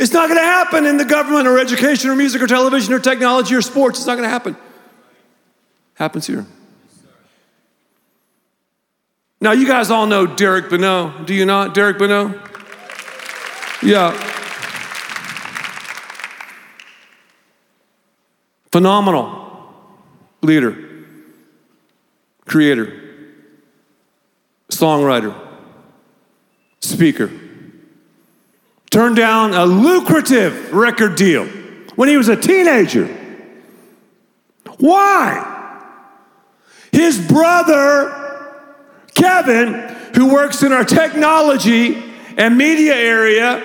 It's 0.00 0.14
not 0.14 0.30
going 0.30 0.40
to 0.40 0.46
happen 0.46 0.86
in 0.86 0.96
the 0.96 1.04
government 1.04 1.46
or 1.46 1.58
education 1.58 2.08
or 2.08 2.16
music 2.16 2.40
or 2.40 2.46
television 2.46 2.94
or 2.94 2.98
technology 2.98 3.54
or 3.54 3.60
sports. 3.60 3.98
It's 3.98 4.06
not 4.06 4.14
going 4.14 4.24
to 4.24 4.30
happen. 4.30 4.56
Happens 5.92 6.26
here. 6.26 6.46
Now, 9.42 9.52
you 9.52 9.66
guys 9.66 9.90
all 9.90 10.06
know 10.06 10.26
Derek 10.26 10.70
Beno. 10.70 11.26
Do 11.26 11.34
you 11.34 11.44
not? 11.44 11.74
Derek 11.74 11.98
Beno? 11.98 12.32
Yeah. 13.82 14.12
Phenomenal 18.72 19.74
leader, 20.40 20.78
creator, 22.46 22.90
songwriter, 24.70 25.38
speaker. 26.80 27.30
Turned 29.00 29.16
down 29.16 29.54
a 29.54 29.64
lucrative 29.64 30.74
record 30.74 31.16
deal 31.16 31.46
when 31.96 32.10
he 32.10 32.18
was 32.18 32.28
a 32.28 32.36
teenager. 32.36 33.06
Why? 34.76 35.88
His 36.92 37.18
brother, 37.18 38.54
Kevin, 39.14 39.72
who 40.14 40.30
works 40.30 40.62
in 40.62 40.72
our 40.72 40.84
technology 40.84 42.12
and 42.36 42.58
media 42.58 42.94
area, 42.94 43.64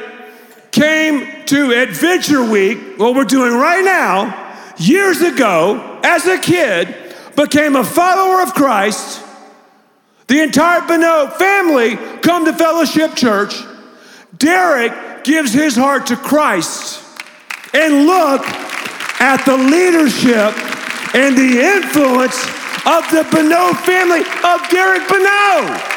came 0.71 1.45
to 1.47 1.81
Adventure 1.81 2.49
Week, 2.49 2.97
what 2.97 3.13
we're 3.13 3.25
doing 3.25 3.51
right 3.55 3.83
now, 3.83 4.73
years 4.77 5.19
ago, 5.19 5.99
as 6.01 6.25
a 6.27 6.37
kid, 6.37 6.95
became 7.35 7.75
a 7.75 7.83
follower 7.83 8.41
of 8.41 8.53
Christ. 8.53 9.21
The 10.27 10.41
entire 10.41 10.79
Beno 10.79 11.29
family 11.33 11.97
come 12.21 12.45
to 12.45 12.53
Fellowship 12.53 13.15
Church. 13.15 13.53
Derek 14.37 14.93
gives 15.25 15.51
his 15.51 15.75
heart 15.75 16.07
to 16.07 16.15
Christ. 16.15 17.01
And 17.73 18.05
look 18.05 18.45
at 19.19 19.43
the 19.45 19.57
leadership 19.57 20.53
and 21.15 21.35
the 21.35 21.59
influence 21.59 22.41
of 22.85 23.03
the 23.09 23.23
Beno 23.31 23.75
family 23.81 24.21
of 24.21 24.69
Derek 24.69 25.01
Beno. 25.03 25.91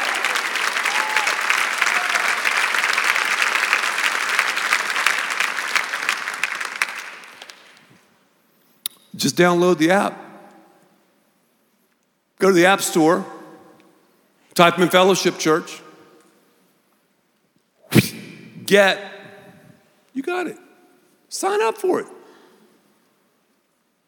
Just 9.15 9.35
download 9.35 9.77
the 9.77 9.91
app. 9.91 10.17
Go 12.39 12.47
to 12.47 12.53
the 12.53 12.65
App 12.65 12.79
Store, 12.79 13.25
type 14.53 14.79
in 14.79 14.87
Fellowship 14.87 15.37
Church, 15.37 15.81
get, 18.65 18.97
you 20.19 20.23
got 20.23 20.47
it. 20.47 20.57
Sign 21.29 21.61
up 21.61 21.77
for 21.77 22.01
it. 22.01 22.07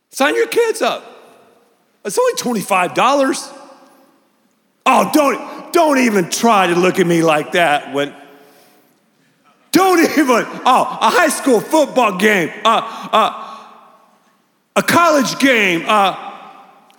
Sign 0.10 0.36
your 0.36 0.48
kids 0.48 0.82
up. 0.82 1.06
It's 2.04 2.20
only 2.20 2.62
$25. 2.62 3.58
Oh, 4.86 5.10
don't, 5.14 5.72
don't 5.72 6.00
even 6.00 6.30
try 6.30 6.68
to 6.68 6.76
look 6.76 7.00
at 7.00 7.08
me 7.08 7.24
like 7.24 7.54
that 7.54 7.94
when, 7.94 8.14
don't 9.72 10.02
even, 10.02 10.44
oh, 10.66 10.98
a 11.00 11.10
high 11.10 11.30
school 11.30 11.62
football 11.62 12.18
game, 12.18 12.52
uh, 12.66 13.10
uh, 13.14 13.68
a 14.76 14.84
college 14.84 15.40
game, 15.40 15.86
uh, 15.88 16.34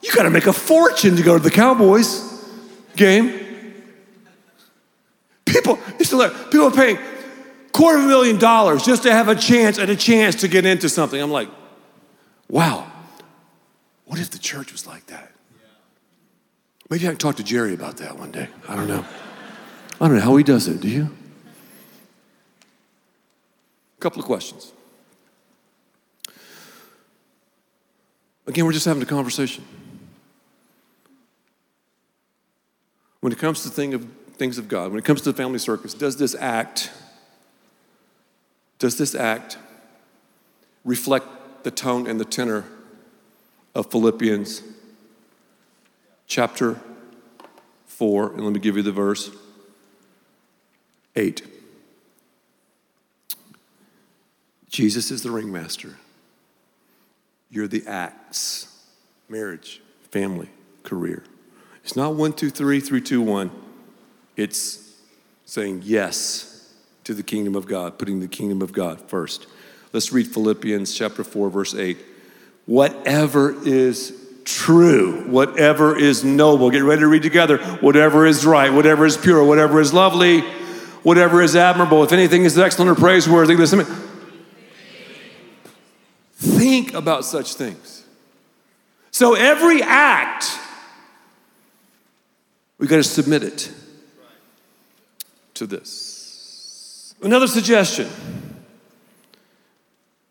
you 0.02 0.10
got 0.14 0.22
to 0.22 0.30
make 0.30 0.46
a 0.46 0.54
fortune 0.54 1.16
to 1.16 1.22
go 1.22 1.36
to 1.36 1.44
the 1.44 1.50
Cowboys 1.50 2.42
game. 2.96 3.40
People, 5.44 5.76
people 5.98 6.62
are 6.62 6.70
paying 6.70 6.96
quarter 7.72 7.98
of 7.98 8.04
a 8.04 8.08
million 8.08 8.38
dollars 8.38 8.84
just 8.84 9.02
to 9.04 9.12
have 9.12 9.28
a 9.28 9.34
chance 9.34 9.78
and 9.78 9.90
a 9.90 9.96
chance 9.96 10.36
to 10.36 10.48
get 10.48 10.66
into 10.66 10.88
something. 10.88 11.20
I'm 11.20 11.30
like, 11.30 11.48
wow, 12.48 12.90
what 14.04 14.20
if 14.20 14.30
the 14.30 14.38
church 14.38 14.72
was 14.72 14.86
like 14.86 15.06
that? 15.06 15.32
Maybe 16.90 17.06
I 17.06 17.10
can 17.10 17.18
talk 17.18 17.36
to 17.36 17.42
Jerry 17.42 17.72
about 17.72 17.96
that 17.98 18.18
one 18.18 18.30
day. 18.30 18.48
I 18.68 18.76
don't 18.76 18.86
know. 18.86 19.04
I 20.00 20.08
don't 20.08 20.16
know 20.16 20.22
how 20.22 20.36
he 20.36 20.44
does 20.44 20.68
it, 20.68 20.80
do 20.80 20.88
you? 20.88 21.08
A 23.96 24.00
couple 24.00 24.20
of 24.20 24.26
questions. 24.26 24.72
Again, 28.46 28.66
we're 28.66 28.72
just 28.72 28.84
having 28.84 29.02
a 29.02 29.06
conversation. 29.06 29.64
When 33.20 33.32
it 33.32 33.38
comes 33.38 33.62
to 33.62 33.68
thing 33.68 33.94
of, 33.94 34.06
things 34.34 34.58
of 34.58 34.68
God, 34.68 34.90
when 34.90 34.98
it 34.98 35.04
comes 35.04 35.22
to 35.22 35.30
the 35.32 35.36
family 35.36 35.60
circus, 35.60 35.94
does 35.94 36.16
this 36.16 36.34
act, 36.34 36.90
does 38.82 38.98
this 38.98 39.14
act 39.14 39.58
reflect 40.84 41.24
the 41.62 41.70
tone 41.70 42.08
and 42.08 42.18
the 42.18 42.24
tenor 42.24 42.64
of 43.76 43.88
Philippians 43.92 44.60
chapter 46.26 46.80
4? 47.86 48.32
And 48.32 48.40
let 48.44 48.52
me 48.52 48.58
give 48.58 48.76
you 48.76 48.82
the 48.82 48.90
verse 48.90 49.30
8. 51.14 51.46
Jesus 54.68 55.12
is 55.12 55.22
the 55.22 55.30
ringmaster. 55.30 55.94
You're 57.50 57.68
the 57.68 57.86
acts 57.86 58.84
marriage, 59.28 59.80
family, 60.10 60.48
career. 60.82 61.22
It's 61.84 61.94
not 61.94 62.16
one, 62.16 62.32
two, 62.32 62.50
three, 62.50 62.80
three, 62.80 63.00
two, 63.00 63.22
one. 63.22 63.52
It's 64.36 64.92
saying 65.44 65.82
yes 65.84 66.51
to 67.04 67.14
the 67.14 67.22
kingdom 67.22 67.54
of 67.54 67.66
God, 67.66 67.98
putting 67.98 68.20
the 68.20 68.28
kingdom 68.28 68.62
of 68.62 68.72
God 68.72 69.00
first. 69.00 69.46
Let's 69.92 70.12
read 70.12 70.26
Philippians 70.26 70.94
chapter 70.94 71.24
4, 71.24 71.50
verse 71.50 71.74
8. 71.74 71.98
Whatever 72.66 73.54
is 73.66 74.18
true, 74.44 75.24
whatever 75.28 75.96
is 75.96 76.24
noble, 76.24 76.70
get 76.70 76.82
ready 76.82 77.00
to 77.00 77.08
read 77.08 77.22
together. 77.22 77.58
Whatever 77.80 78.26
is 78.26 78.44
right, 78.46 78.72
whatever 78.72 79.04
is 79.04 79.16
pure, 79.16 79.44
whatever 79.44 79.80
is 79.80 79.92
lovely, 79.92 80.40
whatever 81.02 81.42
is 81.42 81.56
admirable, 81.56 82.02
if 82.02 82.12
anything 82.12 82.44
is 82.44 82.58
excellent 82.58 82.90
or 82.90 82.94
praiseworthy, 82.94 83.56
listen 83.56 83.84
Think 86.36 86.94
about 86.94 87.24
such 87.24 87.54
things. 87.54 88.04
So 89.12 89.34
every 89.34 89.82
act, 89.82 90.46
we 92.78 92.86
got 92.86 92.96
to 92.96 93.04
submit 93.04 93.42
it 93.42 93.70
to 95.54 95.66
this. 95.66 96.11
Another 97.22 97.46
suggestion, 97.46 98.08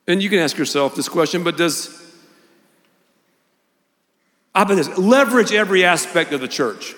and 0.07 0.21
you 0.21 0.29
can 0.29 0.39
ask 0.39 0.57
yourself 0.57 0.93
this 0.93 1.07
question, 1.07 1.43
but 1.43 1.55
does 1.55 1.97
I 4.53 4.65
bet 4.65 4.75
this 4.75 4.97
leverage 4.97 5.53
every 5.53 5.85
aspect 5.85 6.33
of 6.33 6.41
the 6.41 6.47
church? 6.49 6.93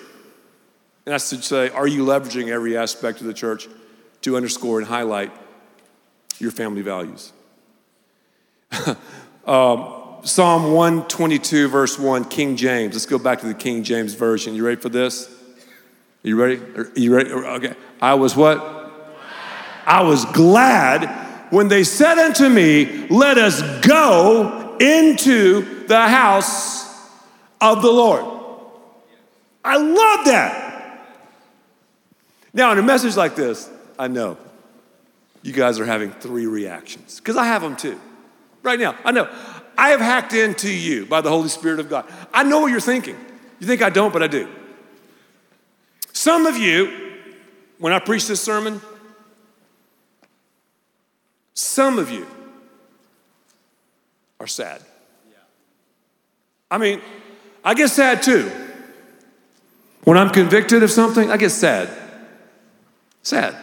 And 1.06 1.14
I 1.14 1.18
should 1.18 1.44
say, 1.44 1.68
are 1.68 1.86
you 1.86 2.04
leveraging 2.04 2.48
every 2.48 2.76
aspect 2.76 3.20
of 3.20 3.26
the 3.26 3.34
church 3.34 3.68
to 4.22 4.36
underscore 4.36 4.78
and 4.78 4.88
highlight 4.88 5.30
your 6.38 6.50
family 6.50 6.82
values? 6.82 7.32
um, 9.46 10.16
Psalm 10.24 10.72
122, 10.72 11.68
verse 11.68 11.98
1, 11.98 12.24
King 12.24 12.56
James. 12.56 12.94
Let's 12.94 13.06
go 13.06 13.18
back 13.18 13.40
to 13.40 13.46
the 13.46 13.54
King 13.54 13.84
James 13.84 14.14
Version. 14.14 14.54
You 14.54 14.66
ready 14.66 14.80
for 14.80 14.88
this? 14.88 15.28
Are 15.28 16.28
you 16.28 16.36
ready? 16.36 16.56
Are 16.56 16.90
you 16.96 17.14
ready? 17.14 17.30
Okay. 17.30 17.74
I 18.00 18.14
was 18.14 18.34
what? 18.34 18.83
I 19.86 20.02
was 20.02 20.24
glad 20.26 21.52
when 21.52 21.68
they 21.68 21.84
said 21.84 22.18
unto 22.18 22.48
me, 22.48 23.06
Let 23.08 23.38
us 23.38 23.62
go 23.86 24.76
into 24.80 25.86
the 25.86 26.08
house 26.08 26.84
of 27.60 27.82
the 27.82 27.90
Lord. 27.90 28.24
I 29.64 29.76
love 29.76 30.26
that. 30.26 30.72
Now, 32.52 32.72
in 32.72 32.78
a 32.78 32.82
message 32.82 33.16
like 33.16 33.34
this, 33.34 33.70
I 33.98 34.08
know 34.08 34.36
you 35.42 35.52
guys 35.52 35.78
are 35.80 35.84
having 35.84 36.10
three 36.12 36.46
reactions 36.46 37.18
because 37.18 37.36
I 37.36 37.44
have 37.44 37.62
them 37.62 37.76
too 37.76 38.00
right 38.62 38.78
now. 38.78 38.96
I 39.04 39.12
know. 39.12 39.28
I 39.76 39.90
have 39.90 40.00
hacked 40.00 40.32
into 40.32 40.70
you 40.72 41.06
by 41.06 41.20
the 41.20 41.30
Holy 41.30 41.48
Spirit 41.48 41.80
of 41.80 41.88
God. 41.88 42.06
I 42.32 42.44
know 42.44 42.60
what 42.60 42.70
you're 42.70 42.80
thinking. 42.80 43.16
You 43.58 43.66
think 43.66 43.82
I 43.82 43.90
don't, 43.90 44.12
but 44.12 44.22
I 44.22 44.26
do. 44.26 44.48
Some 46.12 46.46
of 46.46 46.56
you, 46.56 47.20
when 47.78 47.92
I 47.92 47.98
preach 47.98 48.26
this 48.26 48.40
sermon, 48.40 48.80
some 51.54 51.98
of 51.98 52.10
you 52.10 52.26
are 54.40 54.46
sad. 54.46 54.82
I 56.70 56.78
mean, 56.78 57.00
I 57.64 57.74
get 57.74 57.88
sad 57.88 58.22
too. 58.22 58.50
When 60.02 60.18
I'm 60.18 60.30
convicted 60.30 60.82
of 60.82 60.90
something, 60.90 61.30
I 61.30 61.36
get 61.36 61.50
sad. 61.50 61.88
Sad. 63.22 63.56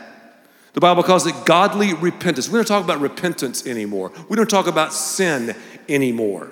The 0.74 0.80
Bible 0.80 1.04
calls 1.04 1.28
it 1.28 1.36
godly 1.46 1.94
repentance. 1.94 2.48
We 2.50 2.58
don't 2.58 2.68
talk 2.68 2.84
about 2.84 3.02
repentance 3.02 3.68
anymore. 3.68 4.12
We 4.30 4.38
don't 4.38 4.50
talk 4.50 4.68
about 4.68 4.94
sin 4.94 5.56
anymore. 5.90 6.50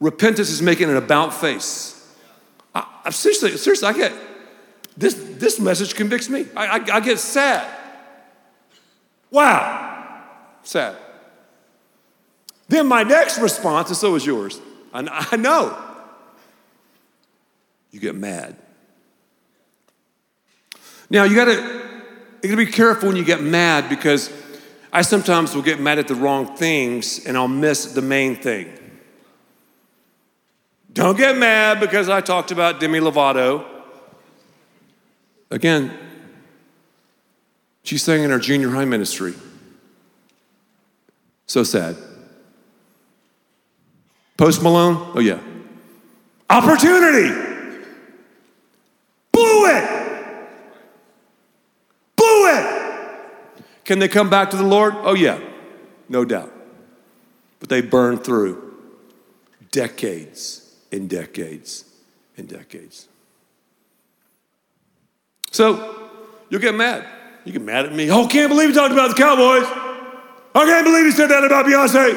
Repentance 0.00 0.50
is 0.50 0.62
making 0.62 0.88
an 0.88 0.96
about 0.96 1.34
face. 1.34 1.98
I, 2.74 2.86
I 3.04 3.10
seriously, 3.10 3.56
seriously, 3.56 3.88
I 3.88 3.92
get 3.92 4.12
this. 4.96 5.14
This 5.14 5.58
message 5.58 5.96
convicts 5.96 6.28
me. 6.28 6.46
I, 6.56 6.66
I, 6.66 6.96
I 6.96 7.00
get 7.00 7.18
sad. 7.18 7.68
Wow, 9.32 10.24
sad. 10.62 10.96
Then 12.68 12.86
my 12.86 13.02
next 13.02 13.38
response, 13.38 13.88
and 13.88 13.96
so 13.96 14.14
is 14.14 14.24
yours. 14.24 14.60
I, 14.94 15.28
I 15.32 15.36
know. 15.36 15.76
You 17.90 17.98
get 17.98 18.14
mad. 18.14 18.56
Now 21.10 21.24
you 21.24 21.34
got 21.34 21.46
to 21.46 21.82
you 22.42 22.48
gotta 22.48 22.56
be 22.56 22.66
careful 22.66 23.08
when 23.08 23.16
you 23.16 23.24
get 23.24 23.42
mad 23.42 23.88
because 23.88 24.32
I 24.92 25.02
sometimes 25.02 25.54
will 25.54 25.62
get 25.62 25.80
mad 25.80 25.98
at 25.98 26.08
the 26.08 26.14
wrong 26.14 26.56
things 26.56 27.24
and 27.24 27.36
I'll 27.36 27.48
miss 27.48 27.92
the 27.92 28.02
main 28.02 28.36
thing. 28.36 28.72
Don't 30.92 31.16
get 31.16 31.36
mad 31.36 31.80
because 31.80 32.08
I 32.08 32.20
talked 32.20 32.50
about 32.50 32.80
Demi 32.80 33.00
Lovato. 33.00 33.64
Again, 35.50 35.96
she's 37.82 38.02
sang 38.02 38.22
in 38.22 38.30
our 38.30 38.38
junior 38.38 38.70
high 38.70 38.84
ministry. 38.84 39.34
So 41.46 41.64
sad. 41.64 41.96
Post 44.36 44.62
Malone? 44.62 45.12
Oh, 45.14 45.20
yeah. 45.20 45.40
Opportunity! 46.48 47.28
Blew 49.32 49.66
it! 49.66 49.84
Blew 52.16 52.48
it! 52.48 53.64
Can 53.84 53.98
they 53.98 54.08
come 54.08 54.30
back 54.30 54.50
to 54.50 54.56
the 54.56 54.64
Lord? 54.64 54.94
Oh, 54.96 55.14
yeah, 55.14 55.38
no 56.08 56.24
doubt. 56.24 56.52
But 57.60 57.68
they 57.68 57.80
burned 57.80 58.24
through 58.24 58.74
decades 59.70 60.74
and 60.90 61.08
decades 61.08 61.84
and 62.36 62.48
decades. 62.48 63.08
So 65.50 66.10
you'll 66.50 66.60
get 66.60 66.74
mad. 66.74 67.06
You 67.44 67.52
get 67.52 67.62
mad 67.62 67.86
at 67.86 67.92
me. 67.92 68.10
Oh, 68.10 68.24
I 68.24 68.28
can't 68.28 68.48
believe 68.48 68.68
he 68.68 68.74
talked 68.74 68.92
about 68.92 69.08
the 69.08 69.14
Cowboys. 69.14 69.66
I 70.54 70.64
can't 70.64 70.84
believe 70.84 71.04
he 71.06 71.12
said 71.12 71.28
that 71.28 71.44
about 71.44 71.66
Beyonce. 71.66 72.14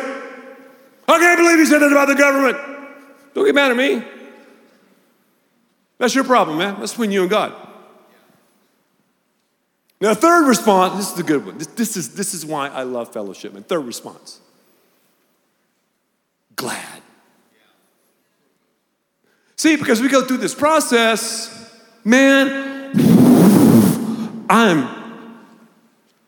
I 1.07 1.19
can't 1.19 1.39
believe 1.39 1.59
he 1.59 1.65
said 1.65 1.79
that 1.79 1.91
about 1.91 2.07
the 2.07 2.15
government. 2.15 2.57
Don't 3.33 3.45
get 3.45 3.55
mad 3.55 3.71
at 3.71 3.77
me. 3.77 4.03
That's 5.97 6.13
your 6.13 6.23
problem, 6.23 6.57
man. 6.57 6.79
That's 6.79 6.91
between 6.91 7.11
you 7.11 7.21
and 7.21 7.29
God. 7.29 7.53
Now, 10.01 10.13
third 10.13 10.47
response, 10.47 10.97
this 10.97 11.09
is 11.09 11.13
the 11.13 11.23
good 11.23 11.45
one. 11.45 11.57
This, 11.57 11.67
this, 11.67 11.97
is, 11.97 12.15
this 12.15 12.33
is 12.33 12.45
why 12.45 12.67
I 12.67 12.83
love 12.83 13.13
fellowship. 13.13 13.55
And 13.55 13.65
third 13.65 13.85
response 13.85 14.41
glad. 16.55 17.01
See, 19.57 19.75
because 19.75 20.01
we 20.01 20.09
go 20.09 20.23
through 20.23 20.37
this 20.37 20.55
process, 20.55 21.73
man, 22.03 22.91
I'm 24.49 24.94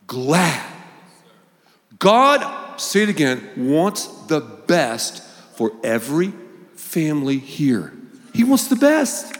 glad. 0.07 0.65
God, 1.99 2.79
say 2.79 3.03
it 3.03 3.09
again, 3.09 3.49
wants 3.55 4.07
the 4.27 4.39
best 4.39 5.23
for 5.55 5.71
every 5.83 6.33
family 6.75 7.37
here. 7.37 7.93
He 8.33 8.43
wants 8.43 8.67
the 8.67 8.75
best. 8.75 9.35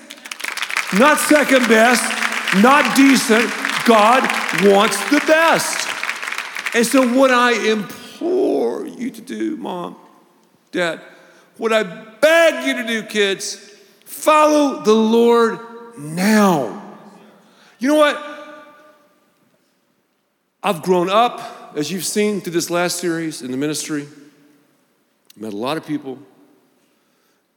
Not 0.97 1.17
second 1.19 1.67
best, 1.67 2.03
not 2.61 2.95
decent, 2.95 3.51
God 3.85 4.23
wants 4.63 4.97
the 5.09 5.19
best. 5.27 5.87
And 6.73 6.85
so, 6.85 7.07
what 7.13 7.31
I 7.31 7.53
implore 7.69 8.85
you 8.85 9.09
to 9.11 9.21
do, 9.21 9.57
mom, 9.57 9.95
dad, 10.71 11.01
what 11.57 11.73
I 11.73 11.83
beg 11.83 12.67
you 12.67 12.81
to 12.81 12.87
do, 12.87 13.03
kids, 13.03 13.55
follow 14.05 14.81
the 14.83 14.93
Lord 14.93 15.59
now. 15.97 16.97
You 17.79 17.89
know 17.89 17.95
what? 17.95 18.36
I've 20.63 20.81
grown 20.81 21.09
up, 21.09 21.73
as 21.75 21.91
you've 21.91 22.05
seen 22.05 22.41
through 22.41 22.53
this 22.53 22.69
last 22.69 22.97
series 22.97 23.41
in 23.41 23.51
the 23.51 23.57
ministry, 23.57 24.07
met 25.35 25.53
a 25.53 25.57
lot 25.57 25.77
of 25.77 25.85
people, 25.85 26.17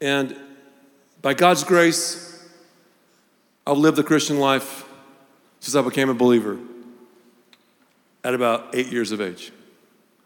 and 0.01 0.37
by 1.23 1.35
God's 1.35 1.65
grace, 1.65 2.47
I've 3.67 3.79
lived 3.79 3.97
the 3.97 4.03
Christian 4.03 4.39
life 4.39 4.87
since 5.61 5.75
I 5.75 5.83
became 5.83 6.09
a 6.11 6.15
believer 6.15 6.59
at 8.23 8.35
about 8.35 8.75
eight 8.75 8.89
years 8.89 9.13
of 9.13 9.21
age. 9.21 9.53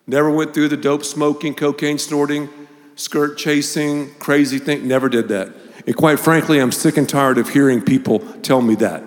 Never 0.06 0.30
went 0.30 0.52
through 0.52 0.68
the 0.68 0.76
dope 0.76 1.04
smoking, 1.04 1.54
cocaine 1.54 1.98
snorting, 1.98 2.48
skirt 2.96 3.38
chasing, 3.38 4.14
crazy 4.14 4.58
thing. 4.58 4.86
Never 4.86 5.08
did 5.08 5.28
that. 5.28 5.52
And 5.86 5.96
quite 5.96 6.20
frankly, 6.20 6.60
I'm 6.60 6.72
sick 6.72 6.96
and 6.96 7.08
tired 7.08 7.38
of 7.38 7.48
hearing 7.48 7.80
people 7.82 8.20
tell 8.42 8.60
me 8.60 8.74
that. 8.76 9.02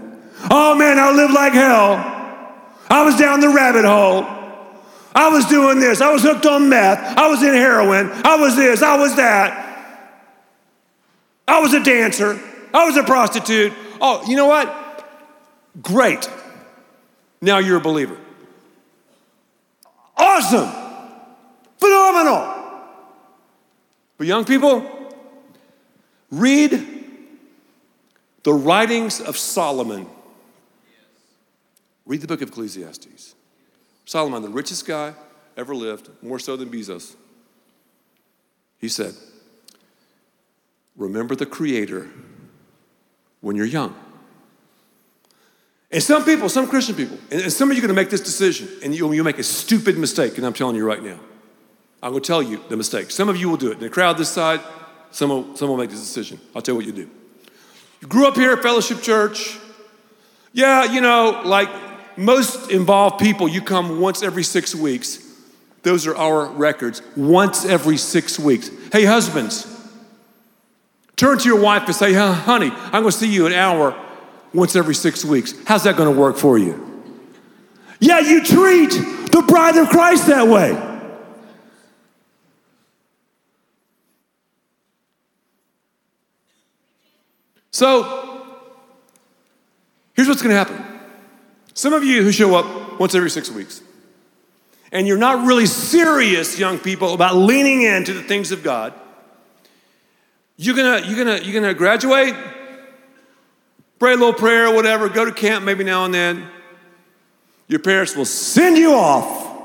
Oh 0.49 0.75
man, 0.75 0.99
I 0.99 1.11
live 1.11 1.31
like 1.31 1.53
hell. 1.53 2.16
I 2.89 3.03
was 3.03 3.17
down 3.17 3.39
the 3.39 3.49
rabbit 3.49 3.85
hole. 3.85 4.25
I 5.13 5.29
was 5.29 5.45
doing 5.45 5.79
this. 5.79 5.99
I 5.99 6.11
was 6.11 6.21
hooked 6.21 6.45
on 6.45 6.69
meth. 6.69 7.17
I 7.17 7.27
was 7.27 7.41
in 7.41 7.53
heroin. 7.53 8.11
I 8.23 8.37
was 8.37 8.55
this. 8.55 8.81
I 8.81 8.97
was 8.97 9.15
that. 9.15 9.65
I 11.47 11.59
was 11.59 11.73
a 11.73 11.83
dancer. 11.83 12.39
I 12.73 12.85
was 12.85 12.97
a 12.97 13.03
prostitute. 13.03 13.73
Oh, 13.99 14.23
you 14.27 14.35
know 14.35 14.45
what? 14.45 15.07
Great. 15.81 16.29
Now 17.41 17.57
you're 17.57 17.77
a 17.77 17.81
believer. 17.81 18.17
Awesome. 20.15 20.69
Phenomenal. 21.77 22.55
But 24.17 24.27
young 24.27 24.45
people, 24.45 24.85
read 26.31 26.85
the 28.43 28.53
writings 28.53 29.21
of 29.21 29.37
Solomon. 29.37 30.07
Read 32.07 32.21
the 32.21 32.27
book 32.27 32.41
of 32.41 32.49
Ecclesiastes. 32.49 33.35
Solomon, 34.05 34.41
the 34.41 34.49
richest 34.49 34.87
guy 34.87 35.13
ever 35.57 35.75
lived, 35.75 36.09
more 36.21 36.39
so 36.39 36.55
than 36.55 36.69
Bezos. 36.69 37.15
He 38.79 38.87
said, 38.87 39.13
Remember 40.95 41.35
the 41.35 41.45
Creator 41.45 42.07
when 43.41 43.55
you're 43.55 43.65
young. 43.65 43.93
And 45.91 46.01
some 46.01 46.23
people, 46.23 46.49
some 46.49 46.67
Christian 46.67 46.95
people, 46.95 47.17
and 47.29 47.51
some 47.51 47.69
of 47.69 47.77
you 47.77 47.83
are 47.83 47.87
going 47.87 47.95
to 47.95 48.01
make 48.01 48.09
this 48.09 48.21
decision, 48.21 48.69
and 48.83 48.95
you'll, 48.95 49.13
you'll 49.13 49.25
make 49.25 49.39
a 49.39 49.43
stupid 49.43 49.97
mistake, 49.97 50.37
and 50.37 50.45
I'm 50.45 50.53
telling 50.53 50.75
you 50.75 50.85
right 50.85 51.03
now. 51.03 51.19
I'm 52.01 52.11
going 52.11 52.23
to 52.23 52.27
tell 52.27 52.43
you 52.43 52.63
the 52.69 52.77
mistake. 52.77 53.11
Some 53.11 53.29
of 53.29 53.37
you 53.37 53.49
will 53.49 53.57
do 53.57 53.71
it. 53.71 53.75
In 53.75 53.79
the 53.79 53.89
crowd 53.89 54.17
this 54.17 54.29
side, 54.29 54.61
some 55.11 55.29
will, 55.29 55.55
some 55.55 55.69
will 55.69 55.77
make 55.77 55.89
this 55.89 55.99
decision. 55.99 56.39
I'll 56.55 56.61
tell 56.61 56.73
you 56.73 56.77
what 56.77 56.85
you 56.85 56.91
do. 56.91 57.09
You 58.01 58.07
grew 58.07 58.27
up 58.27 58.35
here 58.35 58.53
at 58.53 58.61
Fellowship 58.61 59.01
Church. 59.01 59.57
Yeah, 60.53 60.85
you 60.85 61.01
know, 61.01 61.41
like 61.45 61.69
most 62.17 62.71
involved 62.71 63.19
people, 63.19 63.47
you 63.47 63.61
come 63.61 63.99
once 64.01 64.23
every 64.23 64.43
six 64.43 64.73
weeks. 64.73 65.23
Those 65.83 66.07
are 66.07 66.15
our 66.15 66.47
records. 66.47 67.01
Once 67.15 67.63
every 67.63 67.97
six 67.97 68.39
weeks. 68.39 68.69
Hey, 68.91 69.05
husbands, 69.05 69.65
turn 71.15 71.37
to 71.37 71.47
your 71.47 71.61
wife 71.61 71.83
and 71.85 71.95
say, 71.95 72.13
honey, 72.13 72.71
I'm 72.71 73.03
going 73.03 73.05
to 73.05 73.11
see 73.11 73.31
you 73.31 73.45
an 73.45 73.53
hour 73.53 73.95
once 74.53 74.75
every 74.75 74.95
six 74.95 75.23
weeks. 75.23 75.53
How's 75.65 75.83
that 75.83 75.95
going 75.95 76.13
to 76.13 76.19
work 76.19 76.37
for 76.37 76.57
you? 76.57 76.83
Yeah, 77.99 78.19
you 78.19 78.43
treat 78.43 78.89
the 78.89 79.43
bride 79.47 79.77
of 79.77 79.89
Christ 79.89 80.27
that 80.27 80.47
way. 80.47 80.83
So, 87.71 88.43
here's 90.15 90.27
what's 90.27 90.41
going 90.41 90.53
to 90.53 90.57
happen. 90.57 90.86
Some 91.77 91.93
of 91.93 92.03
you 92.03 92.23
who 92.23 92.31
show 92.31 92.55
up 92.55 92.99
once 92.99 93.13
every 93.13 93.29
six 93.29 93.51
weeks, 93.51 93.83
and 94.91 95.05
you're 95.05 95.15
not 95.15 95.45
really 95.45 95.67
serious, 95.67 96.57
young 96.57 96.79
people, 96.79 97.13
about 97.13 97.35
leaning 97.35 97.83
into 97.83 98.15
the 98.15 98.23
things 98.23 98.51
of 98.51 98.63
God, 98.63 98.95
you're 100.55 100.75
gonna, 100.75 101.05
you're 101.05 101.23
gonna, 101.23 101.39
you're 101.43 101.53
gonna 101.53 101.75
graduate, 101.75 102.33
pray 103.99 104.13
a 104.13 104.15
little 104.15 104.33
prayer, 104.33 104.73
whatever, 104.73 105.07
go 105.07 105.23
to 105.23 105.31
camp 105.31 105.63
maybe 105.63 105.83
now 105.83 106.03
and 106.03 106.15
then. 106.15 106.47
Your 107.67 107.79
parents 107.79 108.15
will 108.15 108.25
send 108.25 108.79
you 108.79 108.95
off 108.95 109.55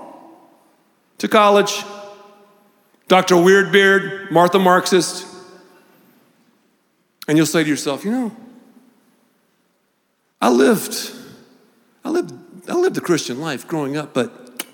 to 1.17 1.29
college. 1.29 1.83
Dr. 3.09 3.37
Weirdbeard, 3.37 4.31
Martha 4.31 4.59
Marxist, 4.59 5.27
and 7.27 7.39
you'll 7.39 7.47
say 7.47 7.65
to 7.65 7.71
yourself, 7.71 8.05
you 8.05 8.11
know, 8.11 8.37
I 10.43 10.51
lived, 10.51 11.21
I 12.05 12.11
lived, 12.11 12.33
I 12.69 12.75
lived 12.75 12.97
a 12.97 13.01
Christian 13.01 13.41
life 13.41 13.67
growing 13.67 13.97
up, 13.97 14.13
but 14.15 14.65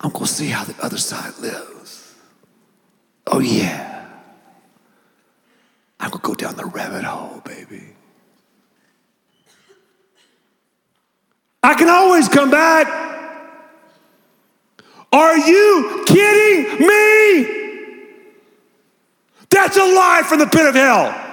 I'm 0.00 0.10
gonna 0.10 0.26
see 0.26 0.48
how 0.48 0.64
the 0.64 0.74
other 0.84 0.98
side 0.98 1.38
lives. 1.38 2.14
Oh 3.26 3.38
yeah. 3.38 4.08
I'm 6.00 6.10
gonna 6.10 6.22
go 6.22 6.34
down 6.34 6.56
the 6.56 6.66
rabbit 6.66 7.04
hole, 7.04 7.40
baby. 7.44 7.94
I 11.62 11.74
can 11.74 11.88
always 11.88 12.28
come 12.28 12.50
back. 12.50 12.88
Are 15.12 15.38
you 15.38 16.04
kidding 16.06 16.86
me? 16.86 17.62
That's 19.50 19.76
a 19.76 19.84
lie 19.84 20.22
from 20.26 20.40
the 20.40 20.46
pit 20.46 20.66
of 20.66 20.74
hell. 20.74 21.31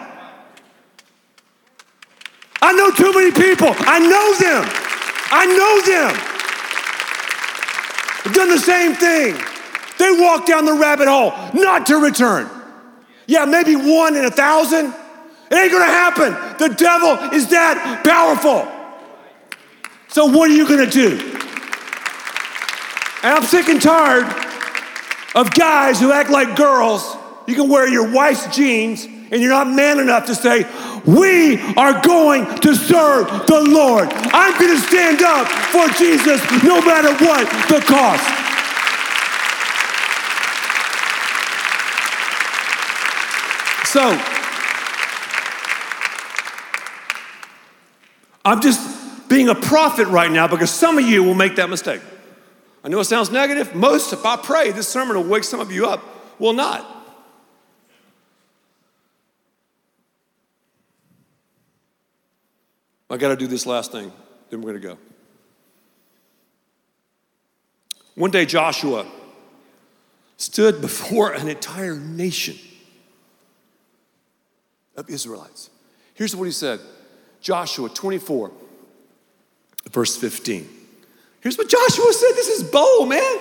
I 2.62 2.74
know 2.74 2.92
too 2.92 3.14
many 3.14 3.32
people. 3.32 3.74
I 3.80 4.00
know 4.00 4.34
them. 4.40 4.66
I 5.32 5.46
know 5.46 5.82
them. 5.86 6.14
They've 8.24 8.34
done 8.34 8.50
the 8.50 8.60
same 8.60 8.94
thing. 8.96 9.36
They 9.98 10.22
walk 10.22 10.46
down 10.46 10.66
the 10.66 10.74
rabbit 10.74 11.08
hole, 11.08 11.34
not 11.54 11.86
to 11.88 11.98
return. 11.98 12.50
Yeah, 13.28 13.46
maybe 13.46 13.76
one 13.76 14.16
in 14.16 14.26
a 14.26 14.32
thousand. 14.32 14.94
It 15.52 15.56
ain't 15.56 15.72
gonna 15.72 15.86
happen. 15.86 16.34
The 16.58 16.74
devil 16.76 17.34
is 17.34 17.50
that 17.50 18.04
powerful. 18.04 18.68
So, 20.08 20.26
what 20.26 20.50
are 20.50 20.54
you 20.54 20.68
gonna 20.68 20.90
do? 20.90 21.20
And 23.22 23.34
I'm 23.36 23.44
sick 23.44 23.68
and 23.68 23.82
tired 23.82 24.26
of 25.36 25.54
guys 25.54 26.00
who 26.00 26.12
act 26.12 26.30
like 26.30 26.56
girls 26.56 27.18
you 27.50 27.56
can 27.56 27.68
wear 27.68 27.88
your 27.88 28.12
wife's 28.12 28.56
jeans 28.56 29.06
and 29.06 29.42
you're 29.42 29.50
not 29.50 29.68
man 29.68 30.00
enough 30.00 30.28
to 30.28 30.36
say, 30.36 30.66
We 31.10 31.60
are 31.76 32.00
going 32.02 32.46
to 32.60 32.76
serve 32.76 33.48
the 33.48 33.66
Lord. 33.68 34.10
I'm 34.12 34.54
going 34.60 34.80
to 34.80 34.88
stand 34.88 35.24
up 35.24 35.48
for 35.48 35.88
Jesus 35.98 36.40
no 36.64 36.82
matter 36.82 37.14
what 37.26 37.50
the 37.68 37.84
cost. 37.84 38.24
So, 43.92 44.22
I'm 48.46 48.62
just 48.62 49.28
being 49.30 49.50
a 49.50 49.56
prophet 49.56 50.08
right 50.10 50.30
now 50.30 50.48
because 50.48 50.70
some 50.70 51.00
of 51.00 51.06
you 51.06 51.24
will 51.24 51.34
make 51.34 51.56
that 51.56 51.72
mistake. 51.72 52.02
I 52.84 52.90
know 52.90 53.00
it 53.00 53.06
sounds 53.06 53.32
negative. 53.32 53.74
Most, 53.74 54.14
if 54.14 54.24
I 54.28 54.38
pray, 54.38 54.70
this 54.72 54.88
sermon 54.88 55.18
will 55.18 55.24
wake 55.24 55.44
some 55.44 55.60
of 55.60 55.72
you 55.72 55.88
up. 55.88 56.04
Will 56.40 56.54
not. 56.54 56.99
I 63.10 63.18
got 63.18 63.30
to 63.30 63.36
do 63.36 63.48
this 63.48 63.66
last 63.66 63.92
thing, 63.92 64.12
then 64.50 64.62
we're 64.62 64.72
going 64.72 64.82
to 64.82 64.88
go. 64.90 64.98
One 68.16 68.32
day, 68.32 68.46
Joshua 68.46 69.06
stood 70.38 70.82
before 70.82 71.34
an 71.34 71.48
entire 71.48 71.96
nation 71.96 72.58
of 74.96 75.10
Israelites. 75.10 75.70
Here's 76.14 76.36
what 76.36 76.46
he 76.46 76.52
said 76.52 76.80
Joshua 77.42 77.90
24, 77.90 78.52
verse 79.92 80.18
15. 80.18 80.68
Here's 81.42 81.58
what 81.58 81.70
Joshua 81.70 82.14
said. 82.14 82.32
This 82.36 82.50
is 82.50 82.64
bold, 82.70 83.10
man. 83.10 83.38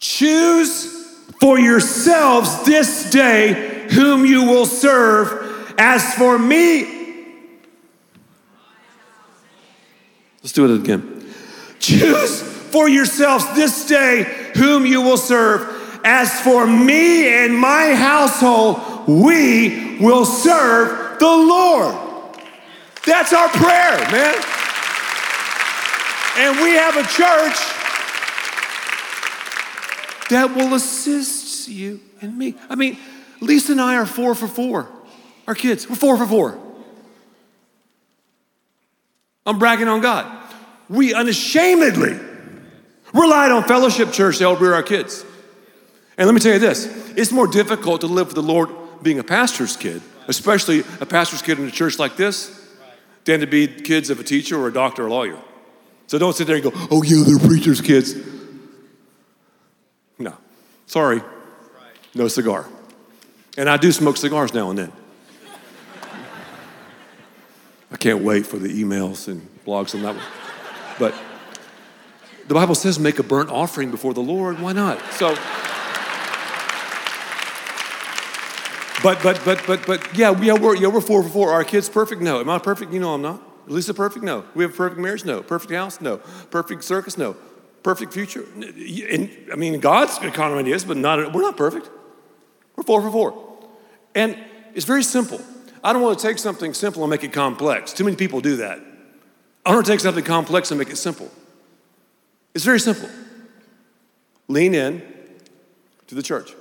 Choose 0.00 1.06
for 1.40 1.58
yourselves 1.58 2.64
this 2.64 3.10
day 3.10 3.86
whom 3.90 4.26
you 4.26 4.44
will 4.44 4.66
serve 4.66 5.49
as 5.80 6.14
for 6.14 6.38
me, 6.38 6.82
let's 10.42 10.52
do 10.52 10.66
it 10.66 10.78
again. 10.78 11.32
Choose 11.78 12.42
for 12.42 12.86
yourselves 12.86 13.46
this 13.54 13.86
day 13.86 14.24
whom 14.56 14.84
you 14.84 15.00
will 15.00 15.16
serve. 15.16 15.78
As 16.04 16.38
for 16.42 16.66
me 16.66 17.28
and 17.28 17.56
my 17.56 17.94
household, 17.94 19.08
we 19.08 19.96
will 19.98 20.26
serve 20.26 21.18
the 21.18 21.24
Lord. 21.24 21.94
That's 23.06 23.32
our 23.32 23.48
prayer, 23.48 23.96
man. 24.12 24.34
And 26.36 26.60
we 26.62 26.72
have 26.72 26.96
a 26.96 27.04
church 27.04 27.56
that 30.28 30.54
will 30.54 30.74
assist 30.74 31.68
you 31.68 32.00
and 32.20 32.36
me. 32.36 32.54
I 32.68 32.74
mean, 32.74 32.98
Lisa 33.40 33.72
and 33.72 33.80
I 33.80 33.96
are 33.96 34.04
four 34.04 34.34
for 34.34 34.46
four. 34.46 34.90
Our 35.50 35.56
kids, 35.56 35.88
we're 35.88 35.96
four 35.96 36.16
for 36.16 36.26
four. 36.26 36.56
I'm 39.44 39.58
bragging 39.58 39.88
on 39.88 40.00
God. 40.00 40.24
We 40.88 41.12
unashamedly 41.12 42.16
relied 43.12 43.50
on 43.50 43.64
fellowship 43.64 44.12
church 44.12 44.38
to 44.38 44.44
help 44.44 44.60
rear 44.60 44.74
our 44.74 44.84
kids. 44.84 45.24
And 46.16 46.28
let 46.28 46.34
me 46.34 46.40
tell 46.40 46.52
you 46.52 46.60
this 46.60 46.86
it's 47.16 47.32
more 47.32 47.48
difficult 47.48 48.02
to 48.02 48.06
live 48.06 48.28
for 48.28 48.34
the 48.34 48.44
Lord 48.44 48.70
being 49.02 49.18
a 49.18 49.24
pastor's 49.24 49.76
kid, 49.76 50.02
especially 50.28 50.84
a 51.00 51.06
pastor's 51.06 51.42
kid 51.42 51.58
in 51.58 51.66
a 51.66 51.72
church 51.72 51.98
like 51.98 52.14
this, 52.14 52.56
than 53.24 53.40
to 53.40 53.48
be 53.48 53.66
kids 53.66 54.08
of 54.08 54.20
a 54.20 54.22
teacher 54.22 54.56
or 54.56 54.68
a 54.68 54.72
doctor 54.72 55.02
or 55.02 55.06
a 55.08 55.10
lawyer. 55.10 55.38
So 56.06 56.16
don't 56.16 56.36
sit 56.36 56.46
there 56.46 56.54
and 56.54 56.62
go, 56.62 56.70
oh, 56.92 57.02
yeah, 57.02 57.24
they're 57.26 57.40
preacher's 57.40 57.80
kids. 57.80 58.14
No. 60.16 60.36
Sorry. 60.86 61.22
No 62.14 62.28
cigar. 62.28 62.66
And 63.58 63.68
I 63.68 63.78
do 63.78 63.90
smoke 63.90 64.16
cigars 64.16 64.54
now 64.54 64.70
and 64.70 64.78
then. 64.78 64.92
I 67.90 67.96
can't 67.96 68.22
wait 68.22 68.46
for 68.46 68.58
the 68.58 68.68
emails 68.68 69.28
and 69.28 69.46
blogs 69.66 69.94
on 69.94 70.02
that 70.02 70.14
one. 70.14 70.24
But 70.98 71.14
the 72.48 72.54
Bible 72.54 72.74
says 72.74 72.98
make 72.98 73.18
a 73.18 73.22
burnt 73.22 73.50
offering 73.50 73.90
before 73.90 74.14
the 74.14 74.20
Lord. 74.20 74.60
Why 74.60 74.72
not? 74.72 75.00
So, 75.12 75.34
but 79.02 79.22
but 79.22 79.40
but 79.44 79.62
but 79.66 79.86
but 79.86 80.16
yeah, 80.16 80.38
yeah, 80.40 80.54
we're 80.54 80.76
yeah 80.76 80.88
we're 80.88 81.00
four 81.00 81.22
for 81.22 81.28
four. 81.28 81.50
Our 81.52 81.64
kids 81.64 81.88
perfect? 81.88 82.22
No. 82.22 82.40
Am 82.40 82.48
I 82.48 82.58
perfect? 82.58 82.92
You 82.92 83.00
know 83.00 83.14
I'm 83.14 83.22
not. 83.22 83.42
Lisa 83.70 83.94
perfect? 83.94 84.24
No. 84.24 84.44
We 84.54 84.64
have 84.64 84.72
a 84.72 84.76
perfect 84.76 85.00
marriage? 85.00 85.24
No. 85.24 85.42
Perfect 85.42 85.72
house? 85.72 86.00
No. 86.00 86.18
Perfect 86.50 86.82
circus? 86.82 87.16
No. 87.16 87.36
Perfect 87.82 88.12
future? 88.12 88.44
And, 88.56 89.30
I 89.52 89.56
mean, 89.56 89.78
God's 89.80 90.18
economy 90.18 90.70
is, 90.70 90.84
but 90.84 90.96
not, 90.96 91.32
we're 91.32 91.42
not 91.42 91.56
perfect. 91.56 91.88
We're 92.76 92.82
four 92.82 93.00
for 93.00 93.10
four. 93.10 93.58
And 94.14 94.36
it's 94.74 94.84
very 94.84 95.02
simple. 95.02 95.40
I 95.82 95.92
don't 95.92 96.02
want 96.02 96.18
to 96.18 96.26
take 96.26 96.38
something 96.38 96.74
simple 96.74 97.02
and 97.02 97.10
make 97.10 97.24
it 97.24 97.32
complex. 97.32 97.92
Too 97.92 98.04
many 98.04 98.16
people 98.16 98.40
do 98.40 98.56
that. 98.56 98.80
I 99.64 99.72
want 99.74 99.86
to 99.86 99.92
take 99.92 100.00
something 100.00 100.24
complex 100.24 100.70
and 100.70 100.78
make 100.78 100.90
it 100.90 100.96
simple. 100.96 101.30
It's 102.54 102.64
very 102.64 102.80
simple. 102.80 103.08
Lean 104.48 104.74
in 104.74 105.02
to 106.08 106.14
the 106.14 106.22
church. 106.22 106.52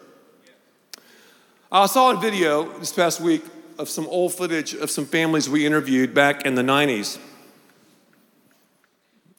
I 1.72 1.86
saw 1.86 2.12
a 2.12 2.18
video 2.18 2.78
this 2.80 2.92
past 2.92 3.20
week 3.20 3.44
of 3.78 3.90
some 3.90 4.08
old 4.08 4.34
footage 4.34 4.74
of 4.74 4.92
some 4.92 5.06
families 5.06 5.50
we 5.50 5.66
interviewed 5.66 6.14
back 6.14 6.46
in 6.46 6.56
the 6.56 6.62
90s. 6.62 7.18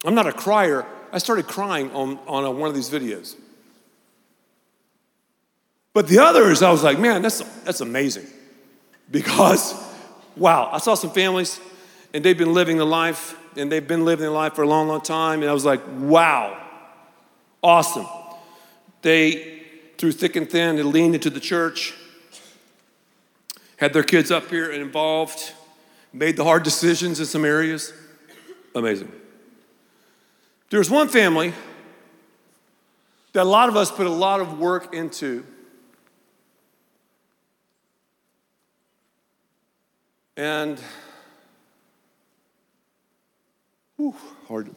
I'm 0.05 0.15
not 0.15 0.27
a 0.27 0.33
crier. 0.33 0.87
I 1.13 1.19
started 1.19 1.47
crying 1.47 1.91
on, 1.93 2.19
on 2.27 2.45
a, 2.45 2.51
one 2.51 2.69
of 2.69 2.75
these 2.75 2.89
videos. 2.89 3.37
But 5.93 6.09
the 6.09 6.21
others, 6.21 6.63
I 6.63 6.71
was 6.71 6.83
like, 6.83 6.99
man, 6.99 7.21
that's, 7.21 7.41
that's 7.65 7.81
amazing. 7.81 8.27
Because, 9.11 9.75
wow, 10.37 10.69
I 10.73 10.79
saw 10.79 10.95
some 10.95 11.11
families 11.11 11.61
and 12.15 12.25
they've 12.25 12.39
been 12.39 12.55
living 12.55 12.77
the 12.77 12.87
life 12.87 13.37
and 13.57 13.71
they've 13.71 13.87
been 13.87 14.05
living 14.05 14.27
the 14.27 14.33
life 14.33 14.55
for 14.55 14.63
a 14.63 14.69
long, 14.69 14.89
long 14.89 15.01
time. 15.01 15.43
And 15.43 15.51
I 15.51 15.53
was 15.53 15.65
like, 15.65 15.81
wow, 15.99 16.61
awesome. 17.63 18.07
They, 19.03 19.63
through 19.99 20.13
thick 20.13 20.37
and 20.37 20.49
thin, 20.49 20.77
they 20.77 20.83
leaned 20.83 21.15
into 21.15 21.31
the 21.31 21.41
church, 21.41 21.95
had 23.77 23.93
their 23.93 24.03
kids 24.03 24.31
up 24.31 24.49
here 24.49 24.71
and 24.71 24.83
involved, 24.83 25.53
made 26.13 26.37
the 26.37 26.45
hard 26.45 26.63
decisions 26.63 27.19
in 27.19 27.27
some 27.27 27.45
areas. 27.45 27.93
Amazing. 28.75 29.11
There's 30.71 30.89
one 30.91 31.09
family 31.09 31.53
that 33.33 33.43
a 33.43 33.49
lot 33.49 33.69
of 33.69 33.77
us 33.77 33.91
put 33.91 34.07
a 34.07 34.11
lot 34.11 34.41
of 34.41 34.59
work 34.59 34.95
into 34.95 35.45
And, 40.41 40.81
whew, 43.99 44.15
hard. 44.49 44.71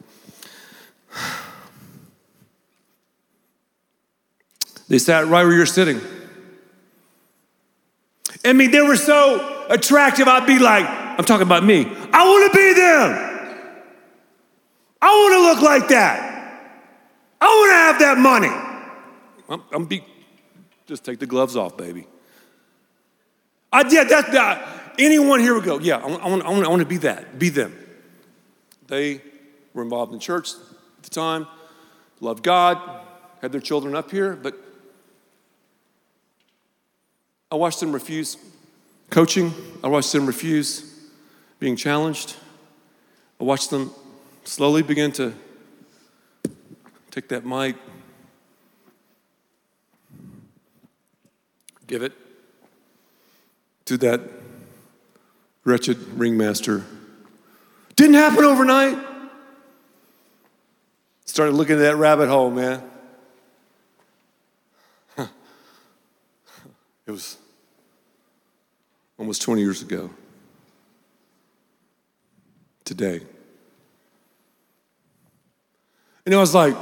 They 4.88 4.98
sat 4.98 5.26
right 5.26 5.42
where 5.42 5.54
you're 5.54 5.64
sitting. 5.64 6.02
I 8.44 8.52
mean, 8.52 8.72
they 8.72 8.82
were 8.82 8.94
so 8.94 9.64
attractive, 9.70 10.28
I'd 10.28 10.46
be 10.46 10.58
like, 10.58 10.84
I'm 10.84 11.24
talking 11.24 11.46
about 11.46 11.64
me. 11.64 11.86
I 12.12 12.28
want 12.28 12.52
to 12.52 12.58
be 12.58 12.74
them. 12.74 13.80
I 15.00 15.06
want 15.06 15.32
to 15.32 15.40
look 15.40 15.62
like 15.62 15.88
that. 15.88 16.76
I 17.40 17.46
want 17.46 17.70
to 17.70 17.74
have 17.74 17.98
that 18.00 18.18
money. 18.18 18.52
I'm, 19.48 19.62
I'm 19.72 19.86
be, 19.86 20.04
just 20.86 21.06
take 21.06 21.20
the 21.20 21.26
gloves 21.26 21.56
off, 21.56 21.78
baby. 21.78 22.06
I, 23.72 23.88
yeah, 23.88 24.04
that's 24.04 24.28
that. 24.28 24.83
Anyone 24.98 25.40
here 25.40 25.54
would 25.54 25.64
go, 25.64 25.78
yeah, 25.78 25.96
I 25.96 26.06
want, 26.06 26.22
I, 26.22 26.28
want, 26.28 26.42
I, 26.44 26.50
want, 26.50 26.64
I 26.64 26.68
want 26.68 26.80
to 26.80 26.86
be 26.86 26.98
that, 26.98 27.38
be 27.38 27.48
them. 27.48 27.76
They 28.86 29.20
were 29.72 29.82
involved 29.82 30.12
in 30.12 30.20
church 30.20 30.50
at 30.98 31.04
the 31.04 31.10
time, 31.10 31.46
loved 32.20 32.42
God, 32.42 32.78
had 33.42 33.50
their 33.52 33.60
children 33.60 33.96
up 33.96 34.10
here, 34.10 34.36
but 34.36 34.56
I 37.50 37.56
watched 37.56 37.80
them 37.80 37.92
refuse 37.92 38.36
coaching. 39.10 39.52
I 39.82 39.88
watched 39.88 40.12
them 40.12 40.26
refuse 40.26 41.10
being 41.58 41.76
challenged. 41.76 42.36
I 43.40 43.44
watched 43.44 43.70
them 43.70 43.90
slowly 44.44 44.82
begin 44.82 45.12
to 45.12 45.32
take 47.10 47.28
that 47.28 47.46
mic, 47.46 47.76
give 51.86 52.02
it 52.02 52.12
to 53.84 53.96
that 53.98 54.20
wretched 55.64 55.98
ringmaster. 56.14 56.84
Didn't 57.96 58.14
happen 58.14 58.44
overnight. 58.44 58.98
Started 61.24 61.52
looking 61.52 61.76
at 61.76 61.80
that 61.80 61.96
rabbit 61.96 62.28
hole, 62.28 62.50
man. 62.50 62.82
It 67.06 67.10
was 67.10 67.36
almost 69.18 69.42
20 69.42 69.60
years 69.60 69.82
ago. 69.82 70.10
Today. 72.84 73.20
And 76.24 76.34
I 76.34 76.38
was 76.38 76.54
like, 76.54 76.74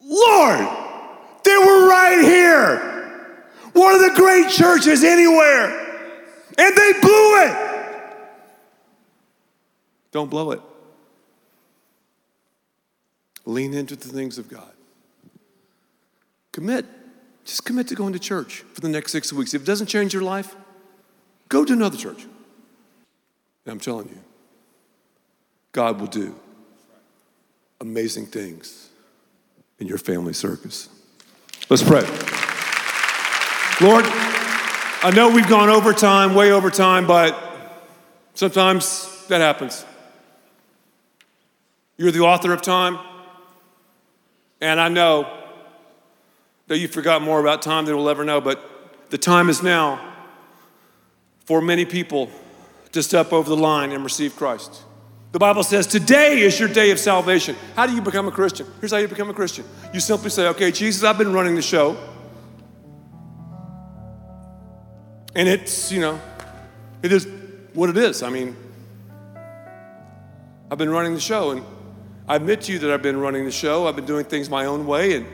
Lord, 0.00 0.68
they 1.44 1.56
were 1.56 1.88
right 1.88 2.20
here. 2.22 2.78
One 3.72 3.94
of 3.94 4.00
the 4.00 4.12
great 4.16 4.50
churches 4.50 5.04
anywhere. 5.04 5.83
And 6.58 6.76
they 6.76 6.92
blew 7.00 7.42
it. 7.42 7.74
Don't 10.12 10.30
blow 10.30 10.52
it. 10.52 10.60
Lean 13.44 13.74
into 13.74 13.96
the 13.96 14.08
things 14.08 14.38
of 14.38 14.48
God. 14.48 14.72
Commit. 16.52 16.86
Just 17.44 17.64
commit 17.64 17.88
to 17.88 17.94
going 17.94 18.12
to 18.12 18.18
church 18.18 18.64
for 18.72 18.80
the 18.80 18.88
next 18.88 19.12
six 19.12 19.32
weeks. 19.32 19.52
If 19.54 19.62
it 19.62 19.64
doesn't 19.66 19.88
change 19.88 20.14
your 20.14 20.22
life, 20.22 20.56
go 21.48 21.64
to 21.64 21.72
another 21.72 21.98
church. 21.98 22.22
And 22.22 23.72
I'm 23.72 23.80
telling 23.80 24.08
you, 24.08 24.20
God 25.72 26.00
will 26.00 26.06
do 26.06 26.36
amazing 27.80 28.26
things 28.26 28.88
in 29.78 29.88
your 29.88 29.98
family 29.98 30.32
circus. 30.32 30.88
Let's 31.68 31.82
pray. 31.82 32.04
Lord, 33.80 34.04
I 35.04 35.10
know 35.10 35.28
we've 35.28 35.46
gone 35.46 35.68
over 35.68 35.92
time, 35.92 36.34
way 36.34 36.50
over 36.50 36.70
time, 36.70 37.06
but 37.06 37.38
sometimes 38.32 39.26
that 39.26 39.42
happens. 39.42 39.84
You're 41.98 42.10
the 42.10 42.20
author 42.20 42.54
of 42.54 42.62
time, 42.62 42.98
and 44.62 44.80
I 44.80 44.88
know 44.88 45.30
that 46.68 46.78
you 46.78 46.88
forgot 46.88 47.20
more 47.20 47.38
about 47.38 47.60
time 47.60 47.84
than 47.84 47.94
we'll 47.98 48.08
ever 48.08 48.24
know, 48.24 48.40
but 48.40 49.10
the 49.10 49.18
time 49.18 49.50
is 49.50 49.62
now 49.62 50.00
for 51.44 51.60
many 51.60 51.84
people 51.84 52.30
to 52.92 53.02
step 53.02 53.30
over 53.30 53.50
the 53.50 53.58
line 53.58 53.92
and 53.92 54.04
receive 54.04 54.34
Christ. 54.34 54.84
The 55.32 55.38
Bible 55.38 55.64
says 55.64 55.86
today 55.86 56.40
is 56.40 56.58
your 56.58 56.70
day 56.70 56.90
of 56.90 56.98
salvation. 56.98 57.56
How 57.76 57.86
do 57.86 57.94
you 57.94 58.00
become 58.00 58.26
a 58.26 58.32
Christian? 58.32 58.66
Here's 58.80 58.92
how 58.92 58.96
you 58.96 59.08
become 59.08 59.28
a 59.28 59.34
Christian. 59.34 59.66
You 59.92 60.00
simply 60.00 60.30
say, 60.30 60.46
okay, 60.46 60.70
Jesus, 60.70 61.04
I've 61.04 61.18
been 61.18 61.34
running 61.34 61.56
the 61.56 61.60
show. 61.60 61.94
And 65.34 65.48
it's, 65.48 65.90
you 65.90 66.00
know, 66.00 66.20
it 67.02 67.12
is 67.12 67.26
what 67.72 67.90
it 67.90 67.96
is. 67.96 68.22
I 68.22 68.30
mean, 68.30 68.56
I've 70.70 70.78
been 70.78 70.90
running 70.90 71.14
the 71.14 71.20
show, 71.20 71.50
and 71.50 71.64
I 72.28 72.36
admit 72.36 72.62
to 72.62 72.72
you 72.72 72.78
that 72.80 72.90
I've 72.90 73.02
been 73.02 73.18
running 73.18 73.44
the 73.44 73.50
show. 73.50 73.86
I've 73.86 73.96
been 73.96 74.06
doing 74.06 74.24
things 74.24 74.48
my 74.48 74.66
own 74.66 74.86
way, 74.86 75.14
and 75.14 75.26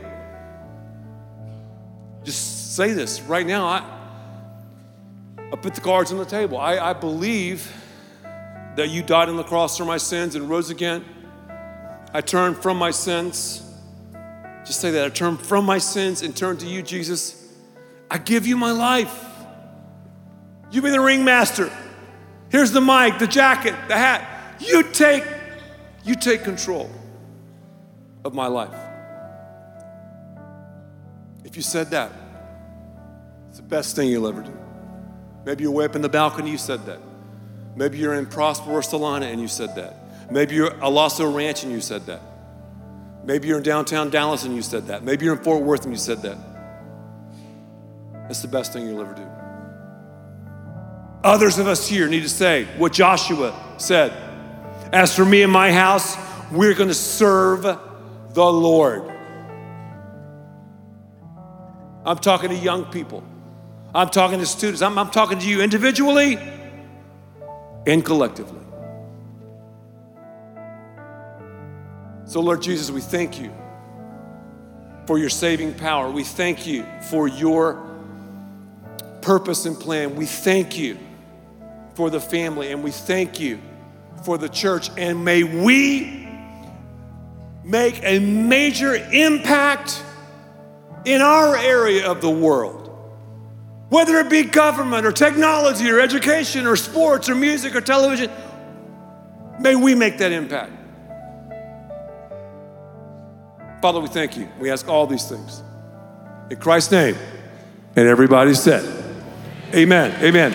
just 2.25 2.75
say 2.77 2.93
this 2.93 3.21
right 3.23 3.47
now. 3.47 3.67
I, 3.67 3.85
I 5.53 5.57
put 5.57 5.75
the 5.75 5.81
cards 5.81 6.13
on 6.13 6.19
the 6.19 6.25
table. 6.25 6.59
I, 6.59 6.79
I 6.79 6.93
believe 6.93 7.71
that 8.77 8.89
you 8.89 9.03
died 9.03 9.29
on 9.29 9.37
the 9.37 9.45
cross 9.45 9.77
for 9.77 9.85
my 9.85 9.99
sins 9.99 10.35
and 10.35 10.49
rose 10.49 10.71
again. 10.71 11.05
I 12.13 12.21
turn 12.21 12.55
from 12.55 12.79
my 12.79 12.91
sins. 12.91 13.63
Just 14.65 14.81
say 14.81 14.91
that. 14.93 15.05
I 15.05 15.09
turn 15.11 15.37
from 15.37 15.65
my 15.65 15.79
sins 15.79 16.23
and 16.23 16.37
turn 16.37 16.57
to 16.59 16.67
you, 16.67 16.83
Jesus. 16.83 17.53
I 18.11 18.19
give 18.19 18.47
you 18.47 18.57
my 18.57 18.73
life. 18.73 19.30
You 20.71 20.83
be 20.83 20.91
the 20.91 21.01
ringmaster. 21.01 21.71
Here's 22.51 22.73
the 22.73 22.81
mic, 22.81 23.19
the 23.19 23.27
jacket, 23.27 23.75
the 23.89 23.97
hat. 23.97 24.27
You 24.61 24.83
take, 24.83 25.25
you 26.05 26.15
take 26.15 26.45
control 26.45 26.91
of 28.25 28.35
my 28.35 28.47
life. 28.47 28.75
If 31.45 31.57
you 31.57 31.63
said 31.63 31.91
that, 31.91 32.13
it's 33.49 33.59
the 33.59 33.65
best 33.65 33.97
thing 33.97 34.09
you'll 34.09 34.29
ever 34.29 34.43
do. 34.43 34.57
Maybe 35.45 35.63
you're 35.65 35.73
way 35.73 35.85
up 35.85 35.97
in 35.97 36.03
the 36.03 36.09
balcony, 36.09 36.51
you 36.51 36.59
said 36.59 36.87
that. 36.87 37.01
Maybe 37.75 37.99
you're 37.99 38.15
in 38.15 38.27
Prosper, 38.27 38.83
Celina, 38.83 39.27
and 39.27 39.41
you 39.41 39.49
said 39.49 39.75
that. 39.77 40.31
Maybe 40.31 40.55
you're 40.55 40.73
at 40.73 40.93
Lasso 40.93 41.31
Ranch 41.31 41.65
and 41.65 41.73
you 41.73 41.81
said 41.81 42.07
that. 42.07 42.21
Maybe 43.25 43.49
you're 43.49 43.59
in 43.59 43.63
downtown 43.63 44.11
Dallas 44.11 44.45
and 44.45 44.55
you 44.55 44.63
said 44.63 44.87
that. 44.89 45.03
Maybe 45.03 45.25
you're 45.25 45.37
in 45.37 45.43
Fort 45.43 45.63
Worth 45.63 45.85
and 45.85 45.93
you 45.93 45.99
said 45.99 46.23
that. 46.23 46.39
That's 48.29 48.43
the 48.43 48.49
best 48.49 48.73
thing 48.73 48.87
you'll 48.87 49.01
ever 49.01 49.15
do. 49.15 49.40
Others 51.23 51.59
of 51.59 51.67
us 51.67 51.87
here 51.87 52.09
need 52.09 52.23
to 52.23 52.29
say 52.29 52.65
what 52.79 52.93
Joshua 52.93 53.55
said 53.77 54.13
As 54.93 55.15
for 55.15 55.25
me 55.25 55.43
and 55.43 55.53
my 55.53 55.71
house, 55.71 56.17
we're 56.51 56.75
going 56.75 56.89
to 56.89 56.95
serve 56.95 57.63
the 57.63 58.45
Lord. 58.53 59.03
I'm 62.05 62.19
talking 62.19 62.49
to 62.49 62.57
young 62.57 62.87
people, 62.87 63.23
I'm 63.95 64.09
talking 64.09 64.39
to 64.39 64.47
students, 64.47 64.81
I'm, 64.81 64.99
I'm 64.99 65.11
talking 65.11 65.39
to 65.39 65.47
you 65.47 65.61
individually 65.61 66.39
and 67.87 68.05
collectively. 68.05 68.59
So, 72.25 72.41
Lord 72.41 72.63
Jesus, 72.63 72.91
we 72.91 73.01
thank 73.01 73.41
you 73.41 73.53
for 75.07 75.19
your 75.19 75.29
saving 75.29 75.75
power. 75.75 76.11
We 76.11 76.25
thank 76.25 76.67
you 76.67 76.87
for 77.11 77.27
your 77.27 77.85
purpose 79.21 79.67
and 79.67 79.79
plan. 79.79 80.15
We 80.15 80.27
thank 80.27 80.79
you 80.79 80.97
for 81.95 82.11
the 82.11 82.21
family 82.21 82.73
and 82.73 82.83
we 82.83 82.91
thank 82.91 83.41
you 83.41 83.61
for 84.25 84.39
the 84.39 84.49
church. 84.49 84.91
And 84.97 85.25
may 85.25 85.43
we 85.43 86.29
make 87.65 88.01
a 88.03 88.19
major 88.19 88.95
impact 88.95 90.03
in 91.05 91.21
our 91.21 91.57
area 91.57 92.11
of 92.11 92.21
the 92.21 92.31
world, 92.31 92.89
whether 93.89 94.19
it 94.19 94.29
be 94.29 94.43
government 94.43 95.07
or 95.07 95.13
technology 95.13 95.89
or 95.89 96.01
education 96.01 96.67
or 96.67 96.77
sports 96.77 97.29
or 97.29 97.35
music 97.35 97.75
or 97.75 97.81
television. 97.81 98.31
May 99.59 99.77
we 99.77 99.95
make 99.95 100.19
that 100.19 100.33
impact. 100.33 100.73
Father, 103.83 104.01
we 104.01 104.09
thank 104.09 104.37
you. 104.37 104.49
We 104.59 104.71
ask 104.71 104.89
all 104.89 105.07
these 105.07 105.29
things. 105.29 105.63
In 106.51 106.57
Christ's 106.59 106.93
name. 106.93 107.17
And 107.97 108.07
everybody 108.07 108.55
said, 108.55 108.85
Amen. 109.75 110.13
Amen. 110.23 110.55